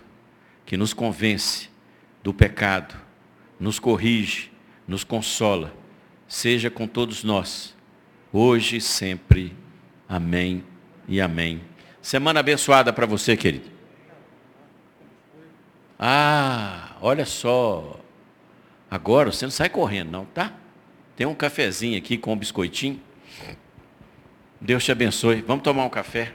que 0.66 0.76
nos 0.76 0.92
convence 0.92 1.70
do 2.24 2.34
pecado, 2.34 3.06
nos 3.58 3.78
corrige, 3.78 4.50
nos 4.86 5.04
consola, 5.04 5.74
seja 6.26 6.70
com 6.70 6.86
todos 6.86 7.24
nós, 7.24 7.74
hoje 8.32 8.76
e 8.76 8.80
sempre. 8.80 9.54
Amém 10.08 10.64
e 11.06 11.20
amém. 11.20 11.60
Semana 12.00 12.40
abençoada 12.40 12.92
para 12.92 13.06
você, 13.06 13.36
querido. 13.36 13.68
Ah, 15.98 16.96
olha 17.00 17.26
só. 17.26 18.00
Agora 18.90 19.30
você 19.30 19.44
não 19.44 19.50
sai 19.50 19.68
correndo, 19.68 20.10
não, 20.10 20.24
tá? 20.24 20.54
Tem 21.16 21.26
um 21.26 21.34
cafezinho 21.34 21.98
aqui 21.98 22.16
com 22.16 22.32
um 22.32 22.36
biscoitinho. 22.36 23.02
Deus 24.60 24.84
te 24.84 24.92
abençoe. 24.92 25.42
Vamos 25.42 25.62
tomar 25.62 25.84
um 25.84 25.90
café. 25.90 26.34